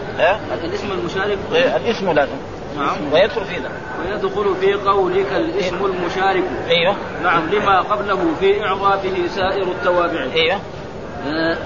الاسم 0.65 0.93
المشارك. 0.93 1.39
إيه. 1.53 1.77
الاسم 1.77 2.11
لازم 2.11 2.54
نعم. 2.77 3.13
ويدخل 3.13 3.45
في 3.45 3.57
ذا 3.57 3.71
ويدخل 4.01 4.55
في 4.61 4.75
قولك 4.75 5.33
الاسم 5.37 5.77
المشارك. 5.85 6.45
إيوه. 6.69 6.97
نعم 7.23 7.43
لما 7.53 7.81
قبله 7.81 8.35
في 8.41 8.65
إعرابه 8.65 9.27
سائر 9.29 9.63
التوابع. 9.63 10.27
إيوه. 10.35 10.59
آه، 11.27 11.57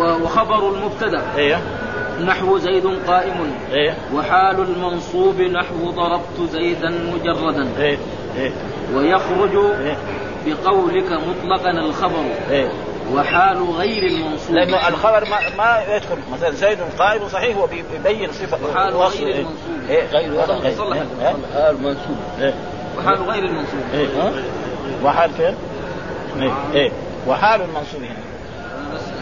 وخبر 0.00 0.68
المبتدأ. 0.68 1.22
إيوه. 1.36 1.58
نحو 2.20 2.58
زيد 2.58 2.86
قائم. 3.06 3.54
أيوه 3.72 3.94
وحال 4.14 4.60
المنصوب 4.60 5.40
نحو 5.40 5.90
ضربت 5.90 6.50
زيدا 6.50 6.90
مجردا. 7.14 7.68
إيه. 7.78 7.98
إيه. 8.38 8.52
ويخرج 8.94 9.56
إيه. 9.80 9.96
بقولك 10.46 11.12
مطلقا 11.12 11.70
الخبر. 11.70 12.24
إيه. 12.50 12.68
وحال 13.12 13.70
غير 13.70 14.02
المنصوب 14.02 14.54
لأنه 14.56 14.88
الخبر 14.88 15.28
ما 15.30 15.38
ما 15.58 15.94
يدخل 15.96 16.16
مثلا 16.32 16.50
زيد 16.50 16.78
قائم 16.98 17.28
صحيح 17.28 17.56
هو 17.56 17.66
بيبين 17.66 18.32
صفة 18.32 18.58
وحال 18.70 18.96
غير 18.96 19.26
إيه. 19.26 19.40
المنصوب. 19.40 19.88
إيه 19.88 20.06
غير 20.06 20.42
إيه. 20.42 21.02
إيه. 21.22 21.34
حال 21.54 21.82
منصوب 21.82 22.16
إيه 22.40 22.54
وحال 22.98 23.22
غير 23.22 23.44
المنصوب 23.44 23.80
إيه؟ 23.94 24.08
وحال 25.04 25.30
فين؟ 25.30 25.54
إيه 26.42 26.52
إيه 26.74 26.92
وحال 27.26 27.60
المنصوب 27.60 28.02
هنا 28.02 28.16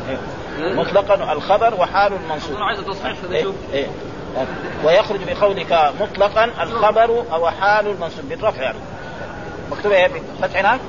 إيه. 0.09 0.75
مطلقا 0.75 1.33
الخبر 1.33 1.75
وحال 1.75 2.13
المنصوب 2.13 2.57
أنا 2.57 2.65
عايز 2.65 2.81
تصحيح 2.81 3.17
إيه. 3.31 3.47
إيه. 3.73 3.87
ويخرج 4.85 5.21
بقولك 5.27 5.93
مطلقا 6.01 6.45
الخبر 6.45 7.25
أو 7.33 7.51
حال 7.51 7.87
المنصوب 7.87 8.29
بالرفع 8.29 8.63
يعني 8.63 8.79
مكتوبه 9.71 9.97
إيه 9.97 10.09
بفتح 10.41 10.59
هناك؟ 10.59 10.81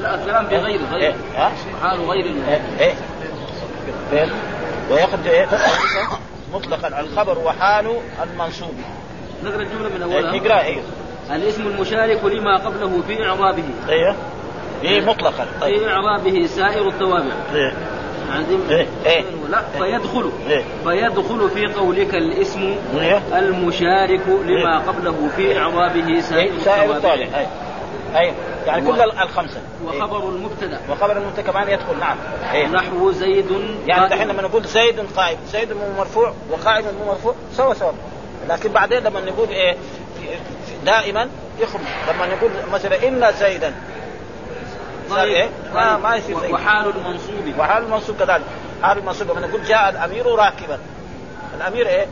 لا 0.00 0.14
الكلام 0.14 0.46
بغير 0.46 0.80
غير 0.92 1.14
ها؟ 1.36 1.52
حال 1.82 2.00
غير 2.00 2.26
المنصوب 2.26 2.60
فين؟ 4.10 4.30
ويخرج 4.90 5.26
إيه 5.26 5.48
مطلقا 6.54 7.00
الخبر 7.00 7.38
وحال 7.38 7.86
المنصوب. 8.22 8.74
نقرأ 9.44 9.62
الجملة 9.62 9.88
من 9.88 10.02
إيه. 10.02 10.16
اولها 10.16 10.36
نقرا 10.36 10.60
إيه. 10.60 10.80
الاسم 11.30 11.66
المشارك 11.66 12.24
لما 12.24 12.56
قبله 12.56 13.02
في 13.08 13.24
إعرابه. 13.26 13.64
إيه. 13.88 14.16
إيه 14.82 15.00
مطلقا. 15.00 15.46
طيب. 15.60 15.78
في 15.78 15.88
إعرابه 15.88 16.46
سائر 16.46 16.88
التوابع. 16.88 17.34
إيه. 17.54 17.72
عندهم 18.34 18.60
إيه. 18.70 18.86
إيه. 19.06 19.22
لا 19.50 19.62
فيدخل. 19.78 20.32
إيه. 20.48 20.64
فيدخل 20.84 21.50
في 21.50 21.66
قولك 21.66 22.14
الاسم 22.14 22.74
إيه. 22.98 23.22
المشارك 23.38 24.22
لما 24.46 24.78
قبله 24.78 25.28
في 25.36 25.58
إعرابه 25.58 26.20
سائر 26.20 26.52
إيه. 26.52 26.58
سائر 26.58 26.96
التوابع. 26.96 26.96
الطالع 27.24 27.46
إيه 28.14 28.20
إيه 28.20 28.32
يعني 28.66 28.92
كل 28.92 29.00
الخمسة. 29.00 29.60
وخبر 29.84 30.28
المبتدأ. 30.28 30.80
وخبر 30.90 31.16
المبتدأ 31.16 31.42
كمان 31.42 31.68
يدخل 31.68 31.98
نعم. 32.00 32.16
إيه. 32.52 32.66
نحو 32.66 33.12
زيد 33.12 33.46
يعني. 33.86 34.08
دحين 34.08 34.28
لما 34.28 34.42
نقول 34.42 34.64
زيد 34.64 35.00
قائم 35.16 35.38
زيد 35.52 35.72
مو 35.72 35.92
مرفوع 35.98 36.32
وقائم 36.50 36.84
مو 36.84 37.12
مرفوع 37.12 37.34
سوا 37.56 37.74
سوا. 37.74 37.92
لكن 38.48 38.72
بعدين 38.72 38.98
لما 38.98 39.20
نقول 39.20 39.48
إيه 39.48 39.76
دائما 40.84 41.28
يخرج. 41.60 41.80
لما 42.08 42.26
نقول 42.26 42.50
مثلا 42.72 43.08
إن 43.08 43.32
زيدا. 43.40 43.74
صار 45.08 45.18
طيب. 45.18 45.34
إيه؟ 45.34 45.48
ما 45.74 45.94
طيب. 45.94 46.02
ما 46.02 46.16
يصير 46.16 46.40
زيد. 46.40 46.50
وحال 46.50 46.92
المنصوب. 46.96 47.58
وحال 47.58 47.82
المنصوب 47.82 48.16
كذلك. 48.16 48.42
حال 48.82 48.98
المنصوب 48.98 49.30
لما 49.30 49.46
نقول 49.46 49.64
جاء 49.64 49.90
الأمير 49.90 50.26
راكبا. 50.26 50.78
الأمير 51.56 51.86
إيه؟ 51.88 52.06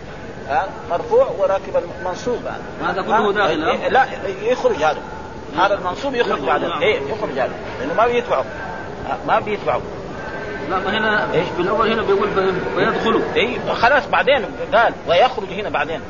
مرفوع 0.90 1.26
وراكبا 1.38 1.82
منصوب 2.04 2.40
هذا 2.84 3.02
كله 3.02 3.32
داخل،؟ 3.32 3.68
إيه 3.68 3.88
لا 3.88 4.06
يخرج 4.42 4.76
هذا. 4.76 4.98
هذا 5.58 5.74
المنصوب 5.74 6.14
يخرج 6.14 6.30
يخرج، 6.32 6.46
بعد 6.46 6.64
نعم. 6.64 6.82
إيه 6.82 7.00
يخرج 7.00 7.30
هذا 7.38 7.52
لأنه 7.80 7.94
ما 7.94 8.06
بيتبعه 8.06 8.44
ها، 9.08 9.18
ما 9.26 9.40
بيتبعه 9.40 9.80
لا 10.70 10.78
ما 10.78 10.98
هنا 10.98 11.32
إيه؟ 11.32 11.42
في 11.56 11.62
الأول 11.62 11.92
هنا 11.92 12.02
بيقول 12.02 12.28
فيدخل 12.76 13.22
اي 13.36 13.60
خلاص 13.74 14.06
بعدين 14.06 14.44
قال 14.74 14.92
ويخرج 15.08 15.48
هنا 15.52 15.68
بعدين. 15.68 16.00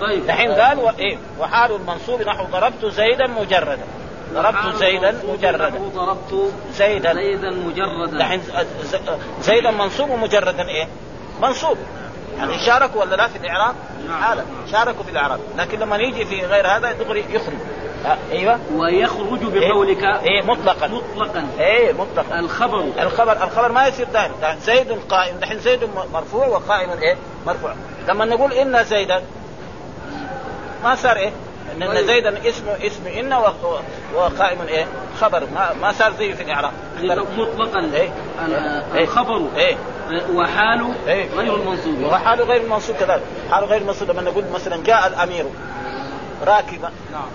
طيب. 0.00 0.26
دحين 0.26 0.50
قال 0.52 0.78
و... 0.78 0.88
إيه 0.98 1.18
وحال 1.40 1.72
المنصوب 1.74 2.22
نحو 2.22 2.44
ضربت 2.44 2.86
زيدا 2.86 3.26
مجردا. 3.26 3.78
ضربت 4.34 4.76
زيدا 4.76 5.14
مجردا. 5.28 5.72
ضربت 5.94 6.52
زيدا. 6.72 7.14
زيدا 7.14 7.50
مجردا. 7.50 8.18
دحين 8.18 8.40
ز- 8.40 8.86
ز- 8.86 8.98
زيدا 9.42 9.70
منصوب 9.70 10.10
ومجردا 10.10 10.68
إيه؟ 10.68 10.88
منصوب. 11.42 11.76
يعني 12.42 12.58
شاركوا 12.66 13.00
ولا 13.00 13.16
لا 13.16 13.28
في 13.28 13.38
الإعراب؟ 13.38 13.74
نعم. 14.08 14.22
هذا 14.22 14.46
شاركوا 14.72 15.04
في 15.04 15.10
الإعراب. 15.10 15.40
لكن 15.58 15.78
لما 15.78 15.96
يجي 15.96 16.24
في 16.24 16.46
غير 16.46 16.66
هذا 16.66 16.92
دغري 16.92 17.24
يخرج. 17.30 17.56
ها، 18.04 18.18
أيوه. 18.32 18.58
ويخرج 18.74 19.40
بقولك 19.42 20.04
إيه 20.04 20.42
مطلقا. 20.42 20.86
مطلقا. 20.88 21.46
إيه 21.58 21.92
مطلقا. 21.92 22.38
الخبر. 22.38 22.84
الخبر 22.98 23.32
الخبر 23.44 23.72
ما 23.72 23.86
يصير 23.86 24.06
دائما. 24.12 24.34
دحين 24.42 24.60
زيد 24.60 24.98
قائم. 25.08 25.36
دحين 25.36 25.58
زيد 25.58 25.88
مرفوع 26.12 26.46
وقائم 26.46 26.90
إيه؟ 26.90 27.16
مرفوع. 27.46 27.74
لما 28.08 28.24
نقول 28.24 28.52
إن 28.52 28.84
زيدا 28.84 29.22
ما 30.84 30.94
صار 30.94 31.16
إيه؟ 31.16 31.32
إن 31.76 31.82
إن 31.82 31.94
طيب. 31.94 32.06
زيدا 32.06 32.48
اسمه 32.48 32.86
اسم 32.86 33.06
إن 33.06 33.32
وقائم 34.14 34.58
إيه؟ 34.68 34.86
خبر. 35.20 35.42
ما 35.54 35.72
ما 35.82 35.92
صار 35.92 36.12
زيه 36.18 36.34
في 36.34 36.42
الإعراب. 36.42 36.72
مطلقا. 37.38 37.80
إيه. 37.94 38.12
إيه. 38.94 39.04
الخبر. 39.04 39.42
إيه. 39.56 39.76
وحال 40.34 40.92
إيه. 41.06 41.28
غير 41.36 41.56
المنصوب. 41.56 42.02
وحاله 42.02 42.44
غير 42.44 42.62
المنصوب 42.62 42.96
كذلك. 42.96 43.22
حاله 43.50 43.66
غير 43.66 43.80
المنصوب 43.80 44.10
لما 44.10 44.22
نقول 44.22 44.44
مثلا 44.54 44.82
جاء 44.82 45.06
الأمير 45.06 45.44
راكبا. 46.46 46.90
نعم. 47.12 47.26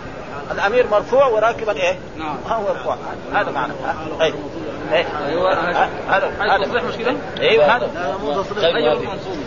الأمير 0.52 0.88
مرفوع 0.92 1.28
وراكبا 1.28 1.72
إيه؟ 1.72 1.96
نعم. 2.18 2.38
هو 2.48 2.62
مرفوع. 2.62 2.98
هذا 3.34 3.52
معنى. 3.52 3.74
ها؟ 3.86 3.96
إيه. 4.22 4.34
إيه. 4.94 5.06
أيوه. 5.28 5.54
هذا 6.08 6.32
هذا. 6.40 6.66
تصريح 6.66 6.84
مش 6.84 6.96
كده؟ 6.96 7.16
أيوه 7.40 7.66
هذا. 7.66 8.18
غير 8.54 8.94
المنصوب. 8.94 9.38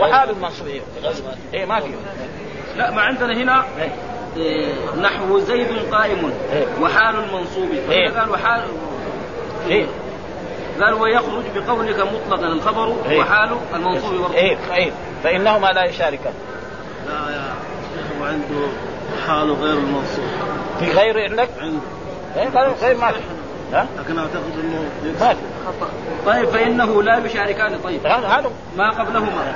وحال 0.00 0.30
المنصوب. 0.30 0.66
إيه 0.66 0.80
إيه 1.54 1.64
ما 1.64 1.80
في. 1.80 1.90
لا 2.76 2.90
ما 2.90 3.02
عندنا 3.02 3.36
هنا 3.36 3.64
إيه. 3.78 3.92
إيه، 4.36 4.74
نحو 5.00 5.38
زيد 5.38 5.68
قائم 5.92 6.32
إيه. 6.52 6.66
وحال 6.80 7.14
المنصوب. 7.16 7.68
إيه. 7.90 8.10
قال 8.10 8.30
وحال 8.30 8.62
إيه. 9.68 9.86
قال 10.80 10.94
ويخرج 10.94 11.44
بقولك 11.56 12.00
مطلقا. 12.00 12.46
الخبر 12.46 12.96
إيه. 13.08 13.18
وحال 13.18 13.56
المنصوب 13.74 14.14
برضه 14.14 14.34
إيه. 14.34 14.58
إيه 14.74 14.92
فإنهما 15.24 15.66
لا 15.66 15.84
يشاركان. 15.84 16.32
لا 17.08 17.30
يا 17.30 17.54
شيخ 17.94 18.26
عنده 18.26 18.66
حاله 19.26 19.54
غير 19.54 19.74
المنصوب. 19.74 20.24
في 20.80 20.90
غير 20.92 21.30
عندك 21.30 21.48
عنده. 21.60 21.80
إيه 22.36 22.48
غير 22.48 22.72
غير 22.82 22.96
ما 22.96 23.12
ها؟ 23.72 23.86
لكن 23.98 24.18
أعتقد 24.18 24.58
إنه 24.64 24.84
ما 25.20 25.34
في. 25.34 25.40
طيب 26.26 26.48
فإنه 26.48 27.02
لا 27.02 27.18
يشاركان. 27.18 27.78
طيب. 27.84 28.06
هذا 28.06 28.26
هذا. 28.26 28.50
ما 28.76 28.90
قبلهما. 28.90 29.54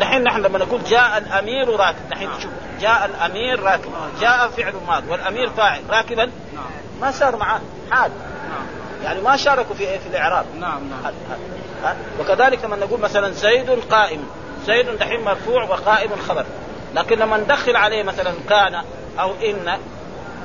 دحين 0.00 0.22
نحن 0.22 0.40
لما 0.40 0.58
نقول 0.58 0.80
جاء 0.84 1.18
الأمير 1.18 1.76
راكب. 1.76 2.08
دحين 2.10 2.28
شوف 2.42 2.50
جاء 2.80 3.10
الأمير 3.14 3.62
راكب. 3.62 3.90
جاء 4.20 4.48
فعل 4.48 4.72
ماض 4.88 5.02
والأمير 5.08 5.50
فاعل. 5.50 5.80
راكبا؟ 5.90 6.24
نعم. 6.24 6.64
ما 7.00 7.10
صار 7.10 7.36
معاه. 7.36 7.60
حال. 7.90 8.10
يعني 9.04 9.20
ما 9.20 9.36
شاركوا 9.36 9.74
في 9.74 9.98
في 9.98 10.06
الإعراب. 10.06 10.46
نعم 10.60 10.80
نعم. 10.90 11.00
هذا. 11.04 11.14
ها؟ 11.84 11.96
وكذلك 12.20 12.64
لما 12.64 12.76
نقول 12.76 13.00
مثلا 13.00 13.30
زيد 13.30 13.70
قائم. 13.70 14.24
زيد 14.66 14.86
دحين 14.98 15.24
مرفوع 15.24 15.64
وقائم 15.64 16.10
خبر. 16.28 16.44
لكن 16.94 17.18
لما 17.18 17.36
ندخل 17.36 17.76
عليه 17.76 18.02
مثلا 18.02 18.32
كان 18.48 18.82
أو 19.20 19.32
إن 19.44 19.78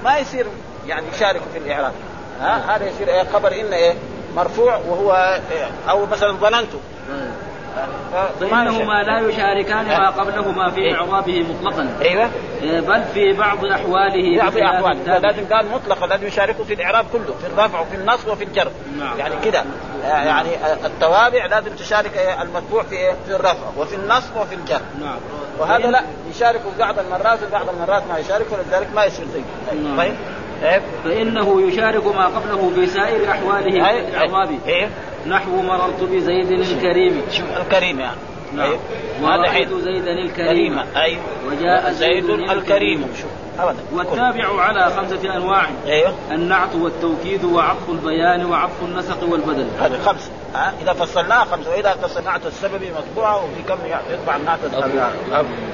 ما 0.04 0.18
يصير 0.18 0.46
يعني 0.88 1.06
يشارك 1.16 1.42
في 1.54 1.58
الإعراب. 1.58 1.94
ها؟ 2.42 2.76
هذا 2.76 2.90
يصير 2.90 3.08
إيه؟ 3.08 3.24
خبر 3.24 3.52
إن 3.52 3.74
إيه؟ 3.74 3.94
مرفوع 4.36 4.76
وهو 4.76 5.40
إيه؟ 5.52 5.70
أو 5.90 6.06
مثلا 6.06 6.32
ظننت 6.32 6.74
ها؟ 7.10 7.32
فإنهما 8.40 9.04
لا 9.04 9.20
يشاركان 9.20 9.86
ما 9.86 10.10
قبلهما 10.10 10.72
في 10.72 10.80
إيه. 10.80 10.96
إعرابه 10.96 11.46
مطلقا 11.50 11.90
أيوه 12.02 12.30
إيه، 12.64 12.80
بل 12.80 13.04
في 13.14 13.34
بعض 13.34 13.66
أحواله 13.66 14.50
في 14.50 14.66
أحوال 14.66 14.92
التابع. 14.92 15.30
لازم 15.30 15.46
قال 15.54 15.72
مطلقا 15.72 16.08
لازم 16.08 16.28
يشاركوا 16.28 16.66
في 16.66 16.74
الإعراب 16.74 17.06
كله 17.14 17.36
في 17.42 17.48
الرفع 17.48 17.80
وفي 17.80 17.96
النصب 17.96 18.28
وفي 18.28 18.44
الجر 18.44 18.72
نعم. 19.00 19.20
يعني 19.20 19.36
كده 19.46 19.64
آه، 20.04 20.26
يعني 20.26 20.50
آه، 20.50 20.86
التوابع 20.86 21.46
لازم 21.46 21.76
تشارك 21.76 22.18
إيه؟ 22.18 22.42
المتبوع 22.42 22.84
في 22.84 22.96
إيه؟ 22.96 23.12
في 23.28 23.36
الرفع 23.36 23.68
وفي 23.78 23.96
النصب 23.96 24.36
وفي 24.38 24.56
الجر 24.56 24.82
نعم 25.02 25.18
وهذا 25.60 25.92
لا 25.92 26.02
يشاركوا 26.30 26.72
بعض 26.80 27.00
المرات 27.00 27.40
وبعض 27.44 27.70
المرات 27.70 28.04
ما 28.10 28.18
يشاركوا 28.18 28.58
ولذلك 28.58 28.88
ما 28.96 29.06
يصير 29.06 29.26
زي 29.34 29.42
نعم. 29.84 29.98
طيب 29.98 30.16
إيه؟ 30.64 30.82
فإنه 31.04 31.62
يشارك 31.62 32.16
ما 32.16 32.26
قبله 32.26 32.72
في 32.76 32.88
سائر 32.88 33.32
أحواله 33.32 33.72
في 33.72 34.00
الإعراب 34.00 34.60
نحو 35.28 35.62
مررت 35.62 36.04
بزيد 36.04 36.52
الكريم. 36.52 37.22
شوف 37.32 37.46
الكريم 37.58 38.00
يعني. 38.00 38.18
نعم. 38.54 38.66
أيوه. 38.66 38.80
ورأيت 39.22 39.70
زيدا 39.74 40.12
الكريم. 40.12 40.80
أيوه 40.96 41.22
وجاء 41.48 41.92
زيد 41.92 42.30
الكريم. 42.30 43.08
شوف 43.22 43.30
أبدا. 43.60 43.80
والتابع 43.94 44.62
على 44.62 44.90
خمسة 44.96 45.36
أنواع. 45.36 45.68
أيوه. 45.88 46.14
النعت 46.32 46.76
والتوكيد 46.76 47.44
وعطف 47.44 47.90
البيان 47.90 48.46
وعطف 48.46 48.84
النسق 48.84 49.24
والبدل. 49.24 49.68
هذه 49.80 50.00
خمسة. 50.06 50.30
ها؟ 50.56 50.74
إذا 50.82 50.94
فصلناها 50.94 51.46
خمسة. 51.46 51.72
وإذا 51.72 51.96
تصنعت 52.04 52.46
السببي 52.46 52.92
مطبوعة 52.92 53.38
وفي 53.38 53.64
كم 53.68 53.78
يطبع 54.12 54.36
النعت 54.36 54.60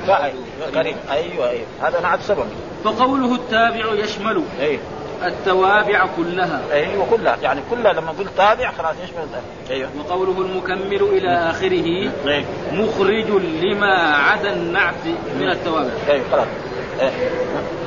فأي 0.07 0.33
كريم. 0.73 0.95
أيوه 1.11 1.49
أيوه. 1.49 1.65
هذا 1.81 2.01
نعت 2.01 2.21
سببي 2.21 2.55
فقوله 2.83 3.35
التابع 3.35 3.93
يشمل. 3.93 4.43
أيوه 4.59 4.81
التوابع 5.25 6.05
كلها. 6.17 6.61
أيوه 6.71 7.05
كلها 7.09 7.37
يعني 7.41 7.61
كلها 7.69 7.93
لما 7.93 8.11
قلت 8.11 8.29
تابع 8.37 8.71
خلاص 8.71 8.95
يشمل 9.03 9.27
أيوه. 9.69 9.89
وقوله 9.99 10.41
المكمل 10.41 11.01
إلى 11.01 11.49
آخره 11.49 12.11
أيوه 12.27 12.45
مخرج 12.71 13.29
لما 13.63 14.15
عدا 14.15 14.53
النعت 14.53 15.05
من 15.39 15.49
التوابع. 15.51 15.89
أيوه 16.09 16.23
خلاص. 16.31 16.47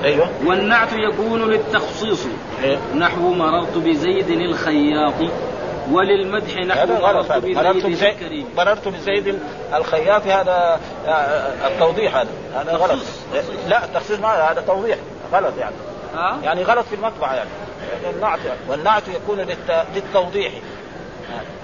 أيوه. 0.05 0.29
والنعت 0.47 0.93
يكون 0.93 1.51
للتخصيص. 1.51 2.27
أيوه 2.63 2.79
نحو 2.95 3.33
مررت 3.33 3.77
بزيد 3.77 4.31
الخياط 4.31 5.15
وللمدح 5.91 6.57
نحو 6.57 6.93
غلط 6.93 7.33
مررت 7.33 7.87
بزيد 7.87 8.47
مررت 8.57 8.89
بزيد 8.89 9.39
الخياط 9.75 10.23
هذا 10.27 10.81
آه، 11.07 11.69
التوضيح 11.69 12.17
هذا. 12.17 12.29
هذا 12.55 12.73
غلط. 12.77 12.99
لا 13.69 13.85
التخصيص 13.85 14.19
ما 14.21 14.29
هذا 14.29 14.61
توضيح. 14.61 14.99
غلط 15.33 15.53
يعني. 15.59 15.75
ها؟ 16.15 16.39
يعني 16.43 16.63
غلط 16.63 16.87
في 16.87 16.95
المطبعة 16.95 17.35
يعني. 17.35 17.51
النعت 18.11 18.39
يعني. 18.47 18.61
والنعت 18.69 19.03
يكون 19.09 19.39
للت... 19.39 19.87
للتوضيح. 19.95 20.53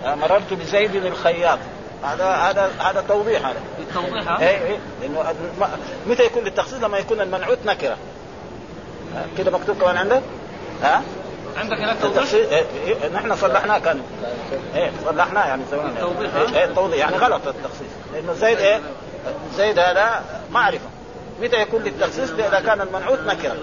مررت 0.05 0.53
بزيد 0.55 0.95
الخياط. 0.95 1.59
هذا 2.05 2.25
هذا 2.25 2.71
هذا 2.79 3.05
توضيح 3.09 3.47
هذا. 3.47 3.61
للتوضيح 3.79 4.29
ها؟ 4.29 4.41
اي 4.41 4.67
اي 4.67 4.79
لأنه 5.03 5.21
الم... 5.31 5.69
متى 6.07 6.25
يكون 6.25 6.45
للتخصيص؟ 6.45 6.83
لما 6.83 6.99
يكون 6.99 7.21
المنعوت 7.21 7.59
نكرة. 7.67 7.97
كده 9.39 9.51
مكتوب 9.51 9.79
كمان 9.81 9.97
عندك؟ 9.97 10.23
ها؟ 10.83 11.03
عندك 11.57 11.77
هناك 11.77 11.97
توضيح؟ 12.01 12.17
التخصيص 12.17 12.49
إيه 12.49 12.65
إيه 12.87 13.09
نحن 13.09 13.37
صلحناه 13.37 13.79
كان. 13.79 14.03
إيه 14.75 14.91
صلحناه 15.05 15.47
يعني 15.47 15.63
سوينا 15.71 15.89
التوضيح، 15.89 16.35
إيه؟ 16.35 16.59
إيه 16.59 16.65
التوضيح. 16.65 16.99
يعني 16.99 17.17
غلط 17.17 17.47
التخصيص. 17.47 17.89
لأنه 18.15 18.33
زيد 18.33 18.59
إيه؟ 18.59 18.81
زيد 19.57 19.79
هذا 19.79 20.25
معرفه 20.51 20.87
متى 21.43 21.61
يكون 21.63 21.83
للتخصيص؟ 21.83 22.31
إذا 22.31 22.61
كان 22.67 22.81
المنعوت 22.81 23.19
نكره 23.27 23.57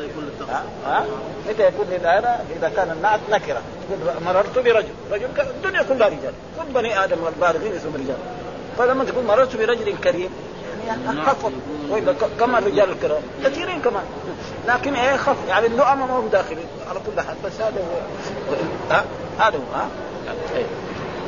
ها؟ 0.50 0.64
ها؟ 0.86 1.06
متى 1.50 1.68
يكون 1.68 1.86
لهذا 1.90 2.46
إذا 2.58 2.70
كان 2.76 2.92
النعت 2.92 3.20
نكره 3.32 3.62
مررت 4.26 4.60
برجل. 4.60 4.88
رجل 5.12 5.26
الدنيا 5.40 5.84
كلها 5.84 6.08
رجال. 6.08 6.34
كل 6.58 6.74
بني 6.74 7.04
آدم 7.04 7.18
والبالغين 7.24 7.76
يسموا 7.76 7.94
رجال. 7.94 8.18
فلما 8.78 9.04
تقول 9.04 9.26
مررت 9.26 9.56
برجل 9.56 9.98
كريم 10.04 10.30
يعني 10.88 11.22
خفض. 11.26 11.54
وإلا 11.90 12.14
ك- 12.14 12.40
كم 12.40 12.56
الرجال 12.56 12.90
الكرام. 12.92 13.22
كثيرين 13.44 13.82
كمان. 13.82 14.04
لكن 14.68 14.96
إيه 14.96 15.18
خف 15.18 15.36
يعني 15.50 15.68
اللؤم 15.68 16.00
ما 16.08 16.14
هو 16.14 16.28
داخل 16.28 16.58
على 16.90 17.00
كل 17.00 17.22
حال. 17.22 17.36
بس 17.46 17.62
هذا 17.62 17.80
هو. 17.82 18.00
ها؟ 18.92 19.04
هذا 19.40 19.58
هو. 19.58 19.76
ها؟ 19.76 19.88
إيه. 20.56 20.66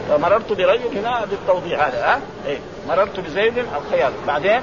فمررت 0.09 0.51
برجل 0.53 0.97
هنا 0.97 1.25
للتوضيح 1.31 1.85
هذا. 1.87 2.05
ها؟ 2.05 2.19
إيه. 2.47 2.57
مررت 2.87 3.19
بزيد 3.19 3.57
الخياط. 3.57 4.11
بعدين؟ 4.27 4.61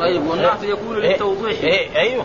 طيب 0.00 0.26
والنعت 0.26 0.62
يكون 0.62 0.96
للتوضيح 0.96 1.60
إيه. 1.62 1.98
أيوه. 1.98 2.24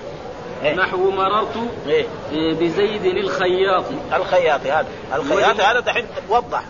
إيه. 0.63 0.75
نحو 0.75 1.11
مررت 1.11 1.57
إيه. 1.87 2.05
بزيد 2.53 3.05
الخياط 3.05 3.85
الخياط 4.13 4.61
هذا. 4.61 4.87
الخياط 5.15 5.59
هذا 5.61 5.79
دحين 5.79 6.07
وضح. 6.29 6.63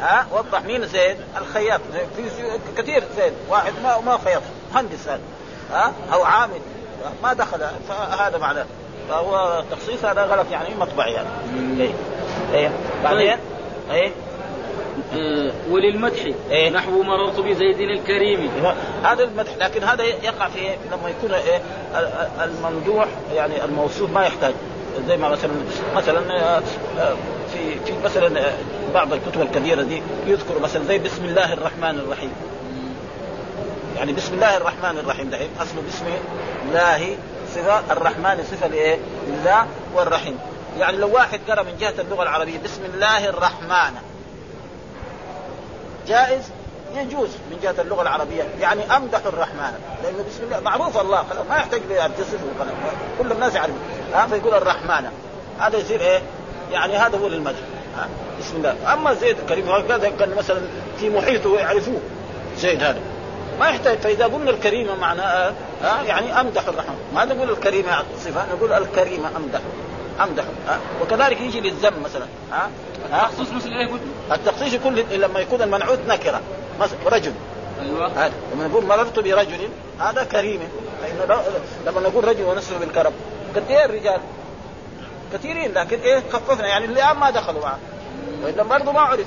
ها؟ 0.00 0.26
وضح. 0.32 0.62
مين 0.62 0.86
زيد 0.86 1.16
الخياط. 1.38 1.80
في 2.16 2.22
كثير 2.76 3.02
زيد 3.16 3.32
واحد 3.48 3.72
ما 3.82 4.00
ما 4.00 4.18
خياط. 4.24 4.42
مهندس 4.74 5.08
هذا. 5.08 5.20
ها؟ 5.72 5.92
أو 6.12 6.22
عامل. 6.22 6.60
ما 7.22 7.32
دخل. 7.32 7.58
فهذا 7.88 8.38
معناه. 8.38 8.66
فهو 9.08 9.58
التخصيص 9.58 10.04
هذا 10.04 10.22
غلط 10.22 10.46
يعني 10.50 10.74
مطبعي 10.74 11.12
يعني 11.12 11.28
إيه. 11.80 11.92
إيه. 12.54 12.70
بعدين؟ 13.04 13.36
إيه. 13.90 14.12
آه، 15.14 15.52
وللمدح. 15.70 16.24
إيه. 16.50 16.70
نحو 16.70 17.02
مررت 17.02 17.40
بزيد 17.40 17.80
الكريم. 17.80 18.50
هذا 19.04 19.24
المدح 19.24 19.56
لكن 19.60 19.82
هذا 19.84 20.04
يقع 20.04 20.48
في 20.48 20.58
إيه؟ 20.58 20.76
لما 20.92 21.08
يكون 21.10 21.32
إيه؟ 21.32 21.60
ال- 21.96 22.28
الممدوح 22.44 23.06
يعني 23.34 23.64
الموصوف 23.64 24.10
ما 24.10 24.26
يحتاج. 24.26 24.54
زي 25.08 25.16
ما 25.16 25.28
مثلا 25.28 25.50
مثلا 25.96 26.20
آه، 26.40 26.62
آه، 26.98 27.16
في 27.52 27.80
في 27.86 27.92
مثلا 28.04 28.42
بعض 28.94 29.12
الكتب 29.12 29.42
الكبيرة 29.42 29.82
دي 29.82 30.02
يذكر 30.26 30.58
مثلا 30.62 30.84
زي 30.84 30.98
بسم 30.98 31.24
الله 31.24 31.52
الرحمن 31.52 31.98
الرحيم. 31.98 32.32
يعني 33.96 34.12
بسم 34.12 34.34
الله 34.34 34.56
الرحمن 34.56 34.98
الرحيم 34.98 35.30
دحين 35.30 35.48
أصله 35.60 35.82
بسم 35.88 36.04
الله 36.68 37.16
صفة 37.54 37.92
الرحمن 37.92 38.44
صفة 38.50 38.66
لإيه؟ 38.66 38.98
لله 39.28 39.66
والرحيم. 39.94 40.38
يعني 40.78 40.96
لو 40.96 41.14
واحد 41.14 41.40
قرأ 41.48 41.62
من 41.62 41.76
جهة 41.80 41.94
اللغة 41.98 42.22
العربية 42.22 42.58
بسم 42.64 42.80
الله 42.94 43.28
الرحمن 43.28 43.94
جائز 46.08 46.42
يجوز 46.94 47.28
من 47.50 47.58
جهة 47.62 47.74
اللغة 47.78 48.02
العربية 48.02 48.42
يعني 48.60 48.96
أمدح 48.96 49.20
الرحمن. 49.26 49.72
لأنه 50.02 50.24
بسم 50.30 50.42
الله 50.42 50.60
معروف 50.60 51.00
الله 51.00 51.24
خلاص 51.30 51.46
ما 51.50 51.56
يحتاج 51.56 51.80
خلاص 52.58 52.70
كل 53.18 53.32
الناس 53.32 53.54
يعرفون. 53.54 53.78
ها 54.14 54.26
فيقول 54.26 54.54
الرحمن. 54.54 55.10
هذا 55.58 55.78
يصير 55.78 56.00
إيه؟ 56.00 56.22
يعني 56.72 56.96
هذا 56.96 57.18
هو 57.18 57.28
للمدح 57.28 57.58
بسم 58.40 58.56
الله. 58.56 58.92
أما 58.92 59.14
زيد 59.14 59.38
الكريم 59.38 59.70
هذا 59.70 60.08
كان 60.18 60.34
مثلا 60.34 60.60
في 61.00 61.10
محيطه 61.10 61.58
يعرفوه 61.58 62.00
زيد 62.58 62.82
هذا. 62.82 63.00
ما 63.60 63.68
يحتاج. 63.68 63.98
فإذا 63.98 64.24
قلنا 64.24 64.50
الكريمه 64.50 64.94
معناها 64.94 65.54
ها 65.82 66.02
يعني 66.02 66.40
أمدح 66.40 66.68
الرحمن. 66.68 66.98
ما 67.14 67.24
نقول 67.24 67.50
الكريمه 67.50 68.02
صفة 68.24 68.46
نقول 68.54 68.72
الكريمه 68.72 69.28
أمدح. 69.36 69.60
أمدح. 70.22 70.44
ها 70.68 70.78
وكذلك 71.02 71.40
يجي 71.40 71.60
للذم 71.60 72.02
مثلا. 72.04 72.26
ها 72.52 72.68
ها؟ 73.12 73.28
تخصيص 73.28 73.52
مثل 73.52 73.68
إيه 73.68 73.86
قلت؟ 73.86 74.02
التخصيص 74.32 74.72
يكون 74.72 74.94
لما 74.94 75.40
يكون 75.40 75.62
المنعوت 75.62 75.98
نكرة. 76.08 76.40
مثلا 76.80 76.98
رجل. 77.06 77.32
أيوه. 77.82 78.06
هذا. 78.06 78.32
لما 78.54 78.68
نقول 78.68 78.86
مررت 78.86 79.18
برجل 79.18 79.68
هذا 80.00 80.24
كريم. 80.24 80.60
لما 81.86 82.00
نقول 82.00 82.28
رجل 82.28 82.44
ونسبه 82.44 82.78
بالكرم. 82.78 83.12
كثير 83.56 83.90
رجال. 83.90 84.20
كثيرين 85.32 85.72
لكن 85.72 86.00
إيه؟ 86.00 86.22
خففنا. 86.32 86.66
يعني 86.66 86.84
اللي 86.84 87.14
ما 87.20 87.30
دخلوا 87.30 87.62
معه. 87.62 87.78
وإلا 88.44 88.62
برضه 88.62 88.92
ما 88.92 89.00
عرف. 89.00 89.26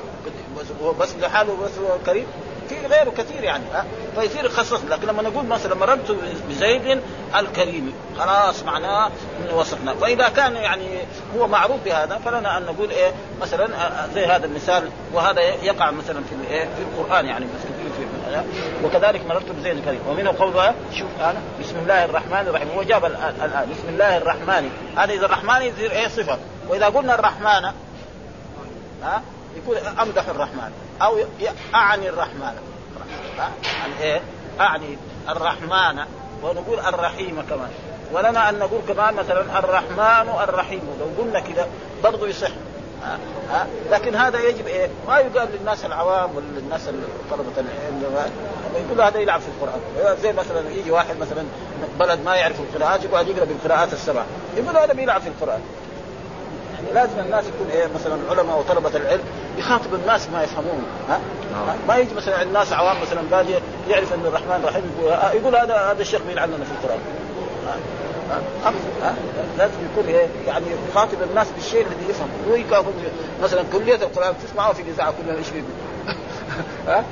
بس 1.00 1.16
لحاله 1.22 1.58
بس 1.64 1.72
كريم. 2.06 2.26
في 2.72 2.88
غيره 2.88 3.10
كثير 3.18 3.44
يعني 3.44 3.64
ها؟ 3.74 3.86
فيصير 4.16 4.46
يخصص 4.46 4.84
لكن 4.90 5.08
لما 5.08 5.22
نقول 5.22 5.46
مثلا 5.46 5.76
مررت 5.76 6.18
بزيد 6.50 7.02
الكريم 7.36 7.94
خلاص 8.20 8.64
معناه 8.64 9.12
وصفنا. 9.54 9.94
فإذا 9.94 10.30
كان 10.30 10.56
يعني 10.56 10.88
هو 11.38 11.48
معروف 11.48 11.78
بهذا 11.86 12.20
فلنا 12.26 12.58
أن 12.58 12.64
نقول 12.64 12.90
إيه 12.90 13.12
مثلا 13.42 13.68
زي 14.14 14.26
هذا 14.26 14.46
المثال 14.46 14.90
وهذا 15.14 15.42
يقع 15.42 15.92
مثلا 15.92 16.24
في 16.24 16.36
الايه 16.36 16.64
في 16.64 16.82
القرآن 16.82 17.26
يعني 17.26 17.46
كثير 17.46 17.82
وكذلك 18.84 19.26
مررت 19.26 19.52
بزيد 19.52 19.78
الكريم. 19.78 20.00
ومنه 20.08 20.34
قول 20.40 20.54
شوف 20.94 21.10
أنا 21.20 21.42
بسم 21.60 21.78
الله 21.78 22.06
الرحمن 22.06 22.48
الرحيم. 22.48 22.70
هو 22.70 22.84
جاب 22.84 23.06
الان 23.06 23.68
بسم 23.72 23.90
الله 23.90 24.18
الرحمن. 24.18 24.70
هذا 24.98 25.14
إذا 25.14 25.26
الرحمن 25.26 25.62
يصير 25.62 25.92
إيه 25.92 26.08
صفة؟ 26.08 26.38
وإذا 26.70 26.86
قلنا 26.86 27.16
الرحمن 27.16 27.66
ها؟ 29.04 29.22
يقول 29.56 29.78
أمدح 29.78 30.28
الرحمن. 30.28 30.72
أو 31.04 31.18
أعني 31.76 32.10
الرحمن. 32.10 32.56
ها 33.38 33.52
يعني 33.64 34.02
إيه؟ 34.02 34.22
أعني 34.60 34.97
الرحمن. 35.30 36.06
ونقول 36.43 36.80
الرحيم 36.80 37.41
كمان. 37.49 37.70
ولنا 38.12 38.49
أن 38.49 38.60
نقول 38.60 38.82
كمان 38.88 39.14
مثلا 39.14 39.60
الرحمن 39.60 40.34
الرحيم. 40.43 40.82
لو 40.99 41.24
قلنا 41.24 41.39
كذا 41.39 41.68
برضه 42.04 42.28
يصح. 42.28 42.52
ها؟ 43.04 43.18
ها؟ 43.52 43.68
لكن 43.91 44.16
هذا 44.16 44.39
يجب 44.39 44.68
إيه؟ 44.68 44.89
ما 45.08 45.20
يقال 45.20 45.49
للناس 45.60 45.86
العوام 45.86 46.36
ولا 46.36 46.45
للناس 46.45 46.82
طلبه 47.32 47.52
العلم. 47.58 48.32
يقول 48.76 49.02
هذا 49.02 49.20
يلعب 49.20 49.41
في 49.41 49.47
القرآن. 49.47 49.80
زي 50.22 50.34
مثلا 50.34 50.70
يجي 50.70 50.91
واحد 50.91 51.18
مثلا 51.20 51.43
بلد 51.99 52.20
ما 52.26 52.36
يعرف 52.36 52.56
القراءات 52.60 53.04
يقعد 53.04 53.28
يقرأ 53.28 53.45
بالقراءات 53.45 53.93
السبع 53.93 54.24
يقول 54.58 54.78
هذا 54.78 54.93
بيلعب 54.93 55.22
في 55.22 55.28
القرآن. 55.28 55.62
يعني 56.84 56.94
لازم 56.96 57.20
الناس 57.26 57.44
يكون 57.46 57.68
إيه 57.72 57.88
مثلا 57.96 58.16
العلماء 58.16 58.60
وطلبة 58.60 58.90
العلم 58.98 59.22
يخاطب 59.58 59.94
الناس 59.94 60.30
ما 60.30 60.44
يفهمون 60.44 60.84
ها؟ 61.10 61.20
ها؟ 61.56 61.76
ما 61.88 61.98
يجي 61.98 62.14
مثلا 62.16 62.42
الناس 62.42 62.74
عوام 62.74 62.96
مثلا 63.02 63.22
بادية 63.32 63.60
يعرف 63.90 64.14
إن 64.14 64.26
الرحمن 64.26 64.62
رحيم 64.66 64.84
يقول, 65.00 65.14
آه، 65.14 65.32
يقول 65.32 65.56
هذا 65.56 65.76
هذا 65.76 66.02
الشيخ 66.02 66.22
بيلعننا 66.28 66.56
في 66.66 66.72
القرآن 66.72 67.00
ها؟ 67.68 68.72
ها؟ 69.04 69.16
لازم 69.58 69.74
يكون 69.92 70.06
إيه 70.14 70.28
يعني 70.48 70.66
يخاطب 70.92 71.18
الناس 71.30 71.48
بالشيء 71.56 71.82
الذي 71.82 72.10
يفهم 72.10 72.28
هو 72.50 72.56
يكافئ 72.56 72.90
مثلا 73.44 73.64
كلية 73.74 73.96
القرآن 73.96 74.34
تسمعوا 74.48 74.74
في 74.74 74.82
الإذاعة 74.82 75.14
كلها 75.24 75.38
إيش 75.38 75.50
بيقول 75.50 75.72
ها 76.88 77.04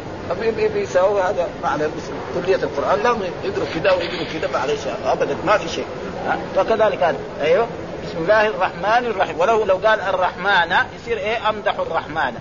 بي- 0.42 0.52
بي- 0.52 0.68
بيساووا 0.68 1.22
هذا 1.22 1.48
معنى 1.64 1.84
بس- 1.84 2.42
كلية 2.46 2.56
القرآن 2.56 3.00
لا 3.04 3.16
يدرك 3.44 3.68
كذا 3.76 3.92
ويدرك 3.92 4.28
كذا 4.34 4.50
معلش 4.54 4.82
أبدا 5.06 5.36
ما 5.46 5.58
في 5.58 5.70
شيء 5.70 5.86
ها؟ 6.28 6.38
فكذلك 6.56 7.04
هذا 7.04 7.18
أيوه 7.42 7.68
بسم 8.04 8.18
الله 8.18 8.48
الرحمن 8.48 9.06
الرحيم. 9.06 9.40
ولو 9.40 9.66
لو 9.66 9.76
قال 9.76 10.02
الرحمن 10.02 10.76
يصير 10.96 11.18
إيه؟ 11.18 11.50
أمدح 11.50 11.80
الرحمن. 11.80 12.34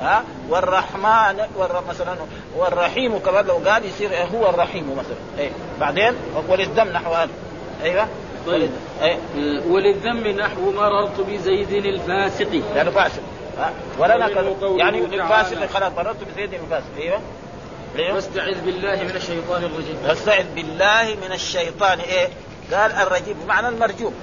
ها؟ 0.00 0.24
والرحمن 0.48 1.40
والر... 1.56 1.82
مثلا 1.88 2.16
والرحيم 2.56 3.18
كمان 3.18 3.46
لو 3.46 3.54
قال 3.54 3.84
يصير 3.84 4.10
هو 4.34 4.50
الرحيم 4.50 4.92
مثلا. 4.98 5.16
إيه؟ 5.38 5.50
بعدين؟ 5.80 6.14
وللذم 6.48 6.88
نحو 6.88 7.12
هذا. 7.12 7.30
أيوه؟ 7.82 8.08
طيب. 8.46 8.70
إيه؟ 9.02 9.18
وللذم 9.68 10.26
نحو 10.26 10.72
مررت 10.72 11.20
بزيد 11.20 11.72
الفاسق. 11.72 12.62
يعني 12.76 12.90
فاسق. 12.90 13.22
ولنا 13.98 14.28
يعني. 14.76 14.98
الفاسق 14.98 15.66
خلاص 15.66 15.92
مررت 15.96 16.24
بزيد 16.24 16.54
الفاسق. 16.54 16.86
أيوه؟ 16.98 17.20
أيوه؟ 17.98 18.14
واستعذ 18.14 18.60
بالله 18.60 19.02
من 19.02 19.16
الشيطان 19.16 19.64
الرجيم. 19.64 19.96
واستعذ 20.08 20.54
بالله 20.54 21.16
من 21.28 21.32
الشيطان. 21.32 22.00
إيه؟ 22.00 22.28
قال 22.72 22.92
الرجيم. 22.92 23.36
بمعنى 23.44 23.68
المرجوم. 23.68 24.14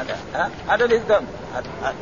هذا؟ 0.00 0.50
هذا 0.68 0.86
للذنب. 0.86 1.26
هذا- 1.54 1.94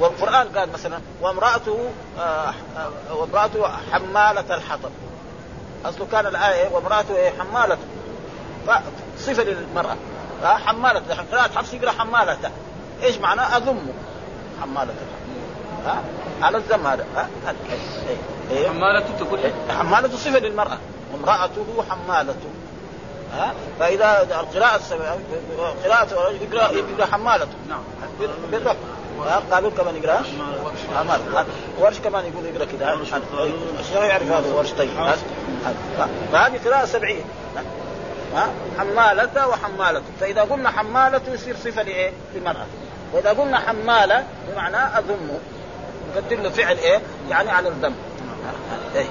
والقرآن 0.00 0.48
قال 0.48 0.72
مثلا 0.72 0.98
وامرأته 1.20 1.90
آه، 2.18 2.54
آه، 2.78 3.14
وامرأته 3.14 3.68
حمالة 3.92 4.54
الحطب. 4.54 4.90
اصله 5.84 6.06
كان 6.12 6.26
الآية 6.26 6.68
وامرأته 6.68 7.16
إيه؟ 7.16 7.32
حمالة. 7.38 7.78
صفة 9.18 9.42
للمرأة. 9.42 9.96
حمالة. 10.44 11.02
قراءة 11.32 11.52
حفص 11.52 11.74
يقرا 11.74 11.90
حمالة. 11.90 12.50
إيش 13.02 13.18
معناه 13.18 13.56
أذمه. 13.56 13.92
حمالة 14.62 14.92
الحطب. 14.92 15.86
ها؟ 15.86 16.02
على 16.42 16.56
الذم 16.56 16.86
هذا. 16.86 17.06
إيه. 18.08 18.16
إيه. 18.50 18.68
حمالة 18.68 19.06
تقول 19.18 19.40
حمالة 19.78 20.08
صفة 20.16 20.38
للمرأة. 20.38 20.78
وامرأته 21.12 21.84
حمالة. 21.90 22.34
ها؟ 23.36 23.54
فإذا 23.80 24.22
القراءة 24.22 24.76
السبع 24.76 25.16
قراءة 25.84 26.32
يقرأ 26.42 26.70
يقرأ 26.72 27.06
حمالة. 27.06 27.46
نعم. 27.68 27.80
بالرفع؟ 28.52 28.74
قالوا 29.52 29.70
كمان 29.70 29.96
يقرأ؟ 29.96 30.22
حمالة. 30.96 31.46
ورش 31.78 31.98
كمان 31.98 32.24
يقول 32.24 32.46
يقرأ 32.46 32.64
كذا 32.64 32.98
الشيخ 33.80 33.96
يعرف 33.96 34.32
هذا 34.32 34.54
ورش 34.54 34.70
طيب. 34.70 34.90
ها؟ 34.98 35.16
ها؟ 35.98 36.08
فهذه 36.32 36.60
قراءة 36.64 36.84
سبعية 36.84 37.22
ها؟ 38.34 38.48
حمالة 38.78 39.48
وحمالة. 39.48 40.02
فإذا 40.20 40.42
قلنا 40.42 40.70
حمالة 40.70 41.20
يصير 41.28 41.56
صفة 41.56 41.82
لإيه؟ 41.82 42.12
للمرأة. 42.34 42.66
وإذا 43.12 43.30
قلنا 43.30 43.58
حمالة 43.58 44.24
بمعنى 44.48 44.76
نقدر 46.16 46.36
له 46.36 46.50
فعل 46.50 46.76
إيه؟ 46.76 47.00
يعني 47.30 47.50
على 47.50 47.68
الذم؟ 47.68 47.94
إيه. 48.94 49.06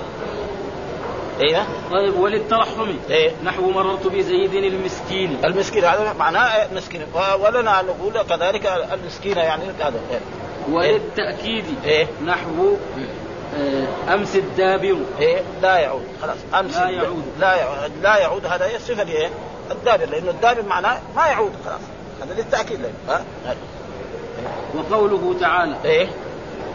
أيوه 1.41 1.65
طيب 1.91 2.19
وللترحم. 2.19 2.95
إيه؟ 3.09 3.31
نحو 3.43 3.71
مررت 3.71 4.07
بزيد 4.07 4.53
المسكين. 4.53 5.37
المسكين 5.45 5.85
هذا 5.85 6.13
معناه 6.19 6.67
مسكين. 6.75 7.05
ولنا 7.39 7.79
ان 7.79 7.85
نقول 7.85 8.21
كذلك 8.23 8.87
المسكين 8.93 9.37
يعني 9.37 9.63
هذا. 9.79 9.99
إيه. 10.11 10.19
وللتأكيد. 10.71 11.65
إيه. 11.85 12.07
نحو 12.25 12.75
آه، 13.57 14.13
أمس 14.13 14.35
الدابر. 14.35 14.97
إيه؟ 15.19 15.41
لا 15.61 15.77
يعود. 15.77 16.07
خلاص 16.21 16.37
أمس 16.59 16.77
لا 16.77 16.89
يعود. 16.89 17.23
لا 17.39 17.55
يعود. 17.55 17.91
لا 18.03 18.17
يعود 18.17 18.45
هذا 18.45 18.65
هي 18.65 18.79
صفة 18.79 19.03
لإيه؟ 19.03 19.29
الدابر 19.71 20.05
لأنه 20.05 20.29
الدابر 20.29 20.61
معناه 20.61 20.99
ما 21.15 21.27
يعود. 21.27 21.51
خلاص 21.65 21.81
هذا 22.21 22.33
للتأكيد. 22.33 22.79
له 22.81 22.91
ها؟ 23.09 23.23
وقوله 24.75 25.35
تعالى 25.39 25.75
إيه؟ 25.85 26.07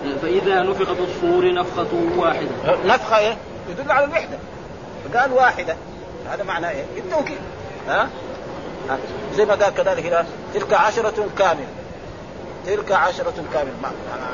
آه، 0.04 0.16
فإذا 0.22 0.62
نفخ 0.62 0.92
في 0.92 1.02
الصور 1.02 1.54
نفخة 1.54 1.88
واحدة. 2.16 2.76
نفخة 2.86 3.18
إيه؟ 3.18 3.36
يدل 3.68 3.92
على 3.92 4.04
الوحدة. 4.04 4.38
فقال 5.04 5.32
واحدة. 5.32 5.76
هذا 6.30 6.44
معناه 6.44 6.70
إيه؟ 6.70 6.84
التوكيد 6.96 7.38
ها؟ 7.88 8.08
ها؟ 8.90 8.98
زي 9.34 9.44
ما 9.44 9.54
قال 9.54 9.74
كذلك 9.74 10.06
هنا 10.06 10.26
تلك 10.54 10.72
عشرة 10.72 11.28
كاملة. 11.38 11.66
تلك 12.66 12.92
عشرة 12.92 13.34
كاملة. 13.52 13.74
ما 13.82 13.92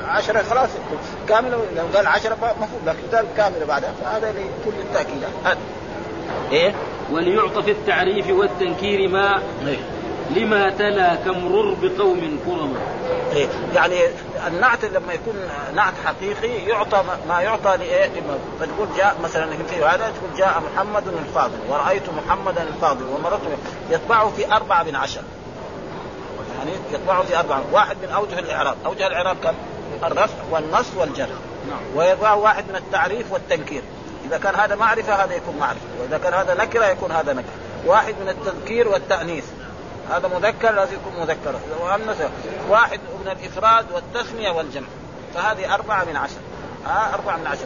عشرة 0.09 0.43
خلاص. 0.43 0.71
كاملة. 1.29 1.57
لو 1.77 1.85
قال 1.95 2.07
عشرة 2.07 2.35
مفروض 2.35 2.81
لكن 2.87 3.17
قال 3.17 3.27
كاملة 3.37 3.67
بعدها. 3.67 3.93
فهذا 4.05 4.31
لكل 4.31 4.79
التأكيد. 4.79 5.23
هذا 5.45 5.59
إيه؟ 6.53 6.75
وليعطى 7.11 7.63
في 7.63 7.71
التعريف 7.71 8.31
والتنكير 8.31 9.09
ما 9.09 9.43
إيه. 9.67 9.79
لما 10.31 10.71
تلا 10.71 11.15
كمرر 11.15 11.77
بقوم 11.83 12.39
كرما 12.47 12.81
إيه؟ 13.33 13.49
يعني 13.75 14.01
النعت 14.47 14.85
لما 14.85 15.13
يكون 15.13 15.35
نعت 15.75 15.95
حقيقي 16.05 16.49
يعطى 16.49 17.05
ما 17.29 17.41
يعطى 17.41 17.77
لإيه؟ 17.77 18.07
لما 18.07 18.39
فتقول 18.61 18.89
جاء 18.97 19.17
مثلا 19.23 19.47
في 19.47 19.85
هذا 19.85 20.13
تقول 20.19 20.39
جاء 20.39 20.63
محمد 20.73 21.09
الفاضل 21.09 21.59
ورأيت 21.69 22.03
محمدا 22.09 22.63
الفاضل 22.63 23.05
ومررت 23.05 23.41
به. 23.41 23.95
يتبعه 23.95 24.31
في 24.31 24.53
أربعة 24.53 24.83
من 24.83 24.97
عشر. 24.97 25.23
يعني 26.59 26.71
يتبعه 26.93 27.23
في 27.23 27.39
أربعة 27.39 27.63
واحد 27.73 27.97
من 28.03 28.09
أوجه 28.09 28.39
الإعراب. 28.39 28.77
أوجه 28.87 29.07
الإعراب 29.07 29.37
كم؟ 29.45 29.55
الرفع 30.05 30.35
والنص 30.51 30.87
والجر. 30.97 31.29
نعم. 31.69 31.81
ويتبعه 31.97 32.37
واحد 32.37 32.65
من 32.69 32.77
التعريف 32.77 33.33
والتنكير. 33.33 33.83
إذا 34.29 34.39
كان 34.39 34.55
هذا 34.55 34.75
معرفة 34.75 35.15
هذا 35.25 35.35
يكون 35.35 35.57
معرفة. 35.57 35.81
وإذا 36.01 36.19
كان 36.19 36.35
هذا 36.35 36.55
نكرة 36.55 36.87
يكون 36.87 37.13
هذا 37.13 37.33
نكرة. 37.33 37.53
واحد 37.87 38.15
من 38.21 38.29
التذكير 38.29 38.89
والتأنيث. 38.89 39.45
هذا 40.11 40.29
مذكر 40.29 40.71
لازم 40.73 40.95
يكون 40.95 41.21
مذكرا 41.21 41.61
وأنثى 41.81 42.29
واحد 42.69 43.01
من 43.25 43.29
الإفراد 43.33 43.87
والتثنية 43.93 44.51
والجمع. 44.51 44.87
فهذه 45.35 45.75
أربعة 45.75 46.05
من 46.05 46.17
عشر. 46.17 46.39
ها 46.87 47.15
أربعة 47.15 47.37
من 47.37 47.47
عشر. 47.47 47.65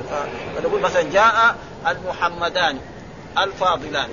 فنقول 0.56 0.80
مثلا 0.80 1.02
جاء 1.02 1.56
المحمدان 1.88 2.78
الفاضلان. 3.38 4.08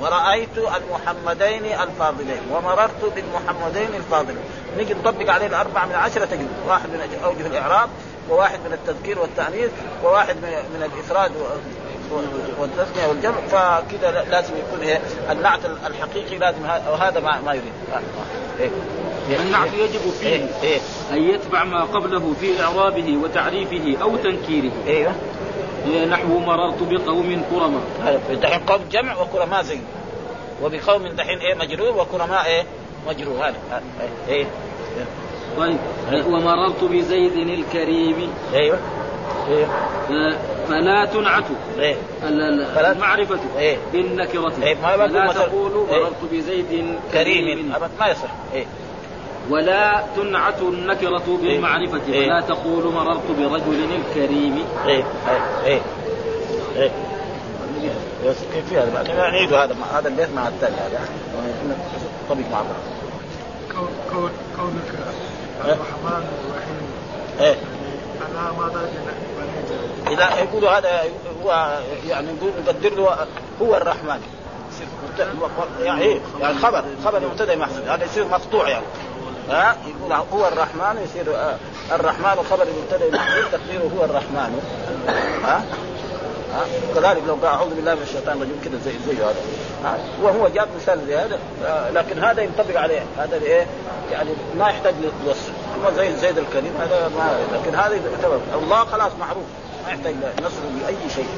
ورأيت 0.00 0.58
المحمدين 0.58 1.64
الفاضلين. 1.64 2.40
ومررت 2.52 3.12
بالمحمدين 3.14 3.94
الفاضلين. 3.94 4.44
نيجي 4.76 4.94
نطبق 4.94 5.32
عليه 5.32 5.46
الأربعة 5.46 5.86
من 5.86 5.94
عشرة 5.94 6.24
تجد 6.24 6.48
واحد 6.68 6.88
من 6.88 7.20
أوجه 7.24 7.46
الإعراب 7.46 7.88
وواحد 8.30 8.58
من 8.60 8.72
التذكير 8.72 9.18
والتأنيث 9.18 9.70
وواحد 10.04 10.36
من 10.36 10.90
الإفراد 10.92 11.32
و- 12.12 12.14
و- 12.14 12.62
والتثنية 12.62 13.06
والجمع 13.06 13.34
فكذا 13.48 14.10
لا- 14.10 14.24
لازم 14.30 14.52
يكون 14.56 14.80
إيه 14.86 15.00
النعت 15.30 15.60
الحقيقي 15.86 16.38
لازم 16.38 16.58
وهذا 16.90 17.20
ما 17.20 17.40
ما 17.46 17.52
يريد. 17.54 17.72
إيه. 18.60 18.70
إيه. 19.30 19.36
النعت 19.36 19.68
يجب 19.74 20.00
فيه 20.20 20.28
إيه. 20.28 20.46
إيه. 20.62 20.78
أن 21.12 21.22
يتبع 21.22 21.64
ما 21.64 21.84
قبله 21.84 22.34
في 22.40 22.62
إعرابه 22.62 23.16
وتعريفه 23.24 24.02
أو 24.02 24.16
تنكيره. 24.16 24.70
أيوه. 24.86 25.12
نحو 26.04 26.38
مررت 26.38 26.82
بقوم 26.82 27.42
كرما. 27.50 27.80
دحين 28.42 28.60
قوم 28.60 28.80
جمع 28.92 29.16
وكرماء 29.22 29.62
زي 29.62 29.78
وبقوم 30.62 31.06
دحين 31.08 31.38
إيه 31.38 31.54
مجرور 31.54 31.96
وكرماء 32.00 32.46
إيه 32.46 32.64
مجرور. 33.08 33.36
هذا. 33.36 33.82
إيه. 34.28 34.36
إيه. 34.36 34.46
طيب. 35.58 35.78
ومررت 36.26 36.84
بزيد 36.84 37.36
الكريم. 37.36 38.30
أيوه. 38.54 38.78
أيوه 39.48 39.68
فلا 40.68 41.04
تنعت 41.04 41.44
إيه. 41.78 41.96
فلا- 42.22 42.92
المعرفة. 42.92 43.38
إيه. 43.58 43.76
بالنكرة. 43.92 44.52
إيه، 44.62 44.74
ما 44.82 44.96
مثلا- 44.96 45.32
تقول 45.32 45.86
إيه. 45.90 46.00
مررت 46.02 46.24
بزيد 46.32 46.98
كريم. 47.12 47.72
أبد 47.74 47.90
ما 48.00 48.06
يصح. 48.08 48.30
إيه. 48.54 48.66
ولا 49.50 50.02
تنعت 50.16 50.60
النكرة 50.62 51.38
بالمعرفة. 51.42 52.00
إيه. 52.12 52.26
فلا 52.26 52.40
تقول 52.40 52.92
مررت 52.94 53.30
برجل 53.38 53.88
الكريم. 53.94 54.64
إيه. 54.86 55.04
إيه. 55.64 55.80
إيه. 56.76 56.90
بس 58.26 58.36
كيف 58.54 58.68
في 58.68 58.78
هذا؟ 58.78 58.94
بعدين 58.94 59.16
نعيد 59.16 59.52
هذا؟ 59.52 59.74
مع 59.74 59.98
هذا 59.98 60.08
البيت 60.08 60.28
مع 60.34 60.48
الثاني 60.48 60.76
هذا. 60.76 61.00
طبق 62.30 62.38
مع 62.52 62.58
بعض. 62.62 62.66
كون 63.74 63.88
كون 64.12 64.30
كونك 64.56 64.98
إيه. 65.64 65.72
الرحمن 65.72 66.26
الرحيم. 66.44 66.90
إيه. 67.40 67.56
على 68.36 68.52
ما 68.58 68.68
درجة 68.68 69.02
إذا 70.10 70.28
يقولوا 70.38 70.70
هذا 70.70 71.02
هو 71.44 71.78
يعني 72.08 72.26
نقول 72.32 72.52
نقدر 72.66 72.94
له 72.94 73.26
هو 73.62 73.76
الرحمن. 73.76 74.22
يعني 75.82 76.02
إيه؟ 76.02 76.18
يعني 76.40 76.58
خبر 76.58 76.84
خبر 77.04 77.20
مبتدا 77.20 77.56
محذوف 77.56 77.88
هذا 77.88 78.04
يصير 78.04 78.24
مقطوع 78.24 78.68
يعني. 78.68 78.84
ها؟ 79.50 79.76
يقول 79.86 80.12
هو 80.12 80.48
الرحمن 80.48 81.02
يصير 81.04 81.36
آه، 81.36 81.56
الرحمن 81.92 82.44
خبر 82.50 82.66
مبتدا 82.82 83.16
محذوف 83.16 83.52
تقديره 83.52 83.90
هو 83.98 84.04
الرحمن. 84.04 84.60
ها؟ 85.44 85.64
ها؟ 86.54 86.64
كذلك 86.94 87.22
لو 87.26 87.34
قال 87.34 87.46
أعوذ 87.46 87.74
بالله 87.74 87.94
من 87.94 88.02
الشيطان 88.02 88.36
الرجيم 88.36 88.60
كذا 88.64 88.78
زي 88.84 88.92
زي 89.08 89.22
هذا. 89.22 89.36
ها؟ 89.84 89.98
وهو 90.22 90.48
جاب 90.48 90.68
مثال 90.76 91.06
زي 91.06 91.16
هذا 91.16 91.38
آه، 91.64 91.90
لكن 91.90 92.24
هذا 92.24 92.42
ينطبق 92.42 92.80
عليه. 92.80 93.02
هذا 93.18 93.36
إيه؟ 93.36 93.66
يعني 94.12 94.30
ما 94.58 94.68
يحتاج 94.68 94.94
للوصف. 94.94 95.52
هو 95.84 95.96
زي 95.96 96.16
زيد 96.16 96.38
الكريم 96.38 96.72
هذا 96.80 97.10
ما 97.16 97.58
لكن 97.58 97.74
هذا 97.74 97.94
يعتبر 97.94 98.40
الله 98.54 98.84
خلاص 98.84 99.12
معروف. 99.20 99.44
ما 99.86 99.92
يحتاج 99.92 100.14
نصره 100.38 100.70
باي 100.86 101.10
شيء. 101.14 101.28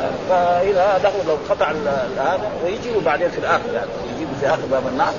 آه، 0.00 0.10
فإذا 0.28 1.00
له 1.04 1.12
لو 1.26 1.36
قطع 1.50 1.70
هذا 2.16 2.50
ويجيبه 2.64 3.00
بعدين 3.00 3.30
في 3.30 3.38
الآخر. 3.38 3.72
يعني 3.74 3.90
يجيبه 4.14 4.30
في 4.40 4.46
آخر 4.48 4.66
باب 4.70 4.86
الناس. 4.86 5.14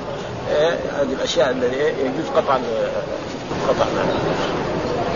إيه، 0.52 0.70
هذه 0.70 1.14
الأشياء 1.14 1.50
التي 1.50 1.76
إيه، 1.76 1.94
يجوز 1.94 2.30
قطع 2.36 2.58
قطع 3.68 3.86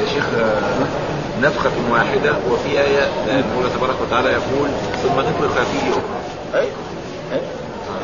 يا 0.02 0.08
شيخ 0.14 0.26
آه، 0.40 0.62
نفخة 1.42 1.72
واحدة 1.92 2.36
وفي 2.52 2.82
آية 2.82 3.04
آه، 3.04 3.40
المولى 3.40 3.70
تبارك 3.78 3.96
وتعالى 4.02 4.30
يقول 4.30 4.70
ثم 5.04 5.20
نفخ 5.20 5.64
فيه 5.64 5.92
أخرى 5.92 6.62
اي 6.62 6.68
اي 7.34 7.42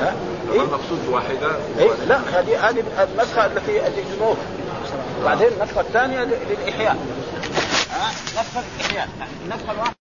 ها 0.01 0.13
إيه؟ 0.53 0.61
المقصود 0.61 0.99
بواحدة 1.09 1.51
اي 1.79 1.89
لا 2.07 2.17
هذه 2.17 2.69
هذه 2.69 2.83
النسخة 3.13 3.45
التي 3.45 3.87
التي 3.87 4.03
بعدين 5.25 5.47
النسخة 5.47 5.81
الثانية 5.81 6.23
للإحياء. 6.23 6.97
نفخه 8.37 8.63
احياء 8.81 9.09
يعني 9.19 9.31
النفخه 9.45 9.71
الواحدة. 9.71 9.98